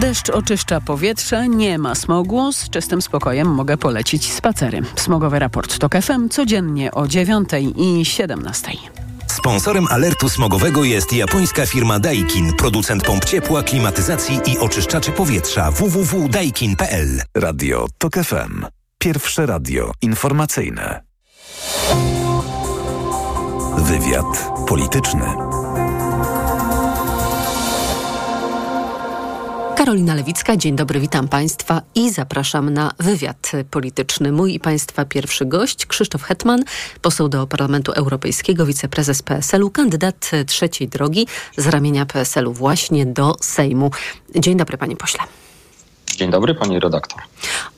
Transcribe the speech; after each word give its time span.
Deszcz 0.00 0.30
oczyszcza 0.30 0.80
powietrze, 0.80 1.48
nie 1.48 1.78
ma 1.78 1.94
smogu, 1.94 2.52
z 2.52 2.70
czystym 2.70 3.02
spokojem 3.02 3.48
mogę 3.48 3.76
polecić 3.76 4.32
spacery. 4.32 4.82
Smogowy 4.96 5.38
raport 5.38 5.78
TOK 5.78 5.94
FM 6.02 6.28
codziennie 6.28 6.90
o 6.92 7.08
9 7.08 7.48
i 7.76 8.04
17. 8.04 8.72
Sponsorem 9.26 9.86
alertu 9.90 10.28
smogowego 10.28 10.84
jest 10.84 11.12
japońska 11.12 11.66
firma 11.66 11.98
Daikin, 11.98 12.52
producent 12.52 13.02
pomp 13.04 13.24
ciepła, 13.24 13.62
klimatyzacji 13.62 14.40
i 14.46 14.58
oczyszczaczy 14.58 15.12
powietrza 15.12 15.70
www.daikin.pl. 15.70 17.22
Radio 17.36 17.86
TOK 17.98 18.14
FM. 18.14 18.66
Pierwsze 18.98 19.46
radio 19.46 19.92
informacyjne. 20.02 21.02
Wywiad 23.78 24.50
polityczny. 24.68 25.45
Karolina 29.86 30.14
Lewicka, 30.14 30.56
dzień 30.56 30.76
dobry, 30.76 31.00
witam 31.00 31.28
Państwa 31.28 31.82
i 31.94 32.10
zapraszam 32.10 32.70
na 32.70 32.92
wywiad 32.98 33.52
polityczny. 33.70 34.32
Mój 34.32 34.54
i 34.54 34.60
Państwa 34.60 35.04
pierwszy 35.04 35.46
gość, 35.46 35.86
Krzysztof 35.86 36.22
Hetman, 36.22 36.64
poseł 37.02 37.28
do 37.28 37.46
Parlamentu 37.46 37.92
Europejskiego, 37.92 38.66
wiceprezes 38.66 39.22
PSL-u, 39.22 39.70
kandydat 39.70 40.30
trzeciej 40.46 40.88
drogi 40.88 41.26
z 41.56 41.66
ramienia 41.66 42.06
PSL-u 42.06 42.52
właśnie 42.52 43.06
do 43.06 43.36
Sejmu. 43.40 43.90
Dzień 44.36 44.56
dobry, 44.56 44.78
panie 44.78 44.96
pośle. 44.96 45.20
Dzień 46.16 46.30
dobry, 46.30 46.54
pani 46.54 46.80
redaktor. 46.80 47.22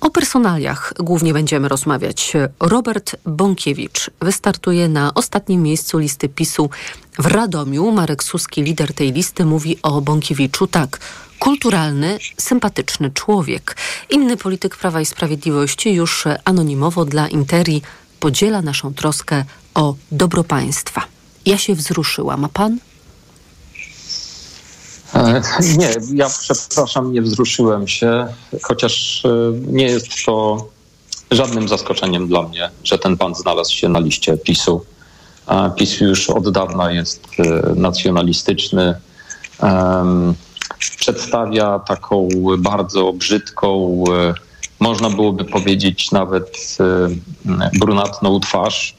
O 0.00 0.10
personaliach 0.10 0.92
głównie 0.98 1.32
będziemy 1.32 1.68
rozmawiać. 1.68 2.32
Robert 2.60 3.16
Bąkiewicz 3.24 4.10
wystartuje 4.20 4.88
na 4.88 5.14
ostatnim 5.14 5.62
miejscu 5.62 5.98
listy 5.98 6.28
PiSu 6.28 6.70
w 7.18 7.26
Radomiu. 7.26 7.90
Marek 7.90 8.22
Suski, 8.22 8.62
lider 8.62 8.94
tej 8.94 9.12
listy, 9.12 9.44
mówi 9.44 9.78
o 9.82 10.00
Bąkiewiczu 10.00 10.66
tak. 10.66 11.00
Kulturalny, 11.38 12.18
sympatyczny 12.36 13.10
człowiek. 13.10 13.76
Inny 14.10 14.36
polityk 14.36 14.76
Prawa 14.76 15.00
i 15.00 15.06
Sprawiedliwości 15.06 15.92
już 15.92 16.24
anonimowo 16.44 17.04
dla 17.04 17.28
Interi 17.28 17.82
podziela 18.20 18.62
naszą 18.62 18.94
troskę 18.94 19.44
o 19.74 19.94
dobro 20.12 20.44
państwa. 20.44 21.02
Ja 21.46 21.58
się 21.58 21.74
wzruszyłam, 21.74 22.44
a 22.44 22.48
pan? 22.48 22.78
E, 25.14 25.42
nie, 25.78 25.90
ja 26.14 26.28
przepraszam, 26.28 27.12
nie 27.12 27.22
wzruszyłem 27.22 27.88
się, 27.88 28.26
chociaż 28.62 29.24
e, 29.24 29.28
nie 29.66 29.86
jest 29.86 30.24
to 30.26 30.66
żadnym 31.30 31.68
zaskoczeniem 31.68 32.28
dla 32.28 32.42
mnie, 32.42 32.70
że 32.84 32.98
ten 32.98 33.16
pan 33.16 33.34
znalazł 33.34 33.74
się 33.74 33.88
na 33.88 33.98
liście 33.98 34.36
PiSu. 34.36 34.84
PiS 35.76 36.00
już 36.00 36.30
od 36.30 36.50
dawna 36.50 36.92
jest 36.92 37.26
e, 37.38 37.74
nacjonalistyczny. 37.74 38.94
Przedstawia 40.96 41.78
taką 41.78 42.28
bardzo 42.58 43.12
brzydką, 43.12 44.04
można 44.80 45.10
byłoby 45.10 45.44
powiedzieć 45.44 46.12
nawet 46.12 46.78
brunatną 47.80 48.40
twarz 48.40 48.98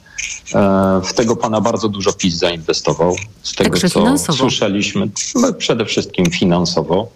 E, 0.56 1.02
w 1.03 1.14
tego 1.14 1.36
pana 1.36 1.62
bardzo 1.62 1.90
dużo 1.90 2.14
PiS 2.14 2.36
zainwestował. 2.36 3.16
Z 3.44 3.56
tego, 3.56 3.70
Także 3.70 3.90
co 3.90 4.00
finansowo. 4.00 4.38
słyszeliśmy, 4.38 5.09
no, 5.36 5.53
przede 5.53 5.86
wszystkim 5.86 6.25
finansowo. 6.25 7.08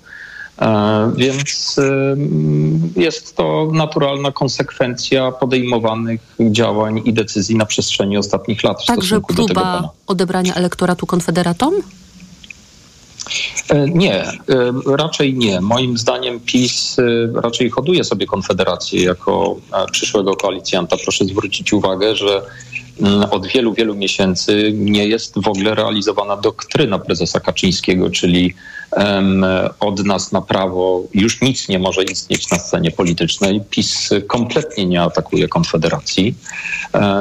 E, 0.62 1.12
Więc 1.16 1.80
e, 1.80 3.02
jest 3.02 3.36
to 3.36 3.70
naturalna 3.74 4.31
konsekwencja 4.31 5.31
podejmowanych 5.31 6.22
działań 6.40 7.02
i 7.06 7.14
decyzji 7.14 7.56
na 7.56 7.66
przestrzeni 7.66 8.18
ostatnich 8.18 8.64
lat 8.64 8.84
w 8.84 8.86
Także 8.86 9.22
próba 9.22 9.90
odebrania 10.08 10.54
elektoratu 10.54 11.06
konfederatom? 11.06 11.74
E, 13.69 13.88
Nie, 13.88 14.23
e, 14.23 14.33
raczej 14.97 15.33
nie. 15.33 15.61
Moim 15.61 15.97
zdaniem 15.97 16.39
PiS 16.39 17.00
e, 17.00 17.03
raczej 17.42 17.69
hoduje 17.69 18.03
sobie 18.03 18.25
Konfederację 18.25 19.03
jako 19.03 19.56
przyszłego 19.92 20.36
koalicjanta. 20.36 20.97
Proszę 21.03 21.25
zwrócić 21.25 21.73
uwagę, 21.73 22.16
że 22.16 22.41
mm, 23.02 23.23
od 23.31 23.47
wielu, 23.47 23.73
wielu 23.73 23.96
miesięcy 23.96 24.72
nie 24.75 25.07
jest 25.07 25.40
w 25.40 25.47
ogóle 25.47 25.75
realizowana 25.75 26.38
doktryna 26.38 27.00
prezesa 27.00 27.40
Kaczyńskiego, 27.40 28.09
czyli 28.09 28.53
od 29.79 30.06
nas 30.06 30.31
na 30.31 30.41
prawo 30.41 31.03
już 31.13 31.41
nic 31.41 31.69
nie 31.69 31.79
może 31.79 32.03
istnieć 32.03 32.50
na 32.50 32.59
scenie 32.59 32.91
politycznej. 32.91 33.62
PiS 33.69 34.09
kompletnie 34.28 34.85
nie 34.85 35.02
atakuje 35.02 35.47
Konfederacji, 35.47 36.35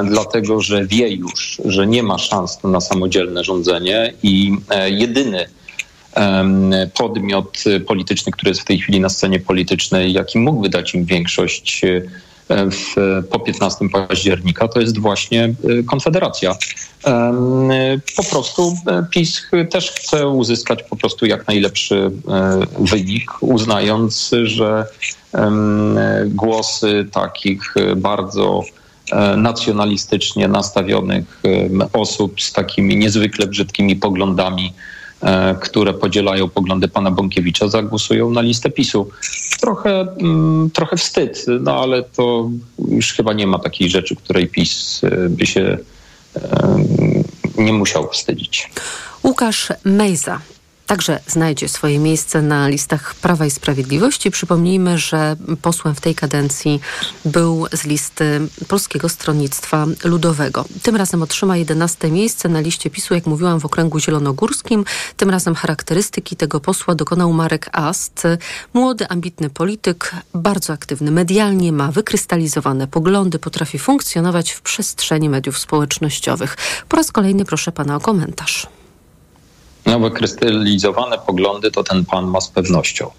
dlatego 0.05 0.61
że 0.61 0.85
wie 0.85 1.09
już, 1.09 1.61
że 1.65 1.87
nie 1.87 2.03
ma 2.03 2.17
szans 2.17 2.63
na 2.63 2.81
samodzielne 2.81 3.43
rządzenie 3.43 4.13
i 4.23 4.57
jedyny 4.87 5.45
podmiot 6.93 7.63
polityczny, 7.87 8.31
który 8.31 8.49
jest 8.49 8.61
w 8.61 8.65
tej 8.65 8.79
chwili 8.79 8.99
na 8.99 9.09
scenie 9.09 9.39
politycznej, 9.39 10.13
jaki 10.13 10.39
mógłby 10.39 10.69
dać 10.69 10.95
im 10.95 11.05
większość 11.05 11.83
y, 11.83 12.09
w, 12.49 12.95
po 13.29 13.39
15 13.39 13.89
października, 13.89 14.67
to 14.67 14.79
jest 14.79 14.99
właśnie 14.99 15.53
y, 15.69 15.83
Konfederacja. 15.83 16.55
Po 18.15 18.23
prostu 18.31 18.77
e, 18.87 19.05
PiS 19.11 19.41
też 19.69 19.91
chce 19.91 20.27
uzyskać 20.27 20.83
po 20.83 20.95
prostu 20.95 21.25
jak 21.25 21.47
najlepszy 21.47 21.95
e, 21.95 22.59
wynik, 22.79 23.31
uznając, 23.41 24.31
że 24.43 24.85
e, 25.33 25.51
głosy 26.27 27.07
takich 27.11 27.77
e, 27.77 27.95
bardzo 27.95 28.63
e, 29.11 29.37
nacjonalistycznie 29.37 30.47
nastawionych 30.47 31.41
osób 31.93 32.41
z 32.41 32.53
takimi 32.53 32.97
niezwykle 32.97 33.47
brzydkimi 33.47 33.95
poglądami, 33.95 34.65
e, 34.65 35.02
które 35.61 35.93
podzielają 35.93 36.49
poglądy 36.49 36.87
pana 36.87 37.11
Bąkiewicza, 37.11 37.67
zagłosują 37.67 38.29
na 38.29 38.41
listę 38.41 38.69
PiSu. 38.69 39.09
Trochę, 39.61 40.07
mm, 40.19 40.69
trochę 40.69 40.97
wstyd, 40.97 41.45
no 41.61 41.81
ale 41.83 42.03
to 42.03 42.49
już 42.87 43.13
chyba 43.13 43.33
nie 43.33 43.47
ma 43.47 43.59
takiej 43.59 43.89
rzeczy, 43.89 44.15
której 44.15 44.47
PiS 44.47 45.01
e, 45.03 45.29
by 45.29 45.45
się 45.45 45.77
e, 46.35 46.85
nie 47.57 47.73
musiał 47.73 48.09
wstydzić. 48.09 48.71
Łukasz 49.23 49.73
Mejza 49.83 50.39
także 50.87 51.19
znajdzie 51.27 51.69
swoje 51.69 51.99
miejsce 51.99 52.41
na 52.41 52.67
listach 52.67 53.15
Prawa 53.15 53.45
i 53.45 53.51
Sprawiedliwości. 53.51 54.31
Przypomnijmy, 54.31 54.97
że 54.97 55.35
posłem 55.61 55.95
w 55.95 56.01
tej 56.01 56.15
kadencji 56.15 56.79
był 57.25 57.65
z 57.73 57.83
listy 57.83 58.41
Polskiego 58.67 59.09
Stronnictwa 59.09 59.85
Ludowego. 60.03 60.65
Tym 60.83 60.95
razem 60.95 61.21
otrzyma 61.21 61.57
11 61.57 62.11
miejsce 62.11 62.49
na 62.49 62.59
liście 62.59 62.89
PiSu, 62.89 63.13
jak 63.13 63.25
mówiłam, 63.25 63.59
w 63.59 63.65
okręgu 63.65 63.99
zielonogórskim. 63.99 64.85
Tym 65.17 65.29
razem 65.29 65.55
charakterystyki 65.55 66.35
tego 66.35 66.59
posła 66.59 66.95
dokonał 66.95 67.33
Marek 67.33 67.69
Ast. 67.71 68.23
Młody, 68.73 69.07
ambitny 69.07 69.49
polityk, 69.49 70.11
bardzo 70.33 70.73
aktywny 70.73 71.11
medialnie, 71.11 71.71
ma 71.71 71.91
wykrystalizowane 71.91 72.87
poglądy, 72.87 73.39
potrafi 73.39 73.79
funkcjonować 73.79 74.51
w 74.51 74.61
przestrzeni 74.61 75.29
mediów 75.29 75.57
społecznościowych. 75.57 76.57
Po 76.89 76.97
raz 76.97 77.11
kolejny 77.11 77.45
proszę 77.45 77.71
pana 77.71 77.95
o 77.95 77.99
komentarz. 77.99 78.67
No, 79.85 79.99
wykrystalizowane 79.99 81.17
poglądy 81.17 81.71
to 81.71 81.83
ten 81.83 82.05
pan 82.05 82.27
ma 82.27 82.41
z 82.41 82.47
pewnością. 82.47 83.11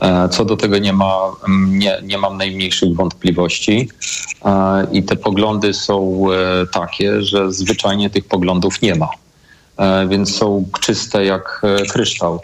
E, 0.00 0.28
Co 0.28 0.44
do 0.44 0.56
tego 0.56 0.78
nie, 0.78 0.92
ma, 0.92 1.32
nie, 1.68 1.98
nie 2.02 2.18
mam 2.18 2.36
najmniejszych 2.36 2.94
wątpliwości. 2.94 3.88
E, 4.44 4.86
I 4.92 5.02
te 5.02 5.16
poglądy 5.16 5.74
są 5.74 6.26
e, 6.32 6.66
takie, 6.66 7.22
że 7.22 7.52
zwyczajnie 7.52 8.10
tych 8.10 8.24
poglądów 8.24 8.82
nie 8.82 8.94
ma. 8.94 9.08
Więc 10.08 10.36
są 10.36 10.64
czyste 10.80 11.24
jak 11.24 11.62
kryształ. 11.90 12.40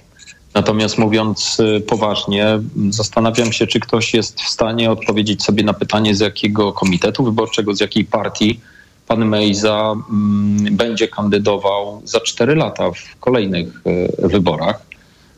Natomiast 0.54 0.98
mówiąc 0.98 1.58
poważnie, 1.88 2.58
zastanawiam 2.90 3.52
się, 3.52 3.66
czy 3.66 3.80
ktoś 3.80 4.14
jest 4.14 4.40
w 4.40 4.48
stanie 4.48 4.90
odpowiedzieć 4.90 5.42
sobie 5.42 5.62
na 5.62 5.72
pytanie, 5.72 6.14
z 6.14 6.20
jakiego 6.20 6.72
komitetu 6.72 7.24
wyborczego, 7.24 7.74
z 7.74 7.80
jakiej 7.80 8.04
partii 8.04 8.60
pan 9.10 9.24
Mejza 9.24 9.92
mm, 9.92 10.76
będzie 10.76 11.08
kandydował 11.08 12.02
za 12.04 12.20
cztery 12.20 12.54
lata 12.54 12.90
w 12.90 13.16
kolejnych 13.20 13.82
e, 14.22 14.28
wyborach. 14.28 14.86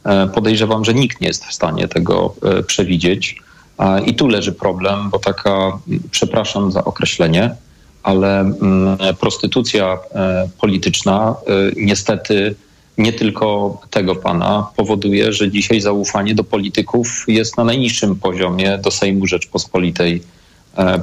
E, 0.04 0.28
Podejrzewam, 0.28 0.84
że 0.84 0.94
nikt 0.94 1.20
nie 1.20 1.28
jest 1.28 1.44
w 1.44 1.54
stanie 1.54 1.88
tego 1.88 2.34
e, 2.42 2.62
przewidzieć. 2.62 3.36
I 4.06 4.14
tu 4.14 4.28
leży 4.28 4.52
problem, 4.52 5.10
bo 5.10 5.18
taka, 5.18 5.78
przepraszam 6.10 6.72
za 6.72 6.84
określenie, 6.84 7.54
ale 8.02 8.40
mm, 8.40 8.98
prostytucja 9.20 9.98
polityczna 10.60 11.34
niestety 11.76 12.54
nie 12.98 13.12
tylko 13.12 13.78
tego 13.90 14.16
pana 14.16 14.66
powoduje, 14.76 15.32
że 15.32 15.50
dzisiaj 15.50 15.80
zaufanie 15.80 16.34
do 16.34 16.44
polityków 16.44 17.24
jest 17.28 17.56
na 17.56 17.64
najniższym 17.64 18.16
poziomie 18.16 18.78
do 18.78 18.90
Sejmu 18.90 19.26
Rzeczpospolitej 19.26 20.22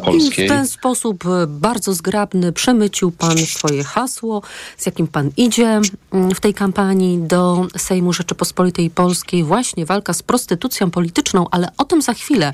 polskiej. 0.04 0.46
I 0.46 0.48
w 0.48 0.52
ten 0.52 0.68
sposób 0.68 1.24
bardzo 1.48 1.94
zgrabny 1.94 2.52
przemycił 2.52 3.12
pan 3.12 3.38
swoje 3.38 3.84
hasło, 3.84 4.42
z 4.78 4.86
jakim 4.86 5.08
pan 5.08 5.30
idzie 5.38 5.82
mm, 6.12 6.36
w 6.36 6.40
tej 6.40 6.54
kampanii 6.54 7.18
do 7.18 7.68
Sejmu 7.78 8.14
Rzeczypospolitej 8.14 8.90
Polskiej. 8.90 9.44
Właśnie 9.44 9.86
walka 9.86 10.14
z 10.14 10.24
prostytucją 10.24 10.92
polityczną, 10.92 11.46
ale 11.52 11.68
o 11.78 11.84
tym 11.86 12.02
za 12.02 12.14
chwilę, 12.14 12.54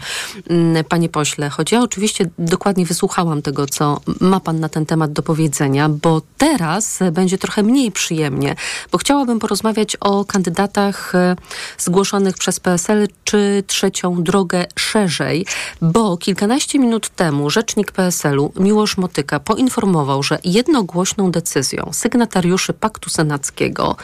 mm, 0.49 0.83
panie 0.85 1.09
pośle. 1.09 1.49
Choć 1.49 1.71
ja 1.71 1.81
oczywiście 1.81 2.29
dokładnie 2.39 2.85
wysłuchałam 2.85 3.41
tego, 3.41 3.65
co 3.65 4.01
ma 4.19 4.39
pan 4.39 4.59
na 4.59 4.69
ten 4.69 4.85
temat 4.85 5.13
do 5.13 5.23
powiedzenia, 5.23 5.89
bo 5.89 6.21
teraz 6.37 6.99
będzie 7.11 7.37
trochę 7.37 7.63
mniej 7.63 7.91
przyjemnie, 7.91 8.55
bo 8.91 8.97
chciałabym 8.97 9.39
porozmawiać 9.39 9.95
o 9.95 10.25
kandydatach 10.25 11.15
e, 11.15 11.35
zgłoszonych 11.77 12.37
przez 12.37 12.59
PSL 12.59 13.07
czy 13.23 13.63
trzecią 13.67 14.23
drogę 14.23 14.65
szerzej, 14.75 15.45
bo 15.81 16.17
kilkanaście 16.17 16.79
minut 16.79 17.04
temu 17.09 17.49
rzecznik 17.49 17.91
PSL-u 17.91 18.51
Miłosz 18.55 18.97
Motyka 18.97 19.39
poinformował, 19.39 20.23
że 20.23 20.39
jednogłośną 20.43 21.31
decyzją 21.31 21.89
sygnatariuszy 21.93 22.73
Paktu 22.73 23.09
Senackiego 23.09 23.95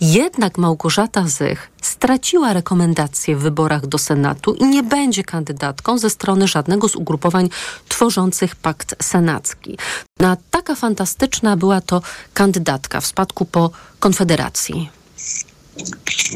jednak 0.00 0.58
Małgorzata 0.58 1.28
Zych 1.28 1.70
straciła 1.82 2.52
rekomendację 2.52 3.36
w 3.36 3.40
wyborach 3.40 3.86
do 3.86 3.98
Senatu 3.98 4.54
i 4.54 4.64
nie 4.64 4.82
będzie 4.82 5.24
kandydatką 5.24 5.98
ze 5.98 6.10
strony 6.10 6.48
żadnego 6.48 6.88
z 6.88 6.96
ugrupowań 6.96 7.48
tworzących 7.88 8.56
Pakt 8.56 9.04
Senacki. 9.04 9.78
Na 10.20 10.36
taka 10.50 10.74
fantastyczna 10.74 11.56
była 11.56 11.80
to 11.80 12.02
kandydatka 12.34 13.00
w 13.00 13.06
spadku 13.06 13.44
po 13.44 13.70
Konfederacji. 14.00 14.90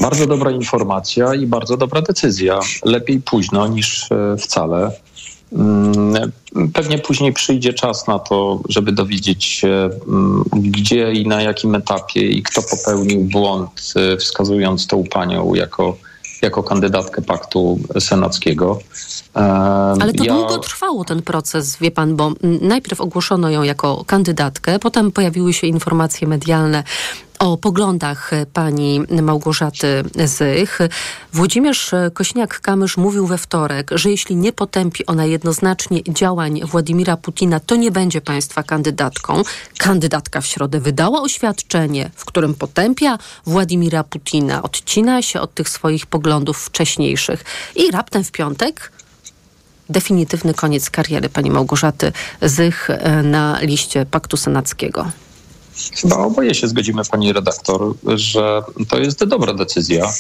Bardzo 0.01 0.27
dobra 0.27 0.51
informacja 0.51 1.35
i 1.35 1.47
bardzo 1.47 1.77
dobra 1.77 2.03
decyzja. 2.03 2.61
Lepiej 2.85 3.21
późno 3.21 3.69
niż 3.69 4.13
e, 4.13 4.37
wcale. 4.37 4.91
Mm, 5.53 6.33
pewnie 6.73 6.99
później 6.99 7.33
przyjdzie 7.33 7.73
czas 7.73 8.07
na 8.07 8.19
to, 8.19 8.61
żeby 8.69 8.93
dowiedzieć 8.93 9.45
się, 9.45 9.91
mm, 10.09 10.45
gdzie 10.53 11.13
i 11.13 11.27
na 11.27 11.43
jakim 11.43 11.75
etapie 11.75 12.21
i 12.21 12.43
kto 12.43 12.63
popełnił 12.63 13.21
błąd, 13.21 13.71
e, 13.97 14.17
wskazując 14.17 14.87
tą 14.87 15.05
panią 15.05 15.55
jako, 15.55 15.97
jako 16.43 16.63
kandydatkę 16.63 17.23
paktu 17.23 17.81
senackiego. 18.01 18.79
E, 19.39 20.03
Ale 20.03 20.13
to 20.13 20.25
ja... 20.25 20.35
długo 20.35 20.59
trwało 20.59 21.05
ten 21.05 21.23
proces, 21.23 21.77
wie 21.77 21.91
pan, 21.91 22.17
bo 22.17 22.33
najpierw 22.43 23.01
ogłoszono 23.01 23.51
ją 23.51 23.63
jako 23.63 24.05
kandydatkę, 24.05 24.79
potem 24.79 25.13
pojawiły 25.13 25.53
się 25.53 25.67
informacje 25.67 26.29
medialne 26.29 26.83
o 27.39 27.57
poglądach 27.57 28.31
pani 28.53 29.01
Małgorzaty 29.23 30.05
Zych. 30.25 30.79
Włodzimierz 31.33 31.91
Kośniak-Kamysz 32.15 32.99
mówił 32.99 33.27
we 33.27 33.39
wtorek, 33.39 33.91
że 33.95 34.11
jeśli 34.11 34.37
nie 34.37 34.53
potępi 34.53 35.07
ona 35.07 35.25
jednoznacznie 35.25 36.03
działań 36.03 36.61
Władimira 36.65 37.17
Putina, 37.17 37.61
to 37.61 37.77
nie 37.77 37.91
będzie 37.91 38.21
państwa 38.21 38.63
kandydatką. 38.63 39.43
Kandydatka 39.79 40.41
w 40.41 40.47
środę 40.47 40.81
wydała 40.81 41.23
oświadczenie, 41.23 42.11
w 42.15 42.25
którym 42.25 42.55
potępia 42.55 43.19
Władimira 43.47 44.05
Putina, 44.05 44.63
odcina 44.63 45.23
się 45.23 45.41
od 45.41 45.55
tych 45.55 45.69
swoich 45.69 46.07
poglądów 46.07 46.59
wcześniejszych 46.59 47.45
i 47.77 47.91
raptem 47.91 48.25
w 48.25 48.33
piątek 48.33 48.93
definitywny 49.89 50.55
koniec 50.55 50.91
kariery 50.91 51.29
pani 51.29 51.51
Małgorzaty 51.51 52.13
Zych 52.43 52.89
na 53.23 53.61
liście 53.61 54.07
Paktu 54.07 54.37
Senackiego. 54.37 55.11
Chyba 55.95 56.17
oboje 56.17 56.55
się 56.55 56.69
zgodzimy, 56.69 57.03
pani 57.11 57.33
redaktor, 57.33 57.95
że 58.15 58.63
to 58.89 58.99
jest 58.99 59.25
dobra 59.25 59.55
decyzja 59.55 60.13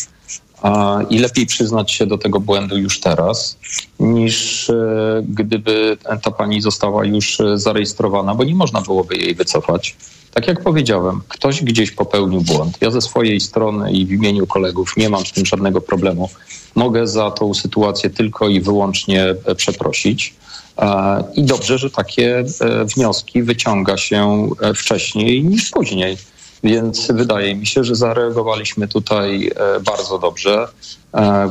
i 1.11 1.19
lepiej 1.19 1.47
przyznać 1.47 1.93
się 1.93 2.07
do 2.07 2.19
tego 2.19 2.41
błędu 2.41 2.79
już 2.79 3.01
teraz, 3.01 3.59
niż 4.01 4.71
e, 4.71 5.23
gdyby 5.29 5.97
ta 6.23 6.31
pani 6.31 6.61
została 6.61 7.05
już 7.05 7.39
zarejestrowana, 7.55 8.35
bo 8.35 8.45
nie 8.45 8.55
można 8.55 8.81
byłoby 8.81 9.17
jej 9.17 9.35
wycofać. 9.35 9.97
Tak 10.35 10.49
jak 10.49 10.63
powiedziałem, 10.63 11.21
ktoś 11.29 11.63
gdzieś 11.63 11.91
popełnił 11.91 12.41
błąd. 12.41 12.79
Ja 12.81 12.91
ze 12.91 13.01
swojej 13.01 13.41
strony 13.41 13.93
i 13.93 14.07
w 14.07 14.13
imieniu 14.13 14.47
kolegów 14.47 14.97
nie 14.97 15.09
mam 15.09 15.27
z 15.27 15.33
tym 15.33 15.47
żadnego 15.47 15.81
problemu. 15.81 16.31
Mogę 16.75 17.07
za 17.07 17.31
tą 17.31 17.55
sytuację 17.55 18.11
tylko 18.11 18.49
i 18.49 18.61
wyłącznie 18.61 19.35
przeprosić. 19.57 20.35
I 21.35 21.43
dobrze, 21.43 21.79
że 21.79 21.91
takie 21.91 22.45
e, 22.61 22.85
wnioski 22.85 23.43
wyciąga 23.43 23.97
się 23.97 24.49
e, 24.61 24.75
wcześniej 24.75 25.45
niż 25.45 25.71
później. 25.71 26.17
Więc 26.65 27.13
wydaje 27.13 27.55
mi 27.55 27.67
się, 27.67 27.85
że 27.85 27.95
zareagowaliśmy 27.95 28.89
tutaj 28.89 29.51
e, 29.57 29.81
bardzo 29.81 30.19
dobrze. 30.19 30.69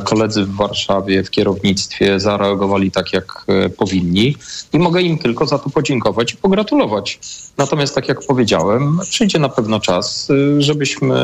Koledzy 0.04 0.44
w 0.44 0.56
Warszawie 0.56 1.24
w 1.24 1.30
kierownictwie 1.30 2.20
zareagowali 2.20 2.90
tak, 2.90 3.12
jak 3.12 3.46
powinni 3.76 4.36
i 4.72 4.78
mogę 4.78 5.02
im 5.02 5.18
tylko 5.18 5.46
za 5.46 5.58
to 5.58 5.70
podziękować 5.70 6.32
i 6.32 6.36
pogratulować. 6.36 7.20
Natomiast, 7.58 7.94
tak 7.94 8.08
jak 8.08 8.26
powiedziałem, 8.26 9.00
przyjdzie 9.10 9.38
na 9.38 9.48
pewno 9.48 9.80
czas, 9.80 10.28
żebyśmy 10.58 11.16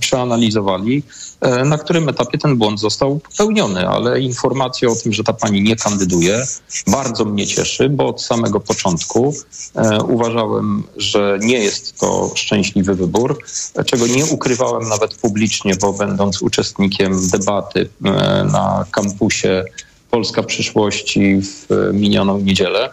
przeanalizowali 0.00 1.02
E, 1.42 1.64
na 1.64 1.78
którym 1.78 2.08
etapie 2.08 2.38
ten 2.38 2.56
błąd 2.56 2.80
został 2.80 3.18
popełniony, 3.18 3.88
ale 3.88 4.20
informacja 4.20 4.88
o 4.88 4.94
tym, 4.94 5.12
że 5.12 5.24
ta 5.24 5.32
pani 5.32 5.62
nie 5.62 5.76
kandyduje, 5.76 6.46
bardzo 6.86 7.24
mnie 7.24 7.46
cieszy, 7.46 7.88
bo 7.88 8.06
od 8.06 8.22
samego 8.22 8.60
początku 8.60 9.34
e, 9.74 10.02
uważałem, 10.02 10.82
że 10.96 11.38
nie 11.40 11.58
jest 11.58 12.00
to 12.00 12.30
szczęśliwy 12.34 12.94
wybór, 12.94 13.38
czego 13.86 14.06
nie 14.06 14.26
ukrywałem 14.26 14.88
nawet 14.88 15.14
publicznie, 15.14 15.74
bo 15.80 15.92
będąc 15.92 16.42
uczestnikiem 16.42 17.28
debaty 17.28 17.61
e, 17.74 18.44
na 18.52 18.84
kampusie 18.90 19.64
Polska 20.10 20.42
przyszłości 20.42 21.40
w 21.42 21.90
minioną 21.92 22.38
niedzielę. 22.38 22.90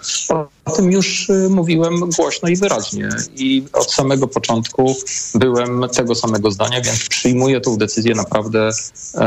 O 0.70 0.72
tym 0.72 0.92
już 0.92 1.30
y, 1.30 1.50
mówiłem 1.50 2.00
głośno 2.00 2.50
i 2.50 2.56
wyraźnie 2.56 3.10
i 3.36 3.64
od 3.74 3.94
samego 3.94 4.28
początku 4.28 4.96
byłem 5.36 5.90
tego 5.96 6.16
samego 6.16 6.52
zdania, 6.52 6.82
więc 6.82 7.08
przyjmuję 7.10 7.62
tą 7.62 7.78
decyzję 7.78 8.16
naprawdę 8.16 8.70
e, 9.16 9.22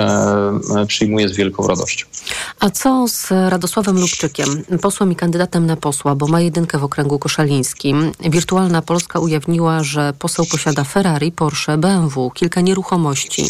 e, 0.76 0.86
przyjmuję 0.86 1.28
z 1.28 1.36
wielką 1.36 1.66
radością. 1.66 2.06
A 2.60 2.70
co 2.70 3.08
z 3.08 3.30
Radosławem 3.30 4.00
Lubczykiem, 4.00 4.64
posłem 4.82 5.12
i 5.12 5.16
kandydatem 5.16 5.66
na 5.66 5.76
posła, 5.76 6.14
bo 6.14 6.26
ma 6.26 6.40
jedynkę 6.40 6.78
w 6.78 6.84
okręgu 6.84 7.18
koszalińskim. 7.18 8.12
Wirtualna 8.20 8.82
Polska 8.82 9.20
ujawniła, 9.20 9.82
że 9.82 10.12
poseł 10.18 10.46
posiada 10.46 10.84
Ferrari, 10.84 11.32
Porsche, 11.32 11.78
BMW, 11.78 12.30
kilka 12.30 12.60
nieruchomości 12.60 13.46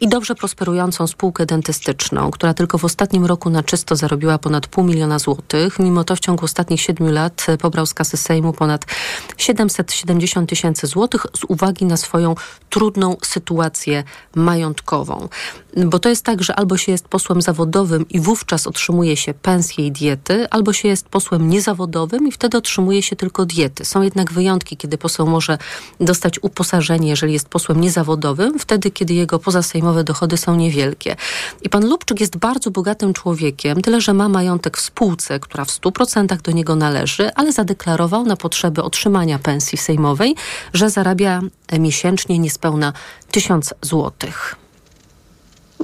i 0.00 0.08
dobrze 0.08 0.34
prosperującą 0.34 1.06
spółkę 1.06 1.46
dentystyczną, 1.46 2.30
która 2.30 2.54
tylko 2.54 2.78
w 2.78 2.84
ostatnim 2.84 3.26
roku 3.26 3.50
na 3.50 3.62
czysto 3.62 3.96
zarobiła 3.96 4.38
ponad 4.38 4.66
pół 4.66 4.84
miliona 4.84 5.18
złotych. 5.18 5.78
Mimo 5.78 6.04
to 6.04 6.16
w 6.16 6.20
ciągu 6.20 6.44
ostatnich 6.44 6.80
siedmiu 6.80 7.12
lat 7.12 7.25
lat 7.26 7.46
pobrał 7.60 7.86
z 7.86 7.94
kasy 7.94 8.16
Sejmu 8.16 8.52
ponad 8.52 8.84
770 9.36 10.50
tysięcy 10.50 10.86
złotych 10.86 11.26
z 11.36 11.44
uwagi 11.44 11.84
na 11.84 11.96
swoją 11.96 12.34
trudną 12.70 13.16
sytuację 13.22 14.04
majątkową. 14.34 15.28
Bo 15.84 15.98
to 15.98 16.08
jest 16.08 16.24
tak, 16.24 16.42
że 16.42 16.54
albo 16.54 16.76
się 16.76 16.92
jest 16.92 17.08
posłem 17.08 17.42
zawodowym 17.42 18.08
i 18.08 18.20
wówczas 18.20 18.66
otrzymuje 18.66 19.16
się 19.16 19.34
pensję 19.34 19.86
i 19.86 19.92
diety, 19.92 20.50
albo 20.50 20.72
się 20.72 20.88
jest 20.88 21.08
posłem 21.08 21.48
niezawodowym 21.48 22.28
i 22.28 22.32
wtedy 22.32 22.58
otrzymuje 22.58 23.02
się 23.02 23.16
tylko 23.16 23.46
diety. 23.46 23.84
Są 23.84 24.02
jednak 24.02 24.32
wyjątki, 24.32 24.76
kiedy 24.76 24.98
poseł 24.98 25.26
może 25.26 25.58
dostać 26.00 26.42
uposażenie, 26.42 27.08
jeżeli 27.08 27.32
jest 27.32 27.48
posłem 27.48 27.80
niezawodowym, 27.80 28.58
wtedy, 28.58 28.90
kiedy 28.90 29.14
jego 29.14 29.38
pozasejmowe 29.38 30.04
dochody 30.04 30.36
są 30.36 30.56
niewielkie. 30.56 31.16
I 31.62 31.68
pan 31.68 31.88
Lubczyk 31.88 32.20
jest 32.20 32.36
bardzo 32.36 32.70
bogatym 32.70 33.12
człowiekiem, 33.12 33.82
tyle 33.82 34.00
że 34.00 34.14
ma 34.14 34.28
majątek 34.28 34.76
w 34.76 34.80
spółce, 34.80 35.40
która 35.40 35.64
w 35.64 35.70
100% 35.70 36.42
do 36.42 36.52
niego 36.52 36.76
należy, 36.76 37.34
ale 37.34 37.52
zadeklarował 37.52 38.24
na 38.24 38.36
potrzeby 38.36 38.82
otrzymania 38.82 39.38
pensji 39.38 39.78
sejmowej, 39.78 40.34
że 40.72 40.90
zarabia 40.90 41.40
miesięcznie 41.78 42.38
niespełna 42.38 42.92
1000 43.30 43.74
złotych. 43.82 44.65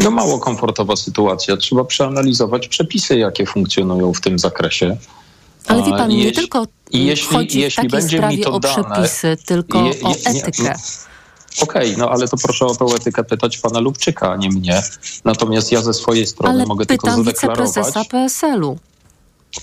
No 0.02 0.11
mało 0.11 0.38
komfortowa 0.38 0.97
sytuacja. 0.97 1.56
Trzeba 1.56 1.85
przeanalizować 1.85 2.68
przepisy, 2.68 3.18
jakie 3.18 3.47
funkcjonują 3.47 4.12
w 4.12 4.21
tym 4.21 4.38
zakresie. 4.38 4.97
Ale 5.66 5.82
wie 5.82 5.90
pan, 5.90 6.09
nie 6.09 6.16
jeśli, 6.16 6.32
tylko 6.32 6.66
jeśli, 6.92 7.37
chodzi 7.37 7.61
jeśli 7.61 7.88
w 7.88 7.92
takiej 7.92 8.09
sprawie 8.09 8.49
o 8.49 8.61
przepisy, 8.61 9.23
dane, 9.23 9.37
tylko 9.37 9.78
je, 9.78 9.88
je, 9.88 10.04
o 10.04 10.11
etykę. 10.25 10.62
Nie, 10.62 10.75
Okej, 11.61 11.90
okay, 11.90 11.97
no 11.99 12.11
ale 12.11 12.28
to 12.28 12.37
proszę 12.37 12.66
o 12.66 12.75
tą 12.75 12.94
etykę 12.94 13.25
pytać 13.25 13.59
pana 13.59 13.80
Lubczyka, 13.80 14.32
a 14.32 14.37
nie 14.37 14.49
mnie. 14.49 14.82
Natomiast 15.25 15.73
ja 15.73 15.82
ze 15.82 15.94
swojej 15.94 16.26
strony 16.26 16.54
ale 16.54 16.66
mogę 16.66 16.87
tylko 16.87 17.11
zadeklarować... 17.11 17.68
wiceprezesa 17.68 18.04
PSL-u. 18.04 18.78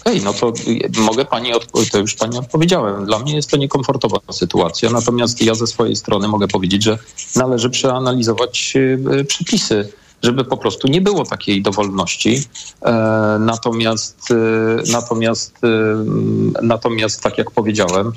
Okej, 0.02 0.22
okay, 0.22 0.26
no 0.26 0.34
to 0.34 0.54
mogę 1.02 1.26
pani, 1.26 1.52
to 1.92 1.98
już 1.98 2.16
pani 2.16 2.38
odpowiedziałem. 2.38 3.06
Dla 3.06 3.20
mnie 3.20 3.36
jest 3.36 3.50
to 3.50 3.58
niekomfortowa 3.58 4.20
sytuacja, 4.32 4.90
natomiast 4.90 5.42
ja 5.42 5.56
ze 5.56 5.68
swojej 5.68 5.96
strony 5.96 6.28
mogę 6.28 6.48
powiedzieć, 6.48 6.84
że 6.84 6.98
należy 7.36 7.70
przeanalizować 7.70 8.74
e, 9.20 9.24
przepisy 9.24 9.90
żeby 10.24 10.46
po 10.46 10.58
prostu 10.58 10.88
nie 10.88 11.02
było 11.02 11.26
takiej 11.26 11.62
dowolności. 11.62 12.44
E, 12.82 12.92
natomiast, 13.40 14.32
e, 14.32 14.92
natomiast, 14.92 15.54
natomiast 16.62 17.22
tak 17.22 17.38
jak 17.38 17.52
powiedziałem, 17.52 18.12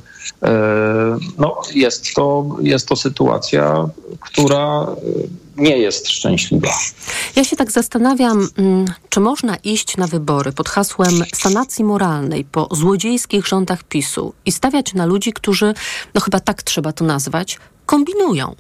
no 1.38 1.62
jest, 1.74 2.14
to, 2.14 2.56
jest 2.60 2.88
to 2.88 2.96
sytuacja, 2.96 3.88
która 4.20 4.86
nie 5.56 5.78
jest 5.78 6.08
szczęśliwa. 6.08 6.68
Ja 7.36 7.44
się 7.44 7.56
tak 7.56 7.70
zastanawiam, 7.70 8.48
mm, 8.56 8.84
czy 9.08 9.20
można 9.20 9.56
iść 9.56 9.96
na 9.96 10.06
wybory 10.06 10.52
pod 10.52 10.68
hasłem 10.68 11.22
sanacji 11.34 11.84
moralnej 11.84 12.44
po 12.44 12.68
złodziejskich 12.70 13.46
rządach 13.46 13.84
PiSu 13.84 14.32
i 14.46 14.52
stawiać 14.52 14.94
na 14.94 15.06
ludzi, 15.06 15.32
którzy, 15.32 15.74
no 16.14 16.20
chyba 16.20 16.40
tak 16.40 16.62
trzeba 16.62 16.92
to 16.92 17.04
nazwać, 17.04 17.58
kombinują. 17.86 18.54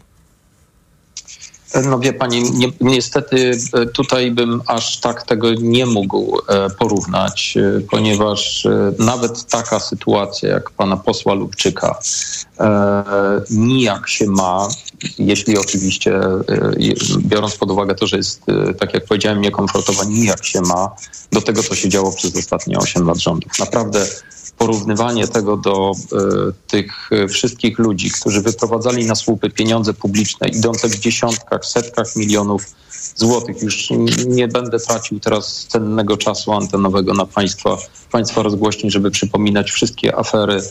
No 1.84 1.98
wie 1.98 2.12
pani, 2.12 2.42
ni 2.42 2.72
niestety 2.80 3.58
e, 3.72 3.86
tutaj 3.86 4.30
bym 4.30 4.62
aż 4.66 5.00
tak 5.00 5.22
tego 5.22 5.54
nie 5.54 5.86
mógł 5.86 6.38
e, 6.48 6.70
porównać, 6.70 7.54
e, 7.56 7.80
ponieważ 7.90 8.66
nawet 8.98 9.46
taka 9.46 9.80
sytuacja 9.80 10.48
jak 10.48 10.70
pana 10.70 10.96
posła 10.96 11.34
Lubczyka 11.34 11.98
nijak 13.50 14.08
się 14.08 14.26
ma, 14.26 14.68
jeśli 15.18 15.58
oczywiście 15.58 16.20
biorąc 17.18 17.56
pod 17.56 17.70
uwagę 17.70 17.94
to, 17.94 18.06
że 18.06 18.16
jest, 18.16 18.42
tak 18.80 18.94
jak 18.94 19.04
powiedziałem, 19.04 19.40
niekomfortowa, 19.40 20.04
nijak 20.04 20.44
się 20.44 20.60
ma 20.60 20.90
do 21.32 21.40
tego, 21.40 21.62
co 21.62 21.74
się 21.74 21.88
działo 21.88 22.12
przez 22.12 22.36
ostatnie 22.36 22.78
8 22.78 23.06
lat 23.06 23.18
rządów. 23.18 23.58
Naprawdę 23.58 24.06
porównywanie 24.58 25.28
tego 25.28 25.56
do 25.56 25.92
e, 25.92 26.16
tych 26.66 27.12
e, 27.12 27.28
wszystkich 27.28 27.78
ludzi, 27.78 28.10
którzy 28.10 28.40
wyprowadzali 28.40 29.06
na 29.06 29.14
słupy 29.14 29.50
pieniądze 29.50 29.94
publiczne 29.94 30.48
idące 30.48 30.88
w 30.88 30.98
dziesiątkach, 30.98 31.66
setkach 31.66 32.16
milionów 32.16 32.66
złotych. 33.16 33.62
Już 33.62 33.88
nie 34.26 34.48
będę 34.48 34.78
tracił 34.78 35.20
teraz 35.20 35.66
cennego 35.68 36.16
czasu 36.16 36.52
antenowego 36.52 37.14
na 37.14 37.26
państwa, 37.26 37.78
państwa 38.10 38.42
rozgłośni, 38.42 38.90
żeby 38.90 39.10
przypominać 39.10 39.70
wszystkie 39.70 40.16
afery 40.16 40.62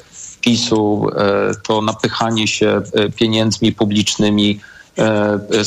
PiSu, 0.42 1.08
e, 1.16 1.52
to 1.64 1.82
napychanie 1.82 2.48
się 2.48 2.82
pieniędzmi 3.16 3.72
publicznymi 3.72 4.60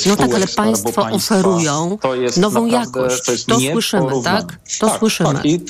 no 0.07 0.17
tak, 0.17 0.35
ale 0.35 0.47
państwo 0.47 1.07
oferują 1.11 1.99
nową 2.37 2.67
naprawdę, 2.67 3.01
jakość. 3.01 3.45
To, 3.45 3.55
to 3.55 3.61
słyszymy, 3.61 4.23
tak? 4.25 4.59
To 4.81 4.87
tak, 4.89 4.99
słyszymy. 4.99 5.35
Tak, 5.35 5.45
i, 5.45 5.61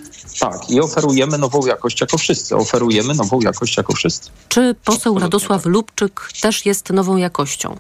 tak, 0.41 0.71
i 0.71 0.81
oferujemy 0.81 1.39
nową 1.39 1.67
jakość 1.67 2.01
jako 2.01 2.19
wszyscy. 2.19 2.57
Oferujemy 2.57 3.15
nową 3.15 3.41
jakość 3.41 3.77
jako 3.77 3.93
wszyscy. 3.93 4.31
Czy 4.49 4.75
poseł 4.85 5.19
Radosław 5.19 5.67
Lubczyk 5.67 6.29
też 6.41 6.67
jest 6.67 6.91
nową 6.91 7.17
jakością? 7.17 7.77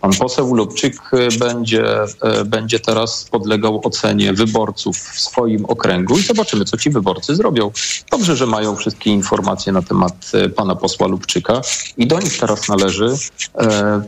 Pan 0.00 0.10
poseł 0.18 0.54
Lubczyk 0.54 0.94
e, 1.12 1.38
będzie, 1.38 1.84
e, 2.22 2.44
będzie 2.44 2.80
teraz 2.80 3.24
podlegał 3.24 3.80
ocenie 3.84 4.32
wyborców 4.32 4.98
w 4.98 5.20
swoim 5.20 5.64
okręgu 5.64 6.18
i 6.18 6.22
zobaczymy, 6.22 6.64
co 6.64 6.76
ci 6.76 6.90
wyborcy 6.90 7.36
zrobią. 7.36 7.70
Dobrze, 8.10 8.36
że 8.36 8.46
mają 8.46 8.76
wszystkie 8.76 9.10
informacje 9.10 9.72
na 9.72 9.82
temat 9.82 10.30
e, 10.34 10.48
pana 10.48 10.76
posła 10.76 11.06
Lubczyka 11.06 11.60
i 11.96 12.06
do 12.06 12.20
nich 12.20 12.38
teraz 12.38 12.68
należy 12.68 13.16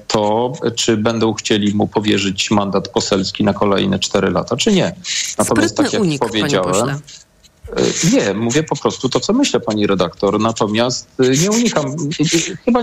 to, 0.07 0.53
czy 0.77 0.97
będą 0.97 1.35
chcieli 1.35 1.75
mu 1.75 1.89
powierzyć 1.89 2.51
mandat 2.51 2.89
poselski 2.89 3.45
na 3.45 3.55
kolejne 3.55 3.99
cztery 3.99 4.31
lata, 4.31 4.57
czy 4.57 4.73
nie. 4.73 4.95
Natomiast 5.39 5.73
Sprytny 5.73 5.85
tak 5.85 5.93
jak 5.93 6.03
unik, 6.03 6.21
powiedziałem. 6.21 7.01
Nie, 8.13 8.35
mówię 8.35 8.63
po 8.63 8.77
prostu 8.77 9.09
to, 9.09 9.21
co 9.21 9.33
myślę, 9.33 9.61
pani 9.61 9.87
redaktor. 9.87 10.41
Natomiast 10.41 11.09
nie 11.43 11.51
unikam. 11.51 11.97
Chyba, 12.65 12.81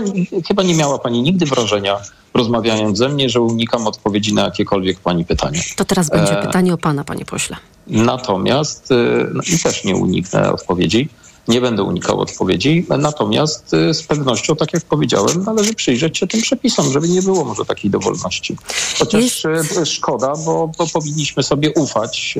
chyba 0.48 0.62
nie 0.62 0.74
miała 0.74 0.98
pani 0.98 1.22
nigdy 1.22 1.46
wrażenia, 1.46 1.96
rozmawiając 2.34 2.98
ze 2.98 3.08
mnie, 3.08 3.28
że 3.28 3.40
unikam 3.40 3.86
odpowiedzi 3.86 4.34
na 4.34 4.42
jakiekolwiek 4.42 5.00
pani 5.00 5.24
pytanie. 5.24 5.60
To 5.76 5.84
teraz 5.84 6.10
będzie 6.10 6.38
e... 6.40 6.46
pytanie 6.46 6.74
o 6.74 6.78
pana, 6.78 7.04
panie 7.04 7.24
pośle. 7.24 7.56
Natomiast, 7.86 8.92
e, 8.92 8.94
no 9.34 9.42
i 9.54 9.58
też 9.58 9.84
nie 9.84 9.96
uniknę 9.96 10.52
odpowiedzi, 10.52 11.08
nie 11.50 11.60
będę 11.60 11.82
unikał 11.82 12.20
odpowiedzi, 12.20 12.86
natomiast 12.98 13.74
e, 13.74 13.94
z 13.94 14.02
pewnością, 14.02 14.56
tak 14.56 14.72
jak 14.72 14.84
powiedziałem, 14.84 15.44
należy 15.44 15.74
przyjrzeć 15.74 16.18
się 16.18 16.26
tym 16.26 16.40
przepisom, 16.40 16.92
żeby 16.92 17.08
nie 17.08 17.22
było 17.22 17.44
może 17.44 17.64
takiej 17.64 17.90
dowolności. 17.90 18.56
Chociaż 18.98 19.44
Jest... 19.44 19.76
E, 19.76 19.86
szkoda, 19.86 20.32
bo, 20.44 20.70
bo 20.78 20.86
powinniśmy 20.86 21.42
sobie 21.42 21.72
ufać 21.74 22.38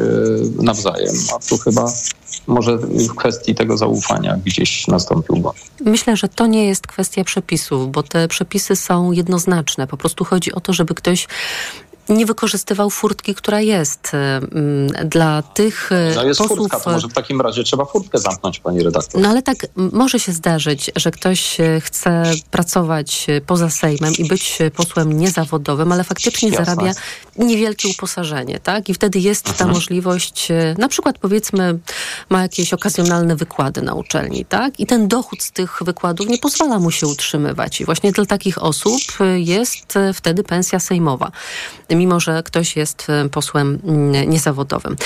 nawzajem, 0.62 1.14
a 1.34 1.48
tu 1.48 1.58
chyba 1.58 1.92
może 2.46 2.76
w 2.78 3.14
kwestii 3.14 3.54
tego 3.54 3.76
zaufania 3.76 4.38
gdzieś 4.44 4.86
nastąpił 4.86 5.36
błąd. 5.36 5.56
Myślę, 5.80 6.16
że 6.16 6.28
to 6.28 6.46
nie 6.46 6.66
jest 6.66 6.86
kwestia 6.86 7.24
przepisów, 7.24 7.90
bo 7.90 8.02
te 8.02 8.28
przepisy 8.28 8.76
są 8.76 9.12
jednoznaczne. 9.12 9.86
Po 9.86 9.96
prostu 9.96 10.24
chodzi 10.24 10.52
o 10.52 10.60
to, 10.60 10.72
żeby 10.72 10.94
ktoś 10.94 11.26
nie 12.10 12.26
wykorzystywał 12.26 12.90
furtki, 12.90 13.34
która 13.34 13.60
jest 13.60 14.12
mm, 14.14 15.08
dla 15.08 15.42
tych 15.42 15.90
no 16.14 16.24
jest 16.24 16.40
posłów... 16.40 16.58
Furtka, 16.58 16.80
to 16.80 16.90
może 16.90 17.08
w 17.08 17.12
takim 17.12 17.40
razie 17.40 17.64
trzeba 17.64 17.84
furtkę 17.84 18.18
zamknąć, 18.18 18.60
pani 18.60 18.82
redaktor. 18.82 19.20
No 19.20 19.28
ale 19.28 19.42
tak 19.42 19.56
może 19.76 20.20
się 20.20 20.32
zdarzyć, 20.32 20.90
że 20.96 21.10
ktoś 21.10 21.56
chce 21.80 22.22
pracować 22.50 23.26
poza 23.46 23.70
Sejmem 23.70 24.14
i 24.18 24.28
być 24.28 24.58
posłem 24.74 25.18
niezawodowym, 25.18 25.92
ale 25.92 26.04
faktycznie 26.04 26.48
Jasne. 26.48 26.64
zarabia 26.64 26.92
niewielkie 27.36 27.88
uposażenie, 27.88 28.60
tak? 28.60 28.88
I 28.88 28.94
wtedy 28.94 29.18
jest 29.18 29.44
ta 29.44 29.50
mhm. 29.50 29.70
możliwość, 29.70 30.48
na 30.78 30.88
przykład 30.88 31.18
powiedzmy 31.18 31.78
ma 32.28 32.42
jakieś 32.42 32.72
okazjonalne 32.72 33.36
wykłady 33.36 33.82
na 33.82 33.94
uczelni, 33.94 34.44
tak? 34.44 34.80
I 34.80 34.86
ten 34.86 35.08
dochód 35.08 35.42
z 35.42 35.52
tych 35.52 35.78
wykładów 35.84 36.28
nie 36.28 36.38
pozwala 36.38 36.78
mu 36.78 36.90
się 36.90 37.06
utrzymywać. 37.06 37.80
I 37.80 37.84
właśnie 37.84 38.12
dla 38.12 38.26
takich 38.26 38.62
osób 38.62 39.00
jest 39.36 39.98
wtedy 40.14 40.44
pensja 40.44 40.80
sejmowa 40.80 41.30
mimo 42.00 42.20
że 42.20 42.42
ktoś 42.42 42.76
jest 42.76 43.06
e, 43.10 43.28
posłem 43.28 43.78
mm, 43.84 44.30
niezawodowym. 44.30 44.96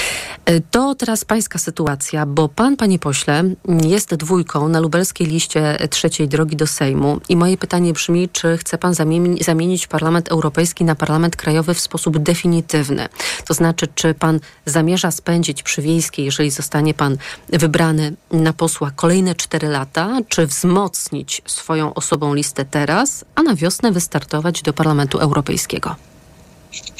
E, 0.44 0.60
to 0.60 0.94
teraz 0.94 1.24
pańska 1.24 1.58
sytuacja, 1.58 2.26
bo 2.26 2.48
pan, 2.48 2.76
panie 2.76 2.98
pośle, 2.98 3.44
jest 3.82 4.14
dwójką 4.14 4.68
na 4.68 4.80
lubelskiej 4.80 5.26
liście 5.26 5.78
trzeciej 5.90 6.28
drogi 6.28 6.56
do 6.56 6.66
Sejmu 6.66 7.20
i 7.28 7.36
moje 7.36 7.56
pytanie 7.56 7.92
brzmi, 7.92 8.28
czy 8.28 8.58
chce 8.58 8.78
pan 8.78 8.94
zamienić 9.40 9.86
Parlament 9.86 10.28
Europejski 10.28 10.84
na 10.84 10.94
Parlament 10.94 11.36
Krajowy 11.36 11.74
w 11.74 11.80
sposób 11.80 12.18
definitywny? 12.18 13.08
To 13.46 13.54
znaczy, 13.54 13.86
czy 13.94 14.14
pan 14.14 14.40
zamierza 14.66 15.10
spędzić 15.10 15.62
przy 15.62 15.82
Wiejskiej, 15.82 16.24
jeżeli 16.24 16.50
zostanie 16.50 16.94
pan 16.94 17.16
wybrany 17.48 18.12
na 18.32 18.52
posła 18.52 18.90
kolejne 18.90 19.34
cztery 19.34 19.68
lata, 19.68 20.18
czy 20.28 20.46
wzmocnić 20.46 21.42
swoją 21.46 21.94
osobą 21.94 22.34
listę 22.34 22.64
teraz, 22.64 23.24
a 23.34 23.42
na 23.42 23.54
wiosnę 23.54 23.92
wystartować 23.92 24.62
do 24.62 24.72
Parlamentu 24.72 25.18
Europejskiego? 25.18 26.13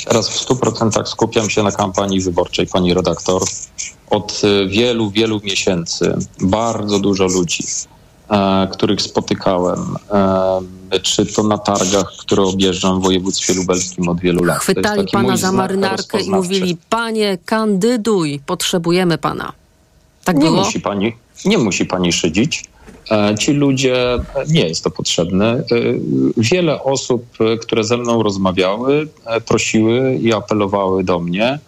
Teraz 0.04 0.28
w 0.28 0.46
100% 0.46 1.06
skupiam 1.06 1.50
się 1.50 1.62
na 1.62 1.72
kampanii 1.72 2.20
wyborczej, 2.20 2.66
pani 2.66 2.94
redaktor. 2.94 3.42
Od 4.10 4.42
y, 4.44 4.68
wielu, 4.68 5.10
wielu 5.10 5.40
miesięcy 5.44 6.14
bardzo 6.40 6.98
dużo 6.98 7.26
ludzi, 7.26 7.64
e, 8.30 8.68
których 8.72 9.02
spotykałem, 9.02 9.96
e, 10.90 11.00
czy 11.02 11.26
to 11.26 11.42
na 11.42 11.58
targach, 11.58 12.12
które 12.18 12.42
objeżdżam 12.42 13.00
w 13.00 13.04
województwie 13.04 13.54
lubelskim 13.54 14.08
od 14.08 14.20
wielu 14.20 14.44
lat. 14.44 14.58
Chwytali 14.58 15.08
pana 15.12 15.36
za 15.36 15.52
marynarkę 15.52 16.20
i 16.20 16.30
mówili, 16.30 16.76
panie, 16.88 17.38
kandyduj, 17.44 18.40
potrzebujemy 18.46 19.18
pana. 19.18 19.52
Tak 20.24 20.36
nie 20.36 20.42
było? 20.42 20.64
Musi 20.64 20.80
pani, 20.80 21.16
nie 21.44 21.58
musi 21.58 21.86
pani 21.86 22.12
szydzić. 22.12 22.64
E, 23.10 23.34
ci 23.38 23.52
ludzie, 23.52 24.18
nie 24.48 24.68
jest 24.68 24.84
to 24.84 24.90
potrzebne. 24.90 25.52
E, 25.52 25.62
wiele 26.36 26.82
osób, 26.82 27.26
e, 27.40 27.56
które 27.56 27.84
ze 27.84 27.96
mną 27.96 28.22
rozmawiały, 28.22 29.08
prosiły 29.46 30.14
i 30.14 30.32
apelowały 30.32 31.04
do 31.04 31.20
mnie, 31.20 31.58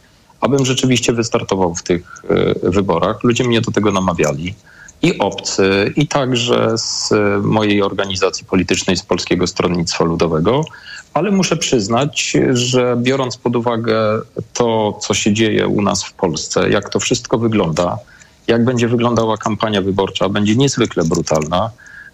abym 0.40 0.66
rzeczywiście 0.66 1.12
wystartował 1.12 1.74
w 1.74 1.82
tych 1.82 2.22
wyborach. 2.62 3.24
Ludzie 3.24 3.44
mnie 3.44 3.60
do 3.60 3.72
tego 3.72 3.92
namawiali. 3.92 4.54
I 5.02 5.18
obcy, 5.18 5.92
i 5.96 6.06
także 6.08 6.72
z 6.78 7.10
mojej 7.42 7.82
organizacji 7.82 8.46
politycznej, 8.46 8.96
z 8.96 9.02
Polskiego 9.02 9.46
Stronnictwa 9.46 10.04
Ludowego, 10.04 10.64
ale 11.14 11.30
muszę 11.30 11.56
przyznać, 11.56 12.36
że 12.52 12.96
biorąc 13.02 13.36
pod 13.36 13.56
uwagę 13.56 14.20
to, 14.52 14.98
co 15.00 15.14
się 15.14 15.32
dzieje 15.32 15.66
u 15.66 15.82
nas 15.82 16.04
w 16.04 16.12
Polsce, 16.12 16.70
jak 16.70 16.88
to 16.88 17.00
wszystko 17.00 17.38
wygląda, 17.38 17.98
jak 18.48 18.64
będzie 18.64 18.88
wyglądała 18.88 19.36
kampania 19.36 19.82
wyborcza, 19.82 20.28
będzie 20.28 20.56
niezwykle 20.56 21.04
brutalna. 21.04 21.70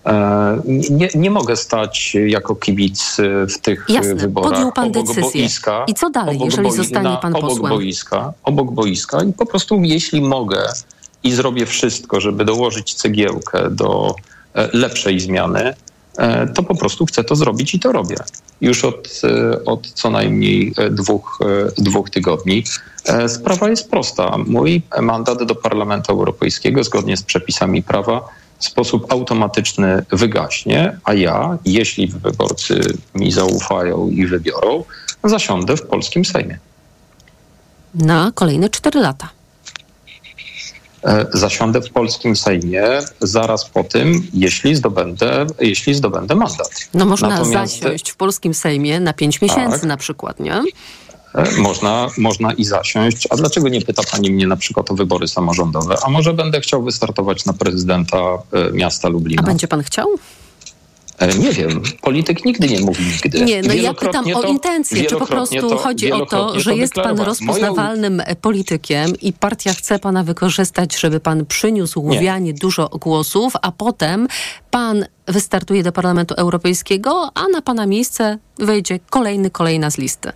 E, 0.06 0.62
nie, 0.90 1.08
nie 1.14 1.30
mogę 1.30 1.56
stać 1.56 2.16
jako 2.26 2.56
kibic 2.56 3.16
w 3.48 3.58
tych 3.58 3.86
Jasne, 3.88 4.14
wyborach. 4.14 4.50
Podjął 4.50 4.72
pan 4.72 4.92
decyzję. 4.92 5.22
Boiska, 5.22 5.84
I 5.88 5.94
co 5.94 6.10
dalej, 6.10 6.38
jeżeli 6.44 6.68
boi, 6.68 6.76
zostanie 6.76 7.18
pan 7.22 7.36
obok 7.36 7.50
posłem? 7.50 7.72
Boiska, 7.72 8.32
obok 8.44 8.70
boiska 8.70 9.24
i 9.24 9.32
po 9.32 9.46
prostu 9.46 9.80
jeśli 9.82 10.20
mogę 10.20 10.68
i 11.22 11.32
zrobię 11.32 11.66
wszystko, 11.66 12.20
żeby 12.20 12.44
dołożyć 12.44 12.94
cegiełkę 12.94 13.70
do 13.70 14.14
e, 14.54 14.68
lepszej 14.72 15.20
zmiany, 15.20 15.74
e, 16.18 16.46
to 16.46 16.62
po 16.62 16.74
prostu 16.74 17.06
chcę 17.06 17.24
to 17.24 17.36
zrobić 17.36 17.74
i 17.74 17.80
to 17.80 17.92
robię. 17.92 18.16
Już 18.62 18.84
od, 18.84 19.20
od 19.66 19.86
co 19.86 20.10
najmniej 20.10 20.74
dwóch, 20.90 21.38
dwóch 21.78 22.10
tygodni. 22.10 22.64
E, 23.04 23.28
sprawa 23.28 23.68
jest 23.68 23.90
prosta. 23.90 24.38
Mój 24.46 24.82
mandat 25.00 25.44
do 25.44 25.54
Parlamentu 25.54 26.12
Europejskiego 26.12 26.84
zgodnie 26.84 27.16
z 27.16 27.22
przepisami 27.22 27.82
prawa 27.82 28.28
w 28.58 28.64
sposób 28.64 29.12
automatyczny 29.12 30.04
wygaśnie, 30.10 30.98
a 31.04 31.14
ja, 31.14 31.58
jeśli 31.64 32.06
wyborcy 32.08 32.80
mi 33.14 33.32
zaufają 33.32 34.08
i 34.08 34.26
wybiorą, 34.26 34.84
zasiądę 35.24 35.76
w 35.76 35.82
polskim 35.82 36.24
Sejmie. 36.24 36.58
Na 37.94 38.32
kolejne 38.34 38.68
cztery 38.68 39.00
lata. 39.00 39.28
E, 41.04 41.26
zasiądę 41.32 41.80
w 41.80 41.90
polskim 41.90 42.36
Sejmie 42.36 42.84
zaraz 43.20 43.64
po 43.64 43.84
tym, 43.84 44.26
jeśli 44.34 44.76
zdobędę, 44.76 45.46
jeśli 45.60 45.94
zdobędę 45.94 46.34
mandat. 46.34 46.70
No 46.94 47.04
można 47.04 47.28
Natomiast... 47.28 47.80
zasiąść 47.80 48.10
w 48.10 48.16
polskim 48.16 48.54
Sejmie 48.54 49.00
na 49.00 49.12
pięć 49.12 49.40
miesięcy 49.40 49.78
tak. 49.78 49.88
na 49.88 49.96
przykład, 49.96 50.40
nie? 50.40 50.62
E, 51.34 51.60
można, 51.60 52.08
można 52.18 52.52
i 52.52 52.64
zasiąść. 52.64 53.28
A 53.30 53.36
dlaczego 53.36 53.68
nie 53.68 53.80
pyta 53.80 54.02
pani 54.12 54.30
mnie 54.30 54.46
na 54.46 54.56
przykład 54.56 54.90
o 54.90 54.94
wybory 54.94 55.28
samorządowe? 55.28 55.96
A 56.02 56.10
może 56.10 56.34
będę 56.34 56.60
chciał 56.60 56.82
wystartować 56.82 57.44
na 57.44 57.52
prezydenta 57.52 58.18
e, 58.52 58.72
miasta 58.72 59.08
Lublina? 59.08 59.42
A 59.42 59.46
będzie 59.46 59.68
pan 59.68 59.82
chciał? 59.82 60.08
E, 61.22 61.38
nie 61.38 61.52
wiem, 61.52 61.82
polityk 62.00 62.44
nigdy 62.44 62.68
nie 62.68 62.80
mówi 62.80 63.04
nigdy. 63.04 63.40
Nie, 63.40 63.62
no 63.62 63.74
ja 63.74 63.94
pytam 63.94 64.24
o 64.34 64.42
intencje. 64.42 65.04
Czy 65.04 65.16
po 65.16 65.26
prostu 65.26 65.68
to, 65.68 65.76
chodzi 65.76 66.12
o 66.12 66.26
to, 66.26 66.60
że 66.60 66.76
jest 66.76 66.94
pan 66.94 67.20
rozpoznawalnym 67.20 68.16
Moją... 68.16 68.36
politykiem 68.40 69.12
i 69.20 69.32
partia 69.32 69.72
chce 69.74 69.98
pana 69.98 70.24
wykorzystać, 70.24 71.00
żeby 71.00 71.20
pan 71.20 71.46
przyniósł 71.46 72.02
łowianie 72.02 72.54
dużo 72.54 72.88
głosów, 72.88 73.52
a 73.62 73.72
potem 73.72 74.28
pan 74.70 75.06
wystartuje 75.28 75.82
do 75.82 75.92
Parlamentu 75.92 76.34
Europejskiego, 76.34 77.30
a 77.34 77.48
na 77.48 77.62
pana 77.62 77.86
miejsce 77.86 78.38
wejdzie 78.58 78.98
kolejny, 79.10 79.50
kolejna 79.50 79.90
z 79.90 79.98
listy. 79.98 80.32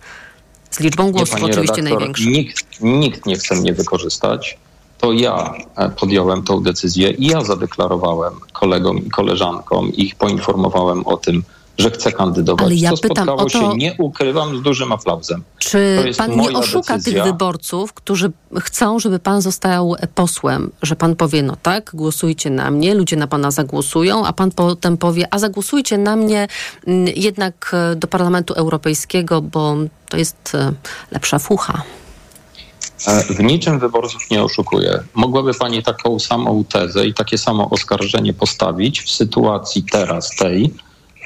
Z 0.71 0.79
liczbą 0.79 1.11
głosów 1.11 1.41
nie, 1.41 1.45
oczywiście 1.45 1.81
największą. 1.81 2.29
Nikt, 2.29 2.81
nikt 2.81 3.25
nie 3.25 3.35
chce 3.35 3.55
mnie 3.55 3.73
wykorzystać. 3.73 4.57
To 4.97 5.11
ja 5.11 5.53
e, 5.75 5.89
podjąłem 5.89 6.43
tą 6.43 6.63
decyzję 6.63 7.11
i 7.11 7.27
ja 7.27 7.43
zadeklarowałem 7.43 8.33
kolegom 8.53 8.97
i 8.97 9.09
koleżankom, 9.09 9.93
ich 9.93 10.15
poinformowałem 10.15 11.07
o 11.07 11.17
tym, 11.17 11.43
że 11.77 11.91
chcę 11.91 12.11
kandydować. 12.11 12.65
Ale 12.65 12.75
ja 12.75 12.91
to 12.91 12.97
pytam 12.97 13.29
o 13.29 13.37
to, 13.37 13.49
się, 13.49 13.77
nie 13.77 13.95
ukrywam, 13.97 14.57
z 14.57 14.61
dużym 14.61 14.91
aplauzem. 14.91 15.43
Czy 15.59 16.11
pan 16.17 16.37
nie 16.37 16.51
oszuka 16.51 16.97
decyzja. 16.97 17.23
tych 17.23 17.31
wyborców, 17.31 17.93
którzy 17.93 18.31
chcą, 18.59 18.99
żeby 18.99 19.19
pan 19.19 19.41
został 19.41 19.95
posłem, 20.15 20.71
że 20.81 20.95
pan 20.95 21.15
powie, 21.15 21.43
no 21.43 21.55
tak, 21.61 21.91
głosujcie 21.93 22.49
na 22.49 22.71
mnie, 22.71 22.95
ludzie 22.95 23.15
na 23.15 23.27
pana 23.27 23.51
zagłosują, 23.51 24.25
a 24.25 24.33
pan 24.33 24.51
potem 24.51 24.97
powie, 24.97 25.27
a 25.31 25.39
zagłosujcie 25.39 25.97
na 25.97 26.15
mnie 26.15 26.47
mm, 26.87 27.13
jednak 27.15 27.71
e, 27.73 27.95
do 27.95 28.07
Parlamentu 28.07 28.53
Europejskiego, 28.53 29.41
bo 29.41 29.75
to 30.09 30.17
jest 30.17 30.55
e, 30.55 30.73
lepsza 31.11 31.39
fucha. 31.39 31.83
E, 33.07 33.23
w 33.23 33.39
niczym 33.39 33.79
wyborców 33.79 34.29
nie 34.31 34.43
oszukuję. 34.43 34.99
Mogłaby 35.13 35.53
Pani 35.53 35.83
taką 35.83 36.19
samą 36.19 36.63
tezę 36.63 37.07
i 37.07 37.13
takie 37.13 37.37
samo 37.37 37.69
oskarżenie 37.69 38.33
postawić 38.33 39.01
w 39.01 39.11
sytuacji 39.11 39.83
teraz 39.91 40.29
tej, 40.35 40.71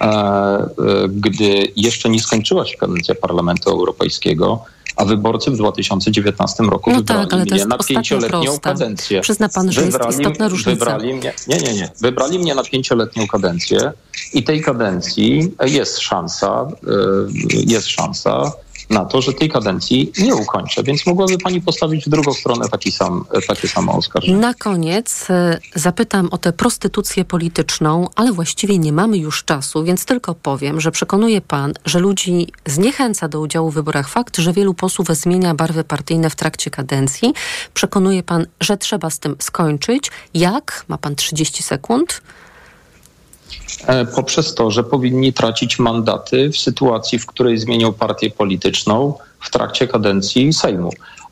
E, 0.02 0.06
e, 0.06 0.70
gdy 1.10 1.68
jeszcze 1.76 2.10
nie 2.10 2.20
skończyła 2.20 2.66
się 2.66 2.78
kadencja 2.78 3.16
Parlamentu 3.16 3.70
Europejskiego, 3.70 4.64
a 4.96 5.06
wyborcy 5.06 5.52
w 5.52 5.58
2019 5.58 6.64
roku 6.64 6.92
no 6.92 6.98
wybrali 6.98 7.30
tak, 7.30 7.52
mnie 7.52 7.66
na 7.66 7.78
pięcioletnią 7.78 8.60
kadencję. 8.60 9.22
Przyzna 9.22 9.50
pan, 9.50 9.72
że 9.72 9.82
wybrali, 9.82 10.06
jest 10.08 10.20
istotna 10.20 10.48
różnica. 10.48 10.72
Wybrali 10.72 11.14
mnie, 11.14 11.34
nie, 11.48 11.58
nie, 11.58 11.74
nie. 11.74 11.90
Wybrali 12.02 12.40
mnie 12.40 12.56
na 12.56 12.64
pięcioletnią 12.64 13.28
kadencję 13.28 13.92
i 14.34 14.44
tej 14.44 14.62
kadencji 14.62 15.52
jest 15.66 16.00
szansa, 16.00 16.68
jest 17.52 17.88
szansa, 17.88 18.52
na 18.92 19.06
to, 19.06 19.22
że 19.22 19.34
tej 19.34 19.50
kadencji 19.50 20.12
nie 20.18 20.36
ukończę, 20.36 20.84
więc 20.84 21.06
mogłaby 21.06 21.38
pani 21.38 21.62
postawić 21.62 22.06
w 22.06 22.10
drugą 22.10 22.34
stronę 22.34 22.70
taki 22.70 22.92
sam, 22.92 23.26
takie 23.48 23.68
samo 23.68 23.94
oskarżenie. 23.94 24.38
Na 24.38 24.54
koniec 24.54 25.30
e, 25.30 25.60
zapytam 25.76 26.28
o 26.32 26.38
tę 26.38 26.54
prostytucję 26.54 27.26
polityczną, 27.26 28.08
ale 28.16 28.32
właściwie 28.32 28.80
nie 28.80 28.94
mamy 28.94 29.18
już 29.18 29.44
czasu, 29.44 29.84
więc 29.84 30.06
tylko 30.06 30.36
powiem, 30.36 30.82
że 30.82 30.92
przekonuje 30.92 31.42
pan, 31.42 31.74
że 31.86 32.00
ludzi 32.00 32.48
zniechęca 32.66 33.28
do 33.28 33.40
udziału 33.40 33.72
w 33.72 33.74
wyborach 33.74 34.10
fakt, 34.10 34.38
że 34.38 34.54
wielu 34.54 34.74
posłów 34.74 35.08
zmienia 35.08 35.56
barwy 35.56 35.84
partyjne 35.84 36.30
w 36.30 36.36
trakcie 36.36 36.72
kadencji. 36.72 37.34
Przekonuje 37.74 38.24
pan, 38.24 38.46
że 38.62 38.78
trzeba 38.78 39.10
z 39.10 39.20
tym 39.20 39.36
skończyć. 39.40 40.12
Jak? 40.34 40.86
Ma 40.88 40.98
pan 40.98 41.16
30 41.16 41.64
sekund. 41.64 42.22
E, 43.88 44.06
poprzez 44.06 44.56
to, 44.56 44.72
że 44.72 44.84
powinni 44.84 45.34
tracić 45.34 45.80
mandaty 45.80 46.50
w 46.50 46.58
sytuacji, 46.58 47.20
w 47.20 47.26
której 47.26 47.58
zmienią 47.58 47.94
partię 47.94 48.30
polityczną 48.30 49.14
w 49.40 49.50
trakcie 49.50 49.88
kadencji 49.88 50.54
Sejmu. 50.54 50.90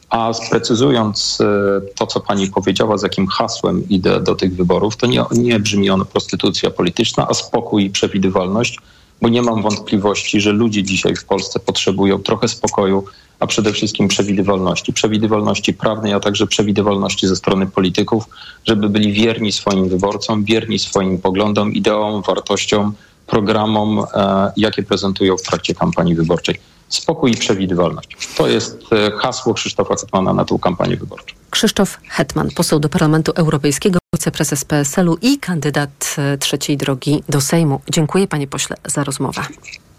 A 0.09 0.33
sprecyzując 0.33 1.37
e, 1.41 1.81
to, 1.95 2.07
co 2.07 2.19
pani 2.19 2.47
powiedziała, 2.47 2.97
z 2.97 3.03
jakim 3.03 3.27
hasłem 3.27 3.89
idę 3.89 4.19
do 4.19 4.35
tych 4.35 4.55
wyborów, 4.55 4.97
to 4.97 5.07
nie, 5.07 5.23
nie 5.31 5.59
brzmi 5.59 5.89
ono 5.89 6.05
prostytucja 6.05 6.69
polityczna, 6.69 7.27
a 7.29 7.33
spokój 7.33 7.85
i 7.85 7.89
przewidywalność, 7.89 8.79
bo 9.21 9.29
nie 9.29 9.41
mam 9.41 9.61
wątpliwości, 9.61 10.41
że 10.41 10.51
ludzie 10.51 10.83
dzisiaj 10.83 11.15
w 11.15 11.25
Polsce 11.25 11.59
potrzebują 11.59 12.19
trochę 12.19 12.47
spokoju, 12.47 13.03
a 13.39 13.47
przede 13.47 13.73
wszystkim 13.73 14.07
przewidywalności. 14.07 14.93
Przewidywalności 14.93 15.73
prawnej, 15.73 16.13
a 16.13 16.19
także 16.19 16.47
przewidywalności 16.47 17.27
ze 17.27 17.35
strony 17.35 17.67
polityków, 17.67 18.23
żeby 18.65 18.89
byli 18.89 19.13
wierni 19.13 19.51
swoim 19.51 19.89
wyborcom, 19.89 20.43
wierni 20.43 20.79
swoim 20.79 21.17
poglądom, 21.17 21.73
ideom, 21.73 22.21
wartościom, 22.21 22.93
programom, 23.27 23.99
e, 24.13 24.51
jakie 24.57 24.83
prezentują 24.83 25.37
w 25.37 25.41
trakcie 25.41 25.75
kampanii 25.75 26.15
wyborczej. 26.15 26.59
Spokój 26.89 27.31
i 27.31 27.35
przewidywalność. 27.35 28.09
To 28.37 28.47
jest 28.47 28.79
e, 28.91 29.11
hasło 29.11 29.53
Krzysztofa 29.53 29.95
Hetmana 29.95 30.33
na 30.33 30.45
tą 30.45 30.59
kampanię 30.59 30.97
wyborczą. 30.97 31.35
Krzysztof 31.49 31.97
Hetman, 32.07 32.49
poseł 32.55 32.79
do 32.79 32.89
Parlamentu 32.89 33.31
Europejskiego, 33.35 33.99
wiceprezes 34.13 34.65
PSL-u 34.65 35.17
i 35.21 35.37
kandydat 35.37 36.15
e, 36.17 36.37
trzeciej 36.37 36.77
drogi 36.77 37.23
do 37.29 37.41
Sejmu. 37.41 37.81
Dziękuję 37.89 38.27
panie 38.27 38.47
pośle 38.47 38.75
za 38.85 39.03
rozmowę. 39.03 39.41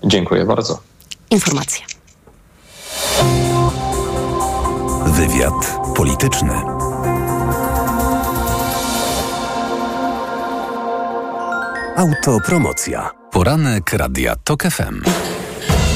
Dziękuję 0.05 0.45
bardzo. 0.45 0.81
Informacje. 1.31 1.85
Wywiad 5.07 5.79
polityczny. 5.97 6.55
Autopromocja. 11.97 13.11
Poranek 13.31 13.93
Radia 13.93 14.37
TOK 14.37 14.63
FM. 14.63 15.03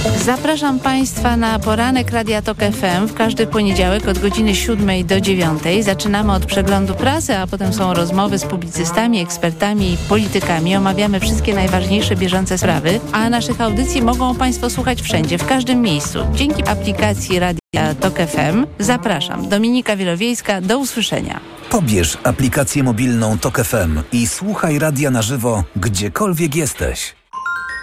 Zapraszam 0.05 0.81
Państwa 0.81 1.37
na 1.37 1.59
poranek 1.59 2.11
Radia 2.11 2.43
Tok 2.43 2.59
FM 2.59 3.07
w 3.07 3.14
każdy 3.14 3.47
poniedziałek 3.47 4.09
od 4.09 4.19
godziny 4.19 4.55
7 4.55 5.07
do 5.07 5.21
9. 5.21 5.62
Zaczynamy 5.81 6.33
od 6.33 6.47
przeglądu 6.47 6.95
prasy, 6.95 7.37
a 7.37 7.47
potem 7.47 7.73
są 7.73 7.95
rozmowy 7.95 8.38
z 8.38 8.45
publicystami, 8.45 9.21
ekspertami 9.21 9.93
i 9.93 9.97
politykami. 9.97 10.77
Omawiamy 10.77 11.21
wszystkie 11.21 11.55
najważniejsze 11.55 12.17
bieżące 12.17 12.59
sprawy, 12.59 13.01
a 13.12 13.31
naszych 13.31 13.61
audycji 13.61 14.03
mogą 14.03 14.35
Państwo 14.35 14.71
słuchać 14.71 15.03
wszędzie, 15.03 15.38
w 15.38 15.47
każdym 15.47 15.81
miejscu. 15.81 16.19
Dzięki 16.35 16.69
aplikacji 16.69 17.38
Radia 17.38 17.95
Tok 18.01 18.19
FM. 18.19 18.67
Zapraszam. 18.79 19.49
Dominika 19.49 19.97
Wielowiejska. 19.97 20.61
Do 20.61 20.79
usłyszenia. 20.79 21.40
Pobierz 21.71 22.19
aplikację 22.25 22.83
mobilną 22.83 23.38
Tok 23.38 23.64
FM 23.64 24.01
i 24.12 24.27
słuchaj 24.27 24.79
radia 24.79 25.11
na 25.11 25.23
żywo, 25.23 25.64
gdziekolwiek 25.77 26.55
jesteś. 26.57 27.14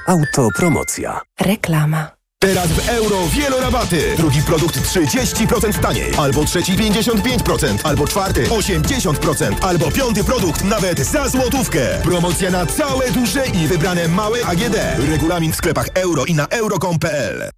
Autopromocja. 0.07 1.21
Reklama. 1.39 2.11
Teraz 2.39 2.67
w 2.67 2.89
euro 2.89 3.27
wielorabaty. 3.27 4.15
Drugi 4.17 4.41
produkt 4.41 4.79
30% 4.79 5.79
taniej. 5.81 6.11
Albo 6.17 6.45
trzeci 6.45 6.73
55%. 6.73 7.77
Albo 7.83 8.07
czwarty 8.07 8.43
80%. 8.43 9.55
Albo 9.61 9.91
piąty 9.91 10.23
produkt 10.23 10.63
nawet 10.63 10.99
za 10.99 11.29
złotówkę. 11.29 11.79
Promocja 12.03 12.51
na 12.51 12.65
całe 12.65 13.11
duże 13.11 13.45
i 13.45 13.67
wybrane 13.67 14.07
małe 14.07 14.45
AGD. 14.45 14.75
Regulamin 15.09 15.51
w 15.51 15.55
sklepach 15.55 15.87
euro 15.93 16.25
i 16.25 16.33
na 16.33 16.47
euro.com.pl 16.47 17.51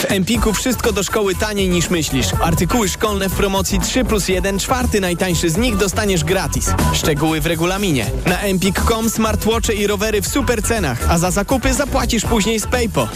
w 0.00 0.12
Empiku 0.12 0.52
wszystko 0.52 0.92
do 0.92 1.02
szkoły 1.02 1.34
taniej 1.34 1.68
niż 1.68 1.90
myślisz. 1.90 2.26
Artykuły 2.42 2.88
szkolne 2.88 3.28
w 3.28 3.34
promocji 3.34 3.80
3 3.80 4.04
plus 4.04 4.28
1, 4.28 4.58
czwarty 4.58 5.00
najtańszy 5.00 5.50
z 5.50 5.56
nich 5.56 5.76
dostaniesz 5.76 6.24
gratis. 6.24 6.72
Szczegóły 6.92 7.40
w 7.40 7.46
regulaminie. 7.46 8.06
Na 8.26 8.40
empik.com 8.40 9.10
smartwatche 9.10 9.74
i 9.74 9.86
rowery 9.86 10.22
w 10.22 10.28
super 10.28 10.62
cenach, 10.62 10.98
a 11.08 11.18
za 11.18 11.30
zakupy 11.30 11.74
zapłacisz 11.74 12.24
później 12.24 12.60
z 12.60 12.66
PayPo. 12.66 13.08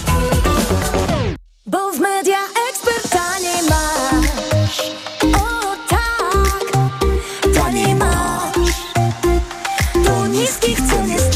Bo 1.66 1.92
w 1.92 2.00
media 2.00 2.38
ekspert 2.70 3.10
taniej 3.10 3.62
masz. 3.68 4.92
O 5.34 5.76
tak, 5.88 6.72
taniej 7.54 7.94
masz. 7.94 8.74
Do 10.04 10.26
niskich 10.26 10.80
cen 10.80 11.10
jest 11.10 11.30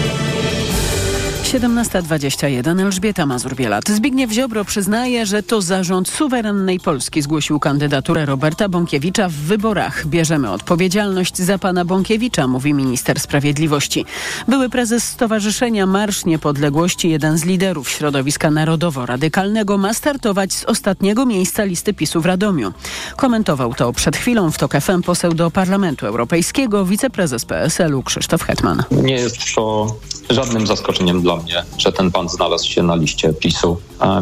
17.21 1.51 2.81
Elżbieta 2.81 3.25
Mazur-Bielat. 3.25 3.89
Zbigniew 3.89 4.31
Ziobro 4.31 4.65
przyznaje, 4.65 5.25
że 5.25 5.43
to 5.43 5.61
zarząd 5.61 6.09
suwerennej 6.09 6.79
Polski 6.79 7.21
zgłosił 7.21 7.59
kandydaturę 7.59 8.25
Roberta 8.25 8.69
Bąkiewicza 8.69 9.29
w 9.29 9.33
wyborach. 9.33 10.07
Bierzemy 10.07 10.51
odpowiedzialność 10.51 11.37
za 11.37 11.57
pana 11.57 11.85
Bąkiewicza, 11.85 12.47
mówi 12.47 12.73
minister 12.73 13.19
sprawiedliwości. 13.19 14.05
Były 14.47 14.69
prezes 14.69 15.03
Stowarzyszenia 15.03 15.85
Marsz 15.85 16.25
Niepodległości, 16.25 17.09
jeden 17.09 17.37
z 17.37 17.45
liderów 17.45 17.89
środowiska 17.89 18.51
narodowo-radykalnego, 18.51 19.77
ma 19.77 19.93
startować 19.93 20.53
z 20.53 20.65
ostatniego 20.65 21.25
miejsca 21.25 21.63
listy 21.63 21.93
PiSu 21.93 22.21
w 22.21 22.25
Radomiu. 22.25 22.73
Komentował 23.15 23.73
to 23.73 23.93
przed 23.93 24.17
chwilą 24.17 24.51
w 24.51 24.57
TOK 24.57 24.73
FM 24.81 25.01
poseł 25.01 25.33
do 25.33 25.51
Parlamentu 25.51 26.05
Europejskiego, 26.05 26.85
wiceprezes 26.85 27.45
PSL-u 27.45 28.03
Krzysztof 28.03 28.43
Hetman. 28.43 28.83
Nie 28.91 29.13
jest 29.13 29.55
to 29.55 29.95
żadnym 30.29 30.67
zaskoczeniem 30.67 31.21
dla 31.21 31.35
mnie, 31.35 31.63
że 31.77 31.91
ten 31.91 32.11
pan 32.11 32.29
znalazł 32.29 32.69
się 32.69 32.83
na 32.83 32.95
liście 32.95 33.33
PiSu. 33.33 33.77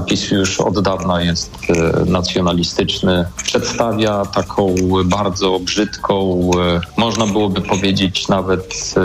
PiS 0.07 0.31
już 0.31 0.61
od 0.61 0.79
dawna 0.81 1.21
jest 1.21 1.51
e, 1.69 2.05
nacjonalistyczny. 2.05 3.25
Przedstawia 3.43 4.25
taką 4.25 4.75
bardzo 5.05 5.59
brzydką, 5.59 6.41
e, 6.57 6.81
można 6.97 7.27
byłoby 7.27 7.61
powiedzieć 7.61 8.27
nawet 8.27 8.95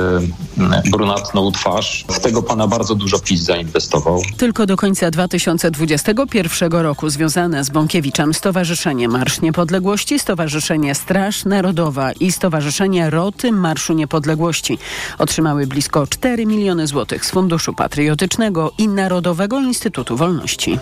e, 0.56 0.90
brunatną 0.90 1.52
twarz. 1.52 2.04
W 2.08 2.20
tego 2.20 2.42
pana 2.42 2.66
bardzo 2.66 2.94
dużo 2.94 3.18
PiS 3.18 3.40
zainwestował. 3.40 4.22
Tylko 4.36 4.66
do 4.66 4.76
końca 4.76 5.10
2021 5.10 6.72
roku 6.72 7.10
związane 7.10 7.64
z 7.64 7.70
Bąkiewiczem 7.70 8.34
Stowarzyszenie 8.34 9.08
Marsz 9.08 9.40
Niepodległości, 9.40 10.18
Stowarzyszenie 10.18 10.94
Straż 10.94 11.44
Narodowa 11.44 12.12
i 12.12 12.32
Stowarzyszenie 12.32 13.10
Roty 13.10 13.52
Marszu 13.52 13.92
Niepodległości 13.92 14.78
otrzymały 15.18 15.66
blisko 15.66 16.06
4 16.06 16.46
miliony 16.46 16.83
złotych 16.86 17.24
z 17.26 17.30
Funduszu 17.30 17.72
Patriotycznego 17.74 18.72
i 18.78 18.88
Narodowego 18.88 19.60
Instytutu 19.60 20.16
Wolności. 20.16 20.78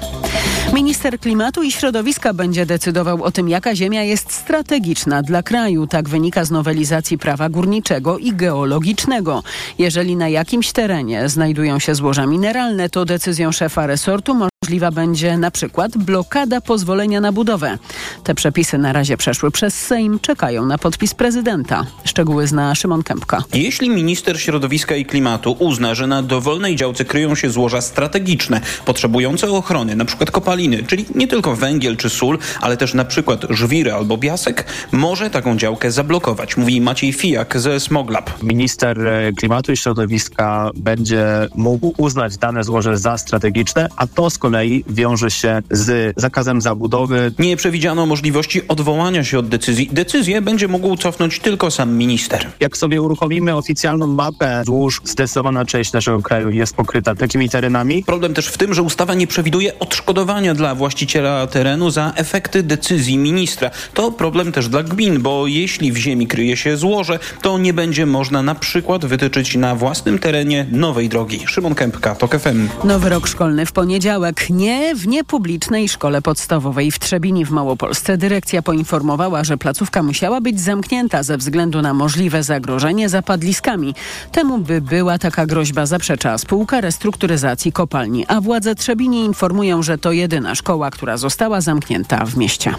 Minister 0.72 1.20
Klimatu 1.20 1.62
i 1.62 1.72
Środowiska 1.72 2.34
będzie 2.34 2.66
decydował 2.66 3.22
o 3.22 3.30
tym, 3.30 3.48
jaka 3.48 3.74
ziemia 3.74 4.02
jest 4.02 4.32
strategiczna 4.32 5.22
dla 5.22 5.42
kraju. 5.42 5.86
Tak 5.86 6.08
wynika 6.08 6.44
z 6.44 6.50
nowelizacji 6.50 7.18
prawa 7.18 7.48
górniczego 7.48 8.18
i 8.18 8.32
geologicznego. 8.32 9.42
Jeżeli 9.78 10.16
na 10.16 10.28
jakimś 10.28 10.72
terenie 10.72 11.28
znajdują 11.28 11.78
się 11.78 11.94
złoża 11.94 12.26
mineralne, 12.26 12.88
to 12.90 13.04
decyzją 13.04 13.52
szefa 13.52 13.86
resortu 13.86 14.51
Możliwa 14.62 14.90
będzie 14.90 15.38
na 15.38 15.50
przykład 15.50 15.96
blokada 15.96 16.60
pozwolenia 16.60 17.20
na 17.20 17.32
budowę. 17.32 17.78
Te 18.24 18.34
przepisy 18.34 18.78
na 18.78 18.92
razie 18.92 19.16
przeszły 19.16 19.50
przez 19.50 19.74
Sejm, 19.74 20.20
czekają 20.20 20.66
na 20.66 20.78
podpis 20.78 21.14
prezydenta. 21.14 21.86
Szczegóły 22.04 22.46
zna 22.46 22.74
Szymon 22.74 23.02
Kępka. 23.02 23.44
Jeśli 23.54 23.90
minister 23.90 24.40
środowiska 24.40 24.96
i 24.96 25.04
klimatu 25.04 25.56
uzna, 25.58 25.94
że 25.94 26.06
na 26.06 26.22
dowolnej 26.22 26.76
działce 26.76 27.04
kryją 27.04 27.34
się 27.34 27.50
złoża 27.50 27.80
strategiczne, 27.80 28.60
potrzebujące 28.84 29.50
ochrony, 29.50 29.92
np. 29.92 30.26
kopaliny, 30.26 30.82
czyli 30.86 31.04
nie 31.14 31.28
tylko 31.28 31.56
węgiel 31.56 31.96
czy 31.96 32.10
sól, 32.10 32.38
ale 32.60 32.76
też 32.76 32.94
na 32.94 33.04
przykład 33.04 33.46
żwiry 33.50 33.92
albo 33.92 34.18
piasek, 34.18 34.64
może 34.92 35.30
taką 35.30 35.56
działkę 35.56 35.90
zablokować, 35.90 36.56
mówi 36.56 36.80
Maciej 36.80 37.12
Fijak 37.12 37.60
ze 37.60 37.80
Smoglab. 37.80 38.42
Minister 38.42 39.06
e, 39.06 39.32
klimatu 39.32 39.72
i 39.72 39.76
środowiska 39.76 40.70
będzie 40.74 41.48
mógł 41.54 41.94
uznać 41.96 42.36
dane 42.36 42.64
złoże 42.64 42.98
za 42.98 43.18
strategiczne, 43.18 43.88
a 43.96 44.06
to 44.06 44.30
z 44.30 44.38
kolei 44.38 44.51
kolei 44.52 44.84
wiąże 44.88 45.30
się 45.30 45.62
z 45.70 46.14
zakazem 46.16 46.60
zabudowy. 46.60 47.32
Nie 47.38 47.56
przewidziano 47.56 48.06
możliwości 48.06 48.68
odwołania 48.68 49.24
się 49.24 49.38
od 49.38 49.48
decyzji. 49.48 49.88
Decyzję 49.92 50.42
będzie 50.42 50.68
mógł 50.68 50.96
cofnąć 50.96 51.38
tylko 51.38 51.70
sam 51.70 51.96
minister. 51.96 52.46
Jak 52.60 52.76
sobie 52.76 53.02
uruchomimy 53.02 53.56
oficjalną 53.56 54.06
mapę 54.06 54.62
złóż, 54.66 55.00
zdecydowana 55.04 55.64
część 55.64 55.92
naszego 55.92 56.22
kraju 56.22 56.50
jest 56.50 56.74
pokryta 56.74 57.14
takimi 57.14 57.48
terenami. 57.48 58.04
Problem 58.04 58.34
też 58.34 58.46
w 58.46 58.58
tym, 58.58 58.74
że 58.74 58.82
ustawa 58.82 59.14
nie 59.14 59.26
przewiduje 59.26 59.78
odszkodowania 59.78 60.54
dla 60.54 60.74
właściciela 60.74 61.46
terenu 61.46 61.90
za 61.90 62.12
efekty 62.16 62.62
decyzji 62.62 63.18
ministra. 63.18 63.70
To 63.94 64.12
problem 64.12 64.52
też 64.52 64.68
dla 64.68 64.82
gmin, 64.82 65.22
bo 65.22 65.46
jeśli 65.46 65.92
w 65.92 65.96
ziemi 65.96 66.26
kryje 66.26 66.56
się 66.56 66.76
złoże, 66.76 67.18
to 67.42 67.58
nie 67.58 67.72
będzie 67.72 68.06
można 68.06 68.42
na 68.42 68.54
przykład 68.54 69.04
wytyczyć 69.04 69.56
na 69.56 69.74
własnym 69.74 70.18
terenie 70.18 70.66
nowej 70.72 71.08
drogi. 71.08 71.40
Szymon 71.46 71.74
Kępka, 71.74 72.14
TOK 72.14 72.38
FM. 72.38 72.68
Nowy 72.84 73.08
rok 73.08 73.26
szkolny 73.26 73.66
w 73.66 73.72
poniedziałek 73.72 74.41
nie 74.50 74.94
w 74.94 75.06
niepublicznej 75.06 75.88
szkole 75.88 76.22
podstawowej 76.22 76.90
w 76.90 76.98
Trzebini 76.98 77.44
w 77.44 77.50
Małopolsce. 77.50 78.16
Dyrekcja 78.16 78.62
poinformowała, 78.62 79.44
że 79.44 79.58
placówka 79.58 80.02
musiała 80.02 80.40
być 80.40 80.60
zamknięta 80.60 81.22
ze 81.22 81.36
względu 81.36 81.82
na 81.82 81.94
możliwe 81.94 82.42
zagrożenie 82.42 83.08
zapadliskami. 83.08 83.94
Temu 84.32 84.58
by 84.58 84.80
była 84.80 85.18
taka 85.18 85.46
groźba 85.46 85.86
zaprzecza 85.86 86.38
spółka 86.38 86.80
restrukturyzacji 86.80 87.72
kopalni, 87.72 88.26
a 88.28 88.40
władze 88.40 88.74
Trzebini 88.74 89.24
informują, 89.24 89.82
że 89.82 89.98
to 89.98 90.12
jedyna 90.12 90.54
szkoła, 90.54 90.90
która 90.90 91.16
została 91.16 91.60
zamknięta 91.60 92.24
w 92.24 92.36
mieście. 92.36 92.74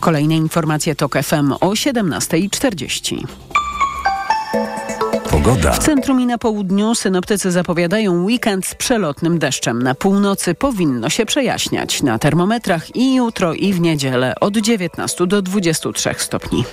Kolejne 0.00 0.36
informacje 0.36 0.94
to 0.94 1.08
FM 1.08 1.52
o 1.52 1.70
17.40. 1.70 3.26
Pogoda. 5.44 5.72
W 5.72 5.78
centrum 5.78 6.20
i 6.20 6.26
na 6.26 6.38
południu 6.38 6.94
synoptycy 6.94 7.50
zapowiadają 7.50 8.24
weekend 8.24 8.66
z 8.66 8.74
przelotnym 8.74 9.38
deszczem. 9.38 9.82
Na 9.82 9.94
północy 9.94 10.54
powinno 10.54 11.10
się 11.10 11.26
przejaśniać. 11.26 12.02
Na 12.02 12.18
termometrach 12.18 12.96
i 12.96 13.14
jutro 13.14 13.54
i 13.54 13.72
w 13.72 13.80
niedzielę 13.80 14.34
od 14.40 14.56
19 14.56 15.26
do 15.26 15.42
23 15.42 16.14
stopni. 16.18 16.64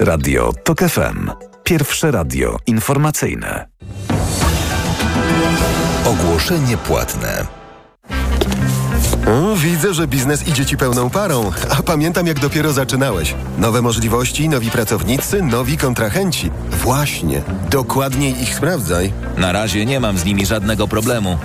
Radio 0.00 0.52
TOK 0.64 0.78
FM. 0.78 1.30
Pierwsze 1.64 2.10
radio 2.10 2.56
informacyjne. 2.66 3.68
Ogłoszenie 6.04 6.76
płatne. 6.76 7.63
O, 9.26 9.56
widzę, 9.56 9.94
że 9.94 10.08
biznes 10.08 10.48
idzie 10.48 10.66
ci 10.66 10.76
pełną 10.76 11.10
parą, 11.10 11.50
a 11.78 11.82
pamiętam 11.82 12.26
jak 12.26 12.40
dopiero 12.40 12.72
zaczynałeś. 12.72 13.34
Nowe 13.58 13.82
możliwości, 13.82 14.48
nowi 14.48 14.70
pracownicy, 14.70 15.42
nowi 15.42 15.76
kontrahenci. 15.76 16.50
Właśnie, 16.70 17.42
dokładniej 17.70 18.42
ich 18.42 18.54
sprawdzaj. 18.54 19.12
Na 19.36 19.52
razie 19.52 19.86
nie 19.86 20.00
mam 20.00 20.18
z 20.18 20.24
nimi 20.24 20.46
żadnego 20.46 20.88
problemu. 20.88 21.38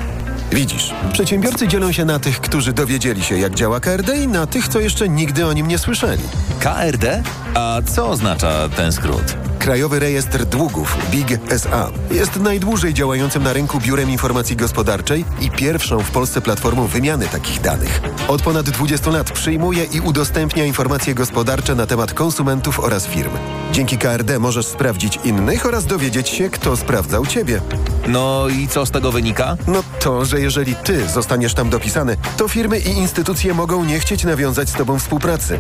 Widzisz, 0.52 0.94
przedsiębiorcy 1.14 1.68
dzielą 1.68 1.92
się 1.92 2.06
na 2.06 2.20
tych, 2.20 2.42
którzy 2.42 2.74
dowiedzieli 2.74 3.24
się 3.24 3.38
jak 3.38 3.56
działa 3.56 3.80
KRD 3.80 4.18
i 4.18 4.28
na 4.28 4.48
tych, 4.48 4.68
co 4.68 4.80
jeszcze 4.80 5.10
nigdy 5.10 5.46
o 5.46 5.54
nim 5.54 5.68
nie 5.68 5.78
słyszeli. 5.78 6.24
KRD? 6.60 7.24
A 7.54 7.82
co 7.96 8.10
oznacza 8.10 8.70
ten 8.70 8.92
skrót? 8.92 9.49
Krajowy 9.60 10.00
Rejestr 10.00 10.46
Długów, 10.46 10.98
BIG 11.12 11.40
SA, 11.50 11.92
jest 12.12 12.36
najdłużej 12.36 12.94
działającym 12.94 13.44
na 13.44 13.54
rynku 13.54 13.80
biurem 13.80 14.10
informacji 14.10 14.56
gospodarczej 14.56 15.26
i 15.42 15.52
pierwszą 15.52 16.00
w 16.00 16.12
Polsce 16.12 16.42
platformą 16.42 16.88
wymiany 16.88 17.28
takich 17.28 17.62
danych. 17.62 18.02
Od 18.28 18.42
ponad 18.42 18.70
20 18.70 19.12
lat 19.12 19.32
przyjmuje 19.32 19.84
i 19.84 20.00
udostępnia 20.00 20.66
informacje 20.66 21.16
gospodarcze 21.16 21.76
na 21.76 21.86
temat 21.86 22.14
konsumentów 22.14 22.80
oraz 22.80 23.08
firm. 23.08 23.32
Dzięki 23.72 23.98
KRD 23.98 24.40
możesz 24.40 24.66
sprawdzić 24.66 25.20
innych 25.24 25.66
oraz 25.66 25.86
dowiedzieć 25.86 26.30
się, 26.30 26.50
kto 26.50 26.78
sprawdzał 26.78 27.26
ciebie. 27.26 27.62
No 28.08 28.48
i 28.48 28.68
co 28.68 28.86
z 28.86 28.92
tego 28.92 29.12
wynika? 29.12 29.58
No 29.68 29.84
to, 30.00 30.26
że 30.26 30.42
jeżeli 30.42 30.76
ty 30.76 31.08
zostaniesz 31.10 31.54
tam 31.54 31.70
dopisany, 31.70 32.18
to 32.38 32.48
firmy 32.48 32.80
i 32.80 32.90
instytucje 32.90 33.54
mogą 33.54 33.86
nie 33.86 34.00
chcieć 34.00 34.24
nawiązać 34.24 34.70
z 34.70 34.74
tobą 34.74 35.00
współpracy. 35.00 35.60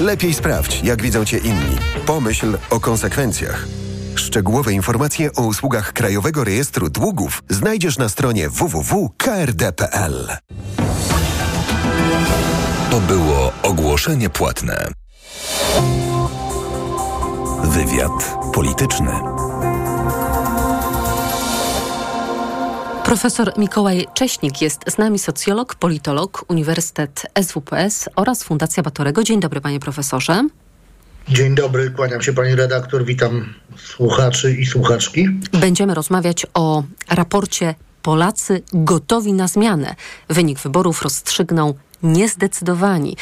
Lepiej 0.00 0.34
sprawdź, 0.34 0.82
jak 0.82 1.02
widzą 1.02 1.24
cię 1.24 1.38
inni. 1.38 1.76
Pomyśl 2.06 2.58
o 2.70 2.80
konsekwencjach. 2.80 3.39
Szczegółowe 4.14 4.72
informacje 4.72 5.32
o 5.32 5.42
usługach 5.42 5.92
Krajowego 5.92 6.44
Rejestru 6.44 6.90
Długów 6.90 7.42
znajdziesz 7.48 7.98
na 7.98 8.08
stronie 8.08 8.48
www.krd.pl. 8.48 10.28
To 12.90 13.00
było 13.00 13.52
ogłoszenie 13.62 14.30
płatne. 14.30 14.88
Wywiad 17.64 18.36
polityczny. 18.54 19.10
Profesor 23.04 23.52
Mikołaj 23.58 24.06
Cześnik 24.14 24.62
jest 24.62 24.80
z 24.86 24.98
nami, 24.98 25.18
socjolog, 25.18 25.74
politolog, 25.74 26.44
Uniwersytet 26.48 27.26
SWPS 27.42 28.08
oraz 28.16 28.42
Fundacja 28.42 28.82
Batorego. 28.82 29.22
Dzień 29.22 29.40
dobry, 29.40 29.60
panie 29.60 29.80
profesorze. 29.80 30.44
Dzień 31.30 31.54
dobry, 31.54 31.90
kłaniam 31.90 32.22
się 32.22 32.32
pani 32.32 32.54
redaktor, 32.54 33.04
witam 33.04 33.54
słuchaczy 33.76 34.54
i 34.54 34.66
słuchaczki. 34.66 35.28
Będziemy 35.52 35.94
rozmawiać 35.94 36.46
o 36.54 36.82
raporcie 37.10 37.74
Polacy 38.02 38.62
gotowi 38.72 39.32
na 39.32 39.48
zmianę. 39.48 39.94
Wynik 40.28 40.58
wyborów 40.58 41.02
rozstrzygnął 41.02 41.74
niezdecydowani. 42.02 43.16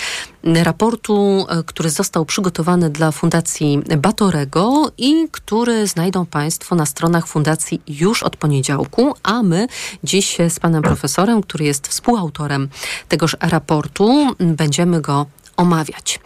Raportu, 0.45 1.47
e, 1.49 1.63
który 1.63 1.91
został 1.91 2.25
przygotowany 2.25 2.91
dla 2.91 3.13
Fundacji 3.13 3.83
Batorego 3.99 4.93
i 4.99 5.29
który 5.33 5.87
znajdą 5.87 6.27
Państwo 6.27 6.75
na 6.75 6.87
stronach 6.87 7.27
Fundacji 7.27 7.83
już 7.89 8.23
od 8.23 8.37
poniedziałku, 8.37 9.15
a 9.23 9.43
my 9.43 9.67
dziś 10.05 10.39
z 10.49 10.61
panem 10.61 10.83
profesorem, 10.83 11.43
który 11.43 11.65
jest 11.65 11.89
współautorem 11.89 12.69
tegoż 13.09 13.37
raportu, 13.41 14.35
będziemy 14.39 15.01
go 15.01 15.27
omawiać. 15.59 16.21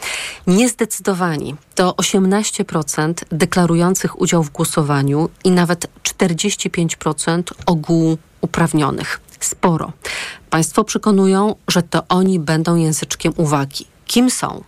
Niezdecydowani 0.47 1.55
to 1.75 1.91
18% 1.91 3.15
deklarujących 3.33 4.21
udział 4.21 4.43
w 4.43 4.51
głosowaniu 4.51 5.29
i 5.45 5.51
nawet 5.51 5.87
45% 6.03 7.43
ogółu 7.67 8.19
uprawnionych. 8.41 9.21
Sporo. 9.41 9.93
Państwo 10.51 10.85
przekonują, 10.85 11.55
że 11.69 11.83
to 11.83 12.03
oni 12.09 12.41
będą 12.41 12.77
języczkiem 12.77 13.33
uwagi. 13.37 13.87
Kim 14.07 14.31
są? 14.31 14.65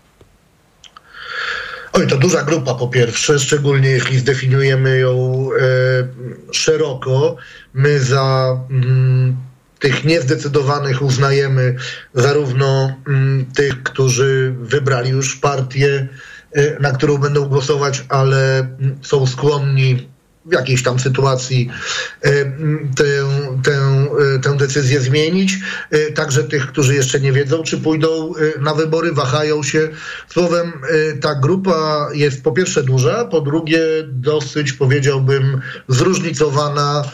Oj, 1.92 2.06
to 2.06 2.16
duża 2.16 2.42
grupa 2.42 2.74
po 2.74 2.88
pierwsze, 2.88 3.38
szczególnie 3.38 3.88
jeśli 3.88 4.18
zdefiniujemy 4.18 4.98
ją 4.98 5.48
e, 5.60 6.52
szeroko. 6.52 7.36
My 7.74 8.00
za 8.00 8.58
mm, 8.70 9.36
tych 9.84 10.04
niezdecydowanych 10.04 11.02
uznajemy 11.02 11.76
zarówno 12.14 12.96
mm, 13.06 13.46
tych, 13.54 13.82
którzy 13.82 14.54
wybrali 14.60 15.10
już 15.10 15.36
partię, 15.36 16.08
e, 16.52 16.80
na 16.80 16.92
którą 16.92 17.18
będą 17.18 17.44
głosować, 17.44 18.04
ale 18.08 18.58
mm, 18.58 18.98
są 19.02 19.26
skłonni 19.26 20.08
w 20.46 20.52
jakiejś 20.52 20.82
tam 20.82 20.98
sytuacji 20.98 21.70
e, 22.22 22.30
tę, 22.96 23.04
tę, 23.64 23.72
e, 24.36 24.38
tę 24.38 24.56
decyzję 24.56 25.00
zmienić. 25.00 25.58
Także 26.14 26.44
tych, 26.44 26.66
którzy 26.66 26.94
jeszcze 26.94 27.20
nie 27.20 27.32
wiedzą, 27.32 27.62
czy 27.62 27.78
pójdą 27.78 28.32
na 28.60 28.74
wybory, 28.74 29.12
wahają 29.12 29.62
się. 29.62 29.88
Słowem, 30.28 30.72
ta 31.20 31.34
grupa 31.34 32.08
jest 32.12 32.42
po 32.42 32.52
pierwsze 32.52 32.82
duża, 32.82 33.24
po 33.24 33.40
drugie 33.40 33.80
dosyć, 34.08 34.72
powiedziałbym, 34.72 35.60
zróżnicowana 35.88 37.04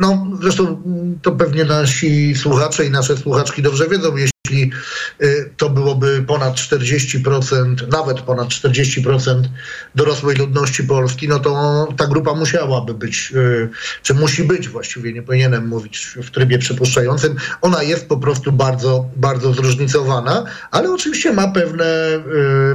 no, 0.00 0.26
zresztą 0.42 0.82
to 1.22 1.32
pewnie 1.32 1.64
nasi 1.64 2.34
słuchacze 2.34 2.84
i 2.84 2.90
nasze 2.90 3.16
słuchaczki 3.16 3.62
dobrze 3.62 3.88
wiedzą, 3.88 4.16
jeśli 4.16 4.70
e, 5.20 5.26
to 5.56 5.70
byłoby 5.70 6.24
ponad 6.26 6.54
40%, 6.54 7.88
nawet 7.88 8.20
ponad 8.20 8.48
40% 8.48 9.42
dorosłej 9.94 10.36
ludności 10.36 10.84
Polski, 10.84 11.28
no 11.28 11.38
to 11.38 11.88
ta 11.96 12.06
grupa 12.06 12.34
musiałaby 12.34 12.94
być, 12.94 13.32
e, 13.36 13.68
czy 14.02 14.14
musi 14.14 14.44
być 14.44 14.68
właściwie, 14.68 15.12
nie 15.12 15.22
powinienem 15.22 15.68
mówić 15.68 16.16
w 16.22 16.30
trybie 16.30 16.58
przypuszczającym. 16.58 17.36
Ona 17.60 17.82
jest 17.82 18.08
po 18.08 18.16
prostu 18.16 18.52
bardzo, 18.52 19.10
bardzo 19.16 19.52
zróżnicowana, 19.52 20.44
ale 20.70 20.92
oczywiście 20.92 21.32
ma 21.32 21.48
pewne, 21.48 21.84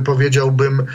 powiedziałbym, 0.05 0.85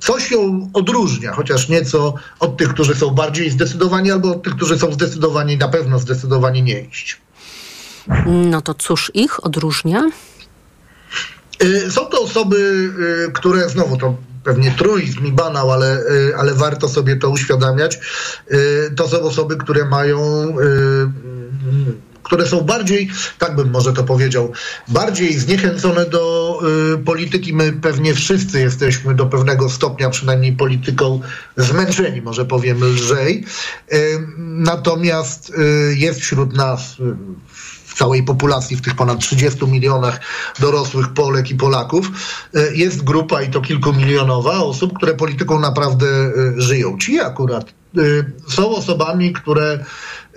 coś 0.00 0.30
ją 0.30 0.70
odróżnia, 0.72 1.32
chociaż 1.32 1.68
nieco 1.68 2.14
od 2.40 2.56
tych, 2.56 2.68
którzy 2.68 2.94
są 2.94 3.10
bardziej 3.10 3.50
zdecydowani, 3.50 4.10
albo 4.10 4.30
od 4.30 4.42
tych, 4.42 4.56
którzy 4.56 4.78
są 4.78 4.92
zdecydowani, 4.92 5.56
na 5.56 5.68
pewno 5.68 5.98
zdecydowani 5.98 6.62
nie 6.62 6.80
iść. 6.80 7.20
No 8.26 8.60
to 8.60 8.74
cóż 8.74 9.10
ich 9.14 9.44
odróżnia? 9.44 10.10
Y, 11.62 11.90
są 11.90 12.06
to 12.06 12.22
osoby, 12.22 12.56
y, 13.28 13.32
które 13.32 13.68
znowu 13.68 13.96
to 13.96 14.16
pewnie 14.44 14.70
truizm 14.70 15.26
i 15.26 15.32
banał, 15.32 15.72
ale, 15.72 16.00
y, 16.00 16.36
ale 16.36 16.54
warto 16.54 16.88
sobie 16.88 17.16
to 17.16 17.30
uświadamiać. 17.30 17.98
To 18.96 19.08
są 19.08 19.20
osoby, 19.20 19.56
które 19.56 19.84
mają 19.84 20.18
które 22.28 22.46
są 22.46 22.60
bardziej, 22.60 23.08
tak 23.38 23.56
bym 23.56 23.70
może 23.70 23.92
to 23.92 24.04
powiedział, 24.04 24.52
bardziej 24.88 25.38
zniechęcone 25.38 26.06
do 26.06 26.60
y, 26.94 26.98
polityki. 26.98 27.54
My 27.54 27.72
pewnie 27.72 28.14
wszyscy 28.14 28.60
jesteśmy 28.60 29.14
do 29.14 29.26
pewnego 29.26 29.70
stopnia, 29.70 30.10
przynajmniej 30.10 30.52
polityką, 30.52 31.20
zmęczeni, 31.56 32.22
może 32.22 32.44
powiem 32.44 32.84
lżej. 32.84 33.44
Y, 33.92 33.96
natomiast 34.38 35.50
y, 35.50 35.94
jest 35.96 36.20
wśród 36.20 36.56
nas 36.56 36.96
w 37.84 37.94
całej 37.94 38.22
populacji, 38.22 38.76
w 38.76 38.82
tych 38.82 38.94
ponad 38.94 39.18
30 39.18 39.66
milionach 39.66 40.20
dorosłych 40.58 41.08
Polek 41.08 41.50
i 41.50 41.54
Polaków, 41.54 42.10
y, 42.56 42.76
jest 42.76 43.04
grupa 43.04 43.42
i 43.42 43.50
to 43.50 43.60
kilkumilionowa 43.60 44.58
osób, 44.58 44.92
które 44.96 45.14
polityką 45.14 45.60
naprawdę 45.60 46.06
y, 46.06 46.60
żyją. 46.60 46.98
Ci 46.98 47.20
akurat 47.20 47.70
y, 47.70 47.77
są 48.48 48.70
osobami, 48.70 49.32
które 49.32 49.78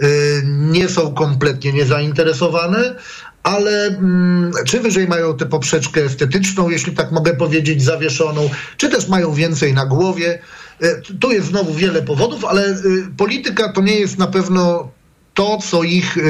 Y, 0.04 0.44
nie 0.46 0.90
są 0.90 1.14
kompletnie 1.14 1.74
niezainteresowane, 1.74 2.96
ale 3.44 3.88
mm, 3.88 4.52
czy 4.66 4.80
wyżej 4.80 5.08
mają 5.08 5.38
tę 5.38 5.46
poprzeczkę 5.46 6.04
estetyczną, 6.04 6.70
jeśli 6.70 6.94
tak 6.94 7.12
mogę 7.12 7.34
powiedzieć, 7.34 7.84
zawieszoną, 7.84 8.50
czy 8.78 8.90
też 8.90 9.08
mają 9.08 9.34
więcej 9.34 9.74
na 9.74 9.86
głowie. 9.86 10.40
Y, 10.84 11.02
tu 11.20 11.32
jest 11.32 11.48
znowu 11.48 11.74
wiele 11.74 12.02
powodów, 12.02 12.46
ale 12.46 12.70
y, 12.70 12.78
polityka 13.18 13.74
to 13.74 13.82
nie 13.82 14.00
jest 14.00 14.18
na 14.18 14.28
pewno 14.28 14.92
to, 15.34 15.58
co 15.58 15.84
ich, 15.84 16.18
y, 16.18 16.24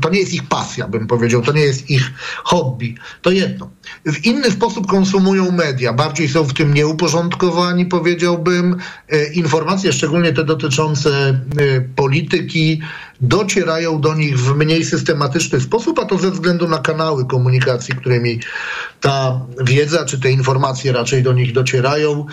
to 0.00 0.10
nie 0.10 0.20
jest 0.20 0.34
ich 0.34 0.48
pasja, 0.48 0.88
bym 0.88 1.06
powiedział, 1.06 1.42
to 1.42 1.52
nie 1.52 1.60
jest 1.60 1.90
ich 1.90 2.12
hobby. 2.44 2.94
To 3.22 3.30
jedno. 3.30 3.70
W 4.06 4.24
inny 4.24 4.50
sposób 4.50 4.86
konsumują 4.86 5.52
media, 5.52 5.92
bardziej 5.92 6.28
są 6.28 6.44
w 6.44 6.54
tym 6.54 6.74
nieuporządkowani, 6.74 7.86
powiedziałbym. 7.86 8.76
Y, 9.12 9.30
informacje, 9.34 9.92
szczególnie 9.92 10.32
te 10.32 10.44
dotyczące 10.44 11.40
y, 11.60 11.88
polityki, 11.96 12.80
docierają 13.20 14.00
do 14.00 14.14
nich 14.14 14.38
w 14.38 14.56
mniej 14.56 14.84
systematyczny 14.84 15.60
sposób, 15.60 15.98
a 15.98 16.04
to 16.04 16.18
ze 16.18 16.30
względu 16.30 16.68
na 16.68 16.78
kanały 16.78 17.26
komunikacji, 17.26 17.94
którymi 17.94 18.40
ta 19.00 19.40
wiedza 19.64 20.04
czy 20.04 20.20
te 20.20 20.30
informacje 20.30 20.92
raczej 20.92 21.22
do 21.22 21.32
nich 21.32 21.52
docierają. 21.52 22.26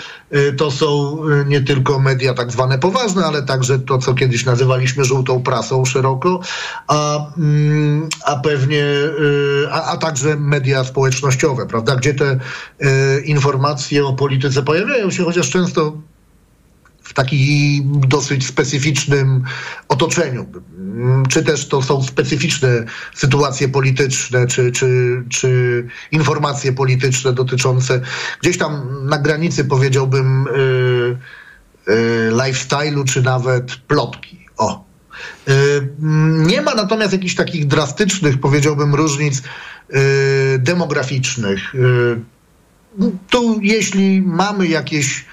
To 0.58 0.72
są 0.72 1.18
nie 1.46 1.62
tylko 1.62 2.00
media 2.00 2.34
tak 2.34 2.52
zwane 2.52 2.80
poważne, 2.80 3.26
ale 3.26 3.44
także 3.44 3.80
to, 3.80 3.98
co 3.98 4.14
kiedyś 4.14 4.46
nazywaliśmy 4.46 5.06
żółtą 5.06 5.44
prasą, 5.44 5.86
szeroko, 5.86 6.40
a, 6.88 7.28
mm, 7.38 8.10
a 8.26 8.36
pewnie, 8.36 8.84
y, 8.84 9.68
a, 9.72 9.84
a 9.84 9.98
także 9.98 10.36
media 10.36 10.84
społecznościowe, 10.84 11.66
prawda, 11.66 11.96
gdzie 11.96 12.14
te 12.14 12.40
y, 12.82 13.22
informacje 13.22 14.06
o 14.06 14.14
polityce 14.14 14.64
pojawiają 14.64 15.12
się, 15.12 15.24
chociaż 15.24 15.50
często 15.50 15.98
w 17.04 17.14
takim 17.14 18.02
dosyć 18.08 18.48
specyficznym 18.48 19.44
otoczeniu. 19.88 20.46
Czy 21.30 21.44
też 21.44 21.68
to 21.68 21.82
są 21.82 22.04
specyficzne 22.04 22.70
sytuacje 23.16 23.70
polityczne, 23.70 24.48
czy, 24.48 24.72
czy, 24.72 25.24
czy 25.30 25.84
informacje 26.12 26.74
polityczne 26.74 27.34
dotyczące 27.34 28.02
gdzieś 28.42 28.58
tam 28.58 28.88
na 29.10 29.18
granicy, 29.18 29.66
powiedziałbym, 29.66 30.46
yy, 30.56 31.18
yy, 31.88 32.32
lifestyle'u, 32.32 33.04
czy 33.06 33.22
nawet 33.22 33.76
plotki. 33.76 34.46
O, 34.58 34.94
Y, 35.50 35.88
nie 36.48 36.62
ma 36.62 36.76
natomiast 36.76 37.14
jakichś 37.14 37.36
takich 37.36 37.68
drastycznych, 37.68 38.40
powiedziałbym, 38.40 38.96
różnic 38.96 39.40
y, 39.40 39.44
demograficznych. 40.60 41.76
Y, 41.76 41.80
tu 43.30 43.60
jeśli 43.62 44.22
mamy 44.22 44.68
jakieś 44.68 45.26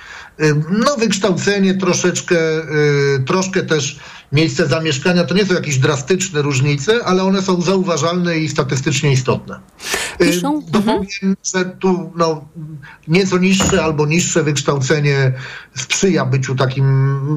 no, 0.71 0.97
wykształcenie, 0.97 1.75
troszeczkę, 1.75 2.39
troszkę 3.27 3.63
też 3.63 3.99
miejsce 4.33 4.67
zamieszkania, 4.67 5.25
to 5.25 5.35
nie 5.35 5.47
są 5.47 5.55
jakieś 5.55 5.79
drastyczne 5.79 6.43
różnice, 6.43 7.05
ale 7.05 7.23
one 7.23 7.43
są 7.43 7.61
zauważalne 7.61 8.39
i 8.39 8.49
statystycznie 8.49 9.13
istotne. 9.13 9.61
Piszą? 10.19 10.63
Dopowiem, 10.69 11.01
mhm. 11.01 11.37
że 11.55 11.65
tu 11.65 12.13
no, 12.17 12.49
nieco 13.09 13.39
niższe 13.39 13.85
albo 13.85 14.07
niższe 14.07 14.43
wykształcenie 14.43 15.33
sprzyja 15.75 16.27
byciu 16.27 16.55
takim, 16.55 16.85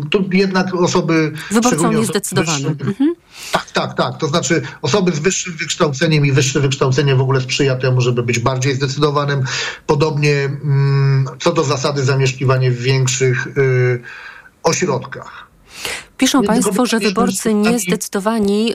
tu 0.09 0.29
jednak 0.31 0.75
osoby... 0.75 1.31
Wyborcą 1.51 1.91
niezdecydowanym. 1.91 2.77
Mhm. 2.87 3.13
Tak, 3.53 3.71
tak, 3.71 3.93
tak. 3.93 4.17
To 4.17 4.27
znaczy 4.27 4.61
osoby 4.81 5.11
z 5.11 5.19
wyższym 5.19 5.53
wykształceniem 5.57 6.25
i 6.25 6.31
wyższe 6.31 6.59
wykształcenie 6.59 7.15
w 7.15 7.21
ogóle 7.21 7.41
sprzyja 7.41 7.75
temu, 7.75 8.01
żeby 8.01 8.23
być 8.23 8.39
bardziej 8.39 8.75
zdecydowanym. 8.75 9.43
Podobnie 9.87 10.35
mm, 10.45 11.25
co 11.39 11.53
do 11.53 11.63
zasady 11.63 12.03
zamieszkiwanie 12.03 12.71
w 12.71 12.81
większych 12.81 13.47
y, 13.47 14.01
ośrodkach. 14.63 15.47
Piszą 16.23 16.43
Państwo, 16.43 16.85
że 16.85 16.99
wyborcy 16.99 17.53
niezdecydowani 17.53 18.73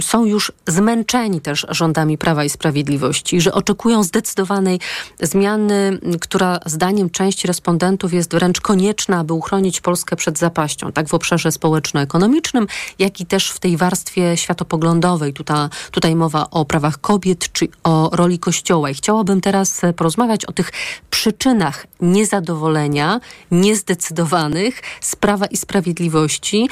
są 0.00 0.24
już 0.24 0.52
zmęczeni 0.66 1.40
też 1.40 1.66
rządami 1.68 2.18
Prawa 2.18 2.44
i 2.44 2.50
Sprawiedliwości, 2.50 3.40
że 3.40 3.52
oczekują 3.52 4.02
zdecydowanej 4.02 4.80
zmiany, 5.20 5.98
która 6.20 6.60
zdaniem 6.66 7.10
części 7.10 7.46
respondentów 7.46 8.12
jest 8.12 8.32
wręcz 8.32 8.60
konieczna, 8.60 9.18
aby 9.18 9.32
uchronić 9.32 9.80
Polskę 9.80 10.16
przed 10.16 10.38
zapaścią, 10.38 10.92
tak 10.92 11.08
w 11.08 11.14
obszarze 11.14 11.52
społeczno-ekonomicznym, 11.52 12.66
jak 12.98 13.20
i 13.20 13.26
też 13.26 13.50
w 13.50 13.60
tej 13.60 13.76
warstwie 13.76 14.36
światopoglądowej. 14.36 15.32
Tutaj, 15.32 15.68
tutaj 15.90 16.16
mowa 16.16 16.50
o 16.50 16.64
prawach 16.64 17.00
kobiet 17.00 17.52
czy 17.52 17.68
o 17.84 18.10
roli 18.12 18.38
Kościoła. 18.38 18.90
I 18.90 18.94
chciałabym 18.94 19.40
teraz 19.40 19.84
e, 19.84 19.92
porozmawiać 19.92 20.44
o 20.44 20.52
tych 20.52 20.72
przyczynach 21.10 21.86
niezadowolenia, 22.00 23.20
niezdecydowanych 23.50 24.82
z 25.00 25.16
Prawa 25.16 25.46
i 25.46 25.56
Sprawiedliwości. 25.56 26.68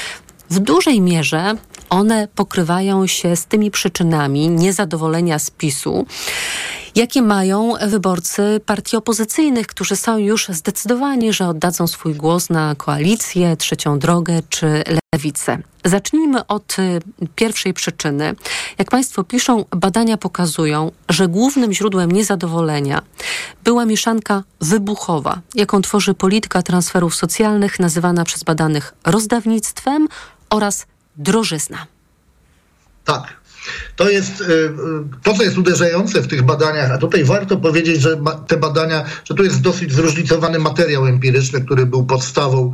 W 0.51 0.59
dużej 0.59 1.01
mierze 1.01 1.55
one 1.91 2.29
pokrywają 2.35 3.07
się 3.07 3.37
z 3.37 3.47
tymi 3.47 3.71
przyczynami 3.71 4.49
niezadowolenia 4.49 5.39
z 5.39 5.51
PiSu, 5.51 6.07
jakie 6.95 7.23
mają 7.23 7.73
wyborcy 7.87 8.61
partii 8.67 8.97
opozycyjnych, 8.97 9.67
którzy 9.67 9.97
są 9.97 10.19
już 10.19 10.49
zdecydowani, 10.49 11.33
że 11.33 11.49
oddadzą 11.49 11.87
swój 11.87 12.15
głos 12.15 12.51
na 12.51 12.75
koalicję, 12.75 13.57
trzecią 13.57 13.99
drogę 13.99 14.41
czy 14.49 14.83
lewicę. 15.15 15.59
Zacznijmy 15.85 16.47
od 16.47 16.79
y, 16.79 17.01
pierwszej 17.35 17.75
przyczyny. 17.75 18.35
Jak 18.79 18.91
Państwo 18.91 19.25
piszą, 19.25 19.65
badania 19.71 20.17
pokazują, 20.17 20.91
że 21.09 21.29
głównym 21.29 21.73
źródłem 21.73 22.13
niezadowolenia 22.13 23.03
była 23.65 23.85
mieszanka 23.85 24.43
wybuchowa, 24.61 25.41
jaką 25.55 25.83
tworzy 25.83 26.15
polityka 26.15 26.63
transferów 26.63 27.15
socjalnych, 27.15 27.81
nazywana 27.81 28.25
przez 28.25 28.45
badanych 28.45 28.95
rozdawnictwem 29.05 30.09
oraz 30.51 30.87
drożyzna. 31.17 31.87
Tak. 33.05 33.37
To 33.97 34.11
jest 34.11 34.41
y, 34.41 34.45
y, 34.45 34.71
to, 35.23 35.35
co 35.35 35.43
jest 35.43 35.59
uderzające 35.59 36.23
w 36.23 36.29
tych 36.29 36.43
badaniach, 36.43 36.91
a 36.91 36.99
tutaj 36.99 37.25
warto 37.25 37.57
powiedzieć, 37.57 38.01
że 38.01 38.17
te 38.47 38.57
badania, 38.57 39.05
że 39.25 39.35
tu 39.35 39.45
jest 39.45 39.61
dosyć 39.61 39.93
zróżnicowany 39.93 40.59
materiał 40.59 41.07
empiryczny, 41.07 41.61
który 41.61 41.87
był 41.87 42.07
podstawą 42.07 42.73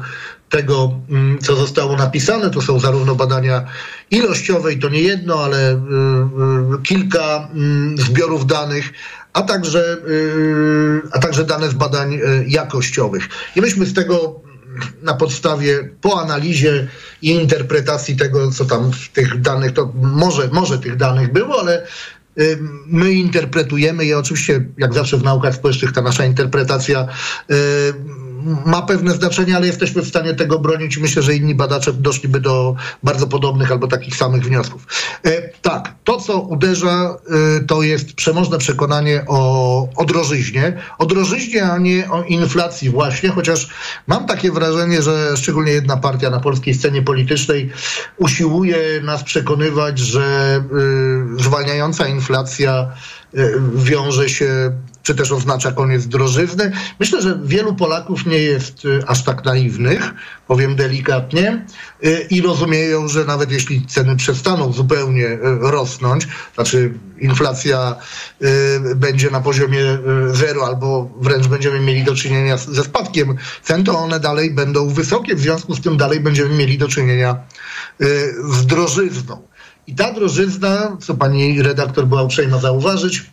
tego, 0.48 0.92
mm, 1.10 1.38
co 1.38 1.56
zostało 1.56 1.96
napisane. 1.96 2.50
To 2.50 2.62
są 2.62 2.80
zarówno 2.80 3.14
badania 3.14 3.64
ilościowe, 4.10 4.72
i 4.72 4.78
to 4.78 4.88
nie 4.88 5.02
jedno, 5.02 5.44
ale 5.44 5.72
y, 5.74 5.78
kilka 6.82 7.48
mm, 7.54 7.98
zbiorów 7.98 8.46
danych, 8.46 8.92
a 9.32 9.42
także, 9.42 9.96
a 11.12 11.18
także 11.18 11.44
dane 11.44 11.68
z 11.68 11.74
badań 11.74 12.20
jakościowych. 12.46 13.28
I 13.56 13.60
myśmy 13.60 13.86
z 13.86 13.94
tego 13.94 14.40
na 15.02 15.14
podstawie, 15.14 15.88
po 16.00 16.20
analizie 16.20 16.88
i 17.22 17.30
interpretacji 17.30 18.16
tego, 18.16 18.50
co 18.50 18.64
tam 18.64 18.92
w 18.92 19.08
tych 19.08 19.40
danych, 19.40 19.72
to 19.72 19.92
może, 20.02 20.48
może 20.52 20.78
tych 20.78 20.96
danych 20.96 21.32
było, 21.32 21.60
ale 21.60 21.86
my 22.86 23.12
interpretujemy 23.12 24.04
je 24.04 24.18
oczywiście, 24.18 24.64
jak 24.78 24.94
zawsze 24.94 25.16
w 25.16 25.22
naukach 25.22 25.54
społecznych, 25.54 25.92
ta 25.92 26.02
nasza 26.02 26.24
interpretacja 26.24 27.08
ma 28.66 28.82
pewne 28.82 29.14
znaczenie, 29.14 29.56
ale 29.56 29.66
jesteśmy 29.66 30.02
w 30.02 30.08
stanie 30.08 30.34
tego 30.34 30.58
bronić 30.58 30.98
myślę, 30.98 31.22
że 31.22 31.36
inni 31.36 31.54
badacze 31.54 31.92
doszliby 31.92 32.40
do 32.40 32.74
bardzo 33.02 33.26
podobnych 33.26 33.72
albo 33.72 33.88
takich 33.88 34.16
samych 34.16 34.42
wniosków. 34.42 34.86
E, 35.24 35.48
tak, 35.48 35.94
to 36.04 36.20
co 36.20 36.40
uderza, 36.40 37.16
e, 37.56 37.60
to 37.60 37.82
jest 37.82 38.14
przemożne 38.14 38.58
przekonanie 38.58 39.24
o, 39.28 39.88
o 39.96 40.04
drożyźnie. 40.04 40.82
O 40.98 41.06
drożyźnie, 41.06 41.64
a 41.64 41.78
nie 41.78 42.10
o 42.10 42.22
inflacji 42.22 42.90
właśnie, 42.90 43.28
chociaż 43.28 43.68
mam 44.06 44.26
takie 44.26 44.52
wrażenie, 44.52 45.02
że 45.02 45.36
szczególnie 45.36 45.72
jedna 45.72 45.96
partia 45.96 46.30
na 46.30 46.40
polskiej 46.40 46.74
scenie 46.74 47.02
politycznej 47.02 47.70
usiłuje 48.16 49.00
nas 49.02 49.22
przekonywać, 49.22 49.98
że 49.98 50.56
y, 51.38 51.42
zwalniająca 51.42 52.08
inflacja 52.08 52.92
wiąże 53.74 54.28
się 54.28 54.72
czy 55.02 55.14
też 55.14 55.32
oznacza 55.32 55.72
koniec 55.72 56.06
drożyzny. 56.06 56.72
Myślę, 57.00 57.22
że 57.22 57.38
wielu 57.44 57.74
Polaków 57.74 58.26
nie 58.26 58.38
jest 58.38 58.84
y, 58.84 59.02
aż 59.06 59.24
tak 59.24 59.44
naiwnych, 59.44 60.14
powiem 60.46 60.76
delikatnie, 60.76 61.66
y, 62.04 62.26
i 62.30 62.40
rozumieją, 62.40 63.08
że 63.08 63.24
nawet 63.24 63.50
jeśli 63.50 63.86
ceny 63.86 64.16
przestaną 64.16 64.72
zupełnie 64.72 65.26
y, 65.26 65.38
rosnąć, 65.60 66.28
znaczy 66.54 66.92
inflacja 67.18 67.96
będzie 68.96 69.30
na 69.30 69.40
poziomie 69.40 69.98
zero 70.32 70.66
albo 70.66 71.10
wręcz 71.20 71.46
będziemy 71.46 71.80
mieli 71.80 72.04
do 72.04 72.14
czynienia 72.14 72.56
ze 72.56 72.84
spadkiem 72.84 73.36
cen, 73.62 73.84
to 73.84 73.98
one 73.98 74.20
dalej 74.20 74.50
będą 74.50 74.88
wysokie, 74.88 75.34
w 75.34 75.40
związku 75.40 75.74
z 75.74 75.80
tym 75.80 75.96
dalej 75.96 76.20
będziemy 76.20 76.54
mieli 76.54 76.78
do 76.78 76.88
czynienia 76.88 77.36
z 78.44 78.66
drożyzną. 78.66 79.42
I 79.86 79.94
ta 79.94 80.12
drożyzna, 80.12 80.96
co 81.00 81.14
pani 81.14 81.62
redaktor 81.62 82.06
była 82.06 82.22
uprzejma 82.22 82.58
zauważyć, 82.58 83.30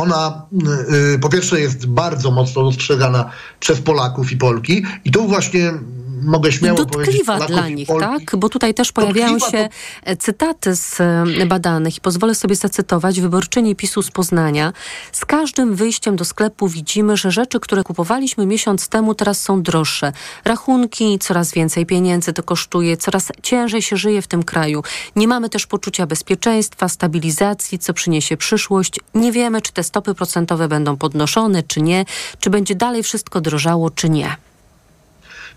ona 0.00 0.46
y, 0.90 0.94
y, 1.14 1.18
po 1.18 1.28
pierwsze 1.28 1.60
jest 1.60 1.86
bardzo 1.86 2.30
mocno 2.30 2.62
dostrzegana 2.62 3.30
przez 3.60 3.80
Polaków 3.80 4.32
i 4.32 4.36
Polki 4.36 4.82
i 5.04 5.10
tu 5.10 5.28
właśnie 5.28 5.72
mogę 6.22 6.52
śmiało 6.52 6.86
powiedzieć 6.86 7.16
Dotkliwa 7.16 7.32
Polaków 7.32 7.56
dla 7.56 7.68
nich, 7.68 7.88
Polki, 7.88 8.26
tak? 8.26 8.36
Bo 8.36 8.48
tutaj 8.48 8.74
też 8.74 8.92
pojawiają 8.92 9.38
Dotkliwa 9.38 9.50
się 9.50 9.68
e, 10.04 10.16
cytaty 10.16 10.76
z 10.76 11.00
e, 11.00 11.46
badanych 11.46 11.96
i 11.96 12.00
pozwolę 12.00 12.34
sobie 12.34 12.56
zacytować 12.56 13.20
wyborczyni 13.20 13.76
PiSu 13.76 14.02
z 14.02 14.10
Poznania. 14.10 14.72
Z 15.12 15.24
każdym 15.24 15.74
wyjściem 15.74 16.16
do 16.16 16.24
sklepu 16.24 16.68
widzimy, 16.68 17.16
że 17.16 17.30
rzeczy, 17.30 17.60
które 17.60 17.82
kupowaliśmy 17.82 18.46
miesiąc 18.46 18.88
temu, 18.88 19.14
teraz 19.14 19.40
są 19.40 19.62
droższe. 19.62 20.12
Rachunki, 20.44 21.18
coraz 21.18 21.52
więcej 21.52 21.86
pieniędzy 21.86 22.32
to 22.32 22.42
kosztuje, 22.42 22.96
coraz 22.96 23.28
ciężej 23.42 23.82
się 23.82 23.96
żyje 23.96 24.22
w 24.22 24.26
tym 24.26 24.42
kraju. 24.42 24.82
Nie 25.16 25.28
mamy 25.28 25.48
też 25.48 25.66
poczucia 25.66 26.06
bezpieczeństwa, 26.06 26.88
stabilizacji, 26.88 27.78
co 27.78 27.94
przyniesie 27.94 28.36
przyszłość. 28.36 29.00
Nie 29.14 29.32
wiemy, 29.32 29.62
czy 29.62 29.72
te 29.72 29.82
stopy 29.82 30.14
procentowe 30.14 30.68
będą 30.68 30.96
podnoszone, 30.96 31.62
czy 31.62 31.82
nie, 31.82 32.04
czy 32.40 32.50
będzie 32.50 32.74
dalej 32.74 33.02
wszystko 33.02 33.40
drożało, 33.40 33.90
czy 33.90 34.10
nie. 34.10 34.49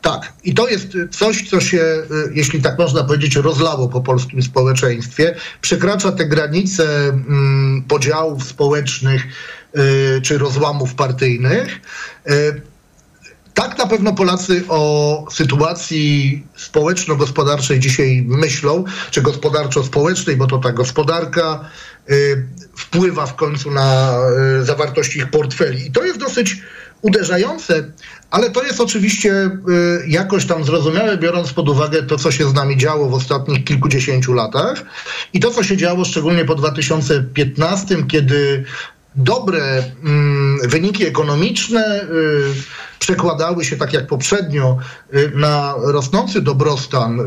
Tak, 0.04 0.34
i 0.44 0.54
to 0.54 0.68
jest 0.68 0.88
coś, 1.12 1.50
co 1.50 1.62
się, 1.62 1.78
y, 1.78 2.06
jeśli 2.34 2.62
tak 2.62 2.78
można 2.78 3.04
powiedzieć, 3.04 3.36
rozlało 3.36 3.90
po 3.90 4.02
polskim 4.02 4.44
społeczeństwie, 4.44 5.36
przekracza 5.62 6.12
te 6.12 6.26
granice 6.26 7.10
mm, 7.10 7.84
podziałów 7.88 8.44
społecznych 8.44 9.24
y, 10.18 10.22
czy 10.22 10.38
rozłamów 10.38 10.96
partyjnych. 10.96 11.82
Y, 12.30 12.62
tak 13.54 13.78
na 13.78 13.88
pewno 13.88 14.14
Polacy 14.14 14.64
o 14.70 15.26
sytuacji 15.32 16.44
społeczno-gospodarczej 16.56 17.80
dzisiaj 17.80 18.26
myślą, 18.28 18.84
czy 19.12 19.22
gospodarczo-społecznej, 19.22 20.38
bo 20.38 20.48
to 20.48 20.58
ta 20.58 20.72
gospodarka 20.72 21.70
wpływa 22.78 23.26
w 23.26 23.36
końcu 23.36 23.72
na 23.72 24.14
zawartość 24.62 25.16
ich 25.16 25.30
portfeli. 25.30 25.88
I 25.88 25.92
to 25.92 26.04
jest 26.04 26.20
dosyć 26.20 26.62
uderzające, 27.04 27.84
ale 28.32 28.50
to 28.50 28.64
jest 28.64 28.82
oczywiście 28.82 29.32
y, 29.34 30.08
jakoś 30.08 30.46
tam 30.46 30.64
zrozumiałe, 30.64 31.18
biorąc 31.18 31.54
pod 31.54 31.70
uwagę 31.70 32.04
to, 32.04 32.18
co 32.18 32.32
się 32.32 32.50
z 32.50 32.54
nami 32.54 32.78
działo 32.78 33.10
w 33.10 33.14
ostatnich 33.14 33.64
kilkudziesięciu 33.64 34.34
latach 34.34 34.84
i 35.34 35.40
to, 35.40 35.52
co 35.52 35.64
się 35.64 35.78
działo 35.78 36.06
szczególnie 36.06 36.46
po 36.46 36.56
2015, 36.56 38.04
kiedy 38.08 38.64
dobre 39.16 39.84
mm, 40.04 40.70
wyniki 40.70 41.06
ekonomiczne 41.06 42.04
y, 42.04 42.08
przekładały 43.00 43.66
się, 43.66 43.78
tak 43.78 43.94
jak 43.94 44.08
poprzednio, 44.08 44.78
y, 45.14 45.32
na 45.36 45.74
rosnący 45.78 46.42
dobrostan, 46.42 47.20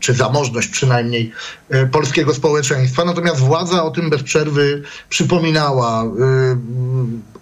czy 0.00 0.14
zamożność 0.14 0.68
przynajmniej 0.68 1.32
polskiego 1.92 2.34
społeczeństwa. 2.34 3.04
Natomiast 3.04 3.40
władza 3.40 3.84
o 3.84 3.90
tym 3.90 4.10
bez 4.10 4.22
przerwy 4.22 4.82
przypominała, 5.08 6.04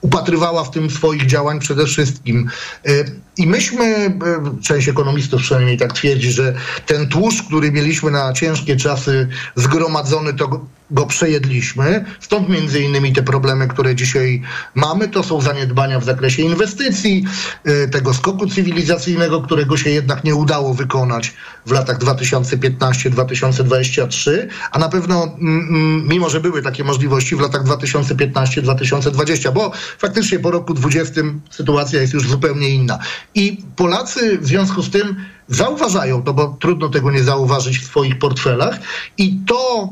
upatrywała 0.00 0.64
w 0.64 0.70
tym 0.70 0.90
swoich 0.90 1.26
działań 1.26 1.60
przede 1.60 1.86
wszystkim. 1.86 2.50
Y, 2.88 3.04
I 3.36 3.46
myśmy, 3.46 3.84
y, 4.06 4.62
część 4.62 4.88
ekonomistów 4.88 5.42
przynajmniej 5.42 5.78
tak 5.78 5.92
twierdzi, 5.92 6.32
że 6.32 6.54
ten 6.86 7.08
tłuszcz, 7.08 7.42
który 7.42 7.72
mieliśmy 7.72 8.10
na 8.10 8.32
ciężkie 8.32 8.76
czasy 8.76 9.28
zgromadzony, 9.56 10.34
to 10.34 10.66
go, 10.90 11.06
przejedliśmy. 11.06 12.04
Stąd 12.20 12.48
między 12.48 12.80
innymi 12.80 13.12
te 13.12 13.22
problemy, 13.22 13.68
które 13.68 13.94
dzisiaj 13.94 14.42
mamy, 14.74 15.08
to 15.08 15.22
są 15.22 15.40
zaniedbania 15.40 16.00
w 16.00 16.04
zakresie 16.04 16.42
inwestycji, 16.42 17.24
y, 17.68 17.88
tego 17.88 18.14
skoku 18.14 18.46
cywilizacyjnego, 18.46 19.42
którego 19.42 19.76
się 19.76 19.90
jednak 19.90 20.24
nie 20.24 20.34
udało 20.34 20.74
wykonać 20.74 21.34
w 21.68 21.72
latach 21.72 21.98
2015-2023, 21.98 24.30
a 24.72 24.78
na 24.78 24.88
pewno, 24.88 25.24
mm, 25.24 25.36
mm, 25.40 26.08
mimo 26.08 26.30
że 26.30 26.40
były 26.40 26.62
takie 26.62 26.84
możliwości 26.84 27.36
w 27.36 27.40
latach 27.40 27.64
2015-2020, 27.64 29.52
bo 29.52 29.72
faktycznie 29.98 30.38
po 30.38 30.50
roku 30.50 30.74
2020 30.74 31.38
sytuacja 31.50 32.00
jest 32.00 32.12
już 32.12 32.28
zupełnie 32.28 32.70
inna. 32.70 32.98
I 33.34 33.62
Polacy 33.76 34.38
w 34.38 34.46
związku 34.46 34.82
z 34.82 34.90
tym 34.90 35.16
zauważają 35.48 36.22
to, 36.22 36.34
bo 36.34 36.56
trudno 36.60 36.88
tego 36.88 37.10
nie 37.10 37.24
zauważyć 37.24 37.78
w 37.78 37.84
swoich 37.84 38.18
portfelach 38.18 38.78
i 39.18 39.38
to 39.46 39.88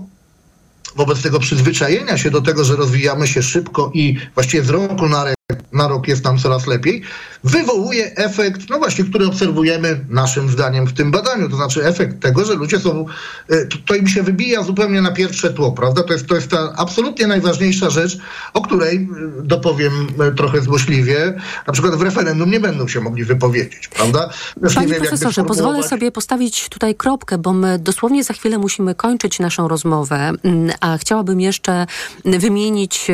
wobec 0.97 1.23
tego 1.23 1.39
przyzwyczajenia 1.39 2.19
się 2.19 2.31
do 2.31 2.41
tego, 2.41 2.65
że 2.65 2.77
rozwijamy 2.77 3.29
się 3.29 3.43
szybko 3.43 3.91
i 3.95 4.17
właściwie 4.35 4.65
z 4.65 4.71
roku 4.71 5.09
na 5.09 5.25
rok 5.25 5.36
na 5.73 5.89
rok 5.89 6.09
jest 6.09 6.25
nam 6.25 6.39
coraz 6.39 6.67
lepiej, 6.67 7.03
wywołuje 7.45 8.17
efekt, 8.17 8.71
no 8.71 8.79
właśnie, 8.79 9.05
który 9.05 9.27
obserwujemy 9.27 10.05
naszym 10.09 10.51
zdaniem 10.51 10.87
w 10.87 10.93
tym 10.93 11.11
badaniu. 11.11 11.49
To 11.49 11.57
znaczy 11.57 11.87
efekt 11.87 12.21
tego, 12.21 12.45
że 12.45 12.55
ludzie 12.55 12.81
są, 12.81 13.07
e, 13.49 13.67
to, 13.87 13.95
im 13.95 14.09
się 14.09 14.23
wybija 14.23 14.63
zupełnie 14.63 15.01
na 15.01 15.13
pierwsze 15.13 15.53
tło, 15.53 15.73
prawda? 15.73 16.03
To 16.03 16.13
jest, 16.13 16.27
to 16.27 16.35
jest 16.35 16.51
ta 16.51 16.73
absolutnie 16.77 17.27
najważniejsza 17.27 17.91
rzecz, 17.91 18.19
o 18.55 18.61
której 18.61 18.97
e, 18.97 19.09
dopowiem 19.43 19.93
e, 20.21 20.33
trochę 20.33 20.61
złośliwie, 20.61 21.35
na 21.67 21.73
przykład 21.73 21.95
w 21.95 22.03
referendum 22.03 22.51
nie 22.51 22.61
będą 22.61 22.89
się 22.89 23.01
mogli 23.01 23.25
wypowiedzieć, 23.25 23.89
prawda? 23.89 24.31
Też 24.63 24.75
Panie 24.75 24.87
wiem, 24.87 25.01
profesorze, 25.01 25.45
pozwolę 25.45 25.83
sobie 25.83 26.13
postawić 26.13 26.69
tutaj 26.69 26.95
kropkę, 26.95 27.39
bo 27.39 27.53
my 27.53 27.79
dosłownie 27.79 28.25
za 28.25 28.35
chwilę 28.35 28.59
musimy 28.59 28.95
kończyć 28.95 29.39
naszą 29.39 29.69
rozmowę, 29.69 30.33
mm, 30.43 30.73
a 30.81 30.99
chciałabym 30.99 31.41
jeszcze 31.41 31.87
wymienić 32.25 33.07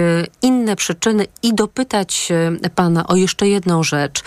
inne 0.42 0.76
przyczyny 0.76 1.26
i 1.42 1.54
dopytać 1.54 2.21
pana 2.74 3.06
o 3.06 3.16
jeszcze 3.16 3.48
jedną 3.48 3.82
rzecz. 3.82 4.22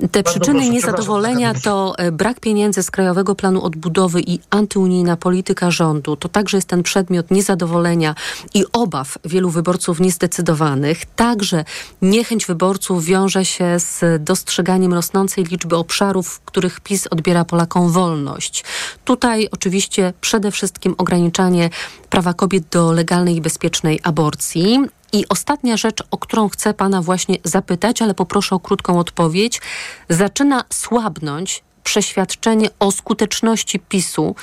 Te 0.00 0.06
Bardzo 0.22 0.30
przyczyny 0.30 0.58
proszę, 0.58 0.72
niezadowolenia 0.72 1.54
to 1.54 1.94
e, 1.98 2.12
brak 2.12 2.40
pieniędzy 2.40 2.82
z 2.82 2.90
Krajowego 2.90 3.34
Planu 3.34 3.62
Odbudowy 3.62 4.20
i 4.20 4.40
antyunijna 4.50 5.16
polityka 5.16 5.70
rządu. 5.70 6.16
To 6.16 6.28
także 6.28 6.56
jest 6.56 6.68
ten 6.68 6.82
przedmiot 6.82 7.30
niezadowolenia 7.30 8.14
i 8.54 8.64
obaw 8.72 9.18
wielu 9.24 9.50
wyborców 9.50 10.00
niezdecydowanych. 10.00 11.06
Także 11.06 11.64
niechęć 12.02 12.46
wyborców 12.46 13.04
wiąże 13.04 13.44
się 13.44 13.78
z 13.78 14.24
dostrzeganiem 14.24 14.94
rosnącej 14.94 15.44
liczby 15.44 15.76
obszarów, 15.76 16.28
w 16.28 16.40
których 16.40 16.80
PiS 16.80 17.06
odbiera 17.06 17.44
Polakom 17.44 17.90
wolność. 17.90 18.64
Tutaj 19.04 19.48
oczywiście 19.52 20.12
przede 20.20 20.50
wszystkim 20.50 20.94
ograniczanie 20.98 21.70
prawa 22.10 22.34
kobiet 22.34 22.64
do 22.70 22.92
legalnej 22.92 23.36
i 23.36 23.40
bezpiecznej 23.40 24.00
aborcji. 24.02 24.78
I 25.12 25.24
ostatnia 25.28 25.76
rzecz, 25.76 26.02
o 26.10 26.18
którą 26.18 26.48
chcę 26.48 26.74
pana 26.74 27.02
właśnie 27.02 27.36
zapytać, 27.44 28.02
ale 28.02 28.14
poproszę 28.14 28.54
o 28.54 28.60
krótką 28.60 28.98
odpowiedź. 28.98 29.60
Zaczyna 30.08 30.64
słabnąć 30.72 31.62
przeświadczenie 31.84 32.70
o 32.78 32.92
skuteczności 32.92 33.78
PiSu, 33.80 34.34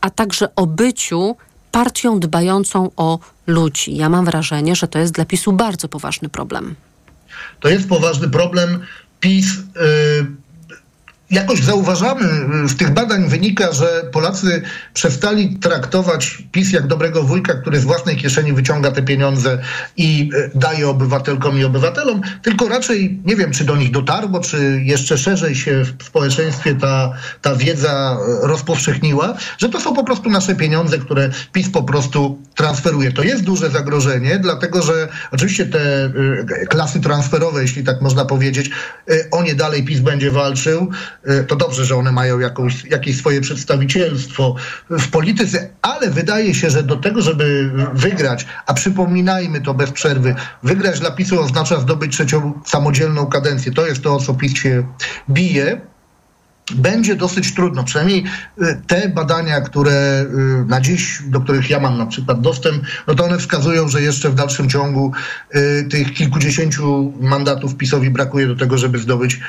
a 0.00 0.10
także 0.10 0.54
o 0.56 0.66
byciu 0.66 1.36
partią 1.70 2.20
dbającą 2.20 2.90
o 2.96 3.18
ludzi. 3.46 3.96
Ja 3.96 4.08
mam 4.08 4.24
wrażenie, 4.24 4.76
że 4.76 4.88
to 4.88 4.98
jest 4.98 5.12
dla 5.12 5.24
PiSu 5.24 5.52
bardzo 5.52 5.88
poważny 5.88 6.28
problem. 6.28 6.74
To 7.60 7.68
jest 7.68 7.88
poważny 7.88 8.28
problem. 8.28 8.80
PiS. 9.20 9.46
Yy 9.74 10.43
jakoś 11.30 11.62
zauważamy, 11.62 12.24
z 12.68 12.76
tych 12.76 12.90
badań 12.90 13.28
wynika, 13.28 13.72
że 13.72 14.02
Polacy 14.12 14.62
przestali 14.94 15.56
traktować 15.56 16.42
PiS 16.52 16.72
jak 16.72 16.86
dobrego 16.86 17.22
wujka, 17.22 17.54
który 17.54 17.80
z 17.80 17.84
własnej 17.84 18.16
kieszeni 18.16 18.52
wyciąga 18.52 18.90
te 18.90 19.02
pieniądze 19.02 19.58
i 19.96 20.30
e, 20.36 20.50
daje 20.54 20.88
obywatelkom 20.88 21.58
i 21.58 21.64
obywatelom, 21.64 22.20
tylko 22.42 22.68
raczej 22.68 23.20
nie 23.24 23.36
wiem, 23.36 23.52
czy 23.52 23.64
do 23.64 23.76
nich 23.76 23.90
dotarło, 23.90 24.40
czy 24.40 24.80
jeszcze 24.84 25.18
szerzej 25.18 25.54
się 25.56 25.84
w 25.98 26.02
społeczeństwie 26.04 26.74
ta, 26.74 27.12
ta 27.42 27.56
wiedza 27.56 28.16
e, 28.42 28.46
rozpowszechniła, 28.46 29.34
że 29.58 29.68
to 29.68 29.80
są 29.80 29.94
po 29.94 30.04
prostu 30.04 30.30
nasze 30.30 30.54
pieniądze, 30.54 30.98
które 30.98 31.30
PiS 31.52 31.70
po 31.70 31.82
prostu 31.82 32.38
transferuje. 32.54 33.12
To 33.12 33.22
jest 33.22 33.44
duże 33.44 33.70
zagrożenie, 33.70 34.38
dlatego 34.38 34.82
że 34.82 35.08
oczywiście 35.32 35.66
te 35.66 36.12
klasy 36.68 37.00
transferowe, 37.00 37.62
jeśli 37.62 37.84
tak 37.84 38.00
można 38.00 38.24
powiedzieć, 38.24 38.70
o 39.30 39.42
nie 39.42 39.54
dalej 39.54 39.84
PiS 39.84 40.00
będzie 40.00 40.30
walczył. 40.30 40.90
E, 41.26 41.44
to 41.44 41.56
dobrze, 41.56 41.84
że 41.84 41.96
one 41.96 42.12
mają 42.12 42.38
jakąś, 42.38 42.84
jakieś 42.84 43.16
swoje 43.16 43.40
przedstawicielstwo 43.40 44.54
w 44.90 45.08
polityce, 45.08 45.70
ale 45.82 46.10
wydaje 46.10 46.54
się, 46.54 46.70
że 46.70 46.82
do 46.82 46.96
tego, 46.96 47.22
żeby 47.22 47.70
wygrać, 47.94 48.46
a 48.66 48.74
przypominajmy 48.74 49.60
to 49.60 49.74
bez 49.74 49.90
przerwy, 49.90 50.34
wygrać 50.62 51.00
dla 51.00 51.10
PiSu 51.10 51.40
oznacza 51.40 51.80
zdobyć 51.80 52.12
trzecią 52.12 52.60
samodzielną 52.66 53.26
kadencję. 53.26 53.72
To 53.72 53.86
jest 53.86 54.02
to, 54.02 54.14
o 54.14 54.20
co 54.20 54.34
PiS 54.34 54.54
się 54.54 54.86
bije 55.30 55.93
będzie 56.74 57.16
dosyć 57.16 57.54
trudno. 57.54 57.84
Przynajmniej 57.84 58.24
y, 58.62 58.82
te 58.86 59.08
badania, 59.08 59.60
które 59.60 60.22
y, 60.22 60.64
na 60.68 60.80
dziś, 60.80 61.22
do 61.26 61.40
których 61.40 61.70
ja 61.70 61.80
mam 61.80 61.98
na 61.98 62.06
przykład 62.06 62.40
dostęp, 62.40 62.82
no 63.06 63.14
to 63.14 63.24
one 63.24 63.38
wskazują, 63.38 63.88
że 63.88 64.02
jeszcze 64.02 64.30
w 64.30 64.34
dalszym 64.34 64.68
ciągu 64.68 65.12
y, 65.54 65.84
tych 65.90 66.14
kilkudziesięciu 66.14 67.12
mandatów 67.20 67.76
PiSowi 67.76 68.10
brakuje 68.10 68.46
do 68.46 68.56
tego, 68.56 68.78
żeby 68.78 68.98
zdobyć, 68.98 69.40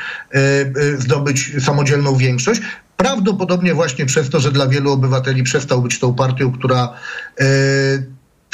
zdobyć 0.97 1.51
samodzielną 1.63 2.15
większość. 2.15 2.61
Prawdopodobnie 2.97 3.73
właśnie 3.73 4.05
przez 4.05 4.29
to, 4.29 4.39
że 4.39 4.51
dla 4.51 4.67
wielu 4.67 4.91
obywateli 4.91 5.43
przestał 5.43 5.81
być 5.81 5.99
tą 5.99 6.13
partią, 6.13 6.51
która 6.51 6.93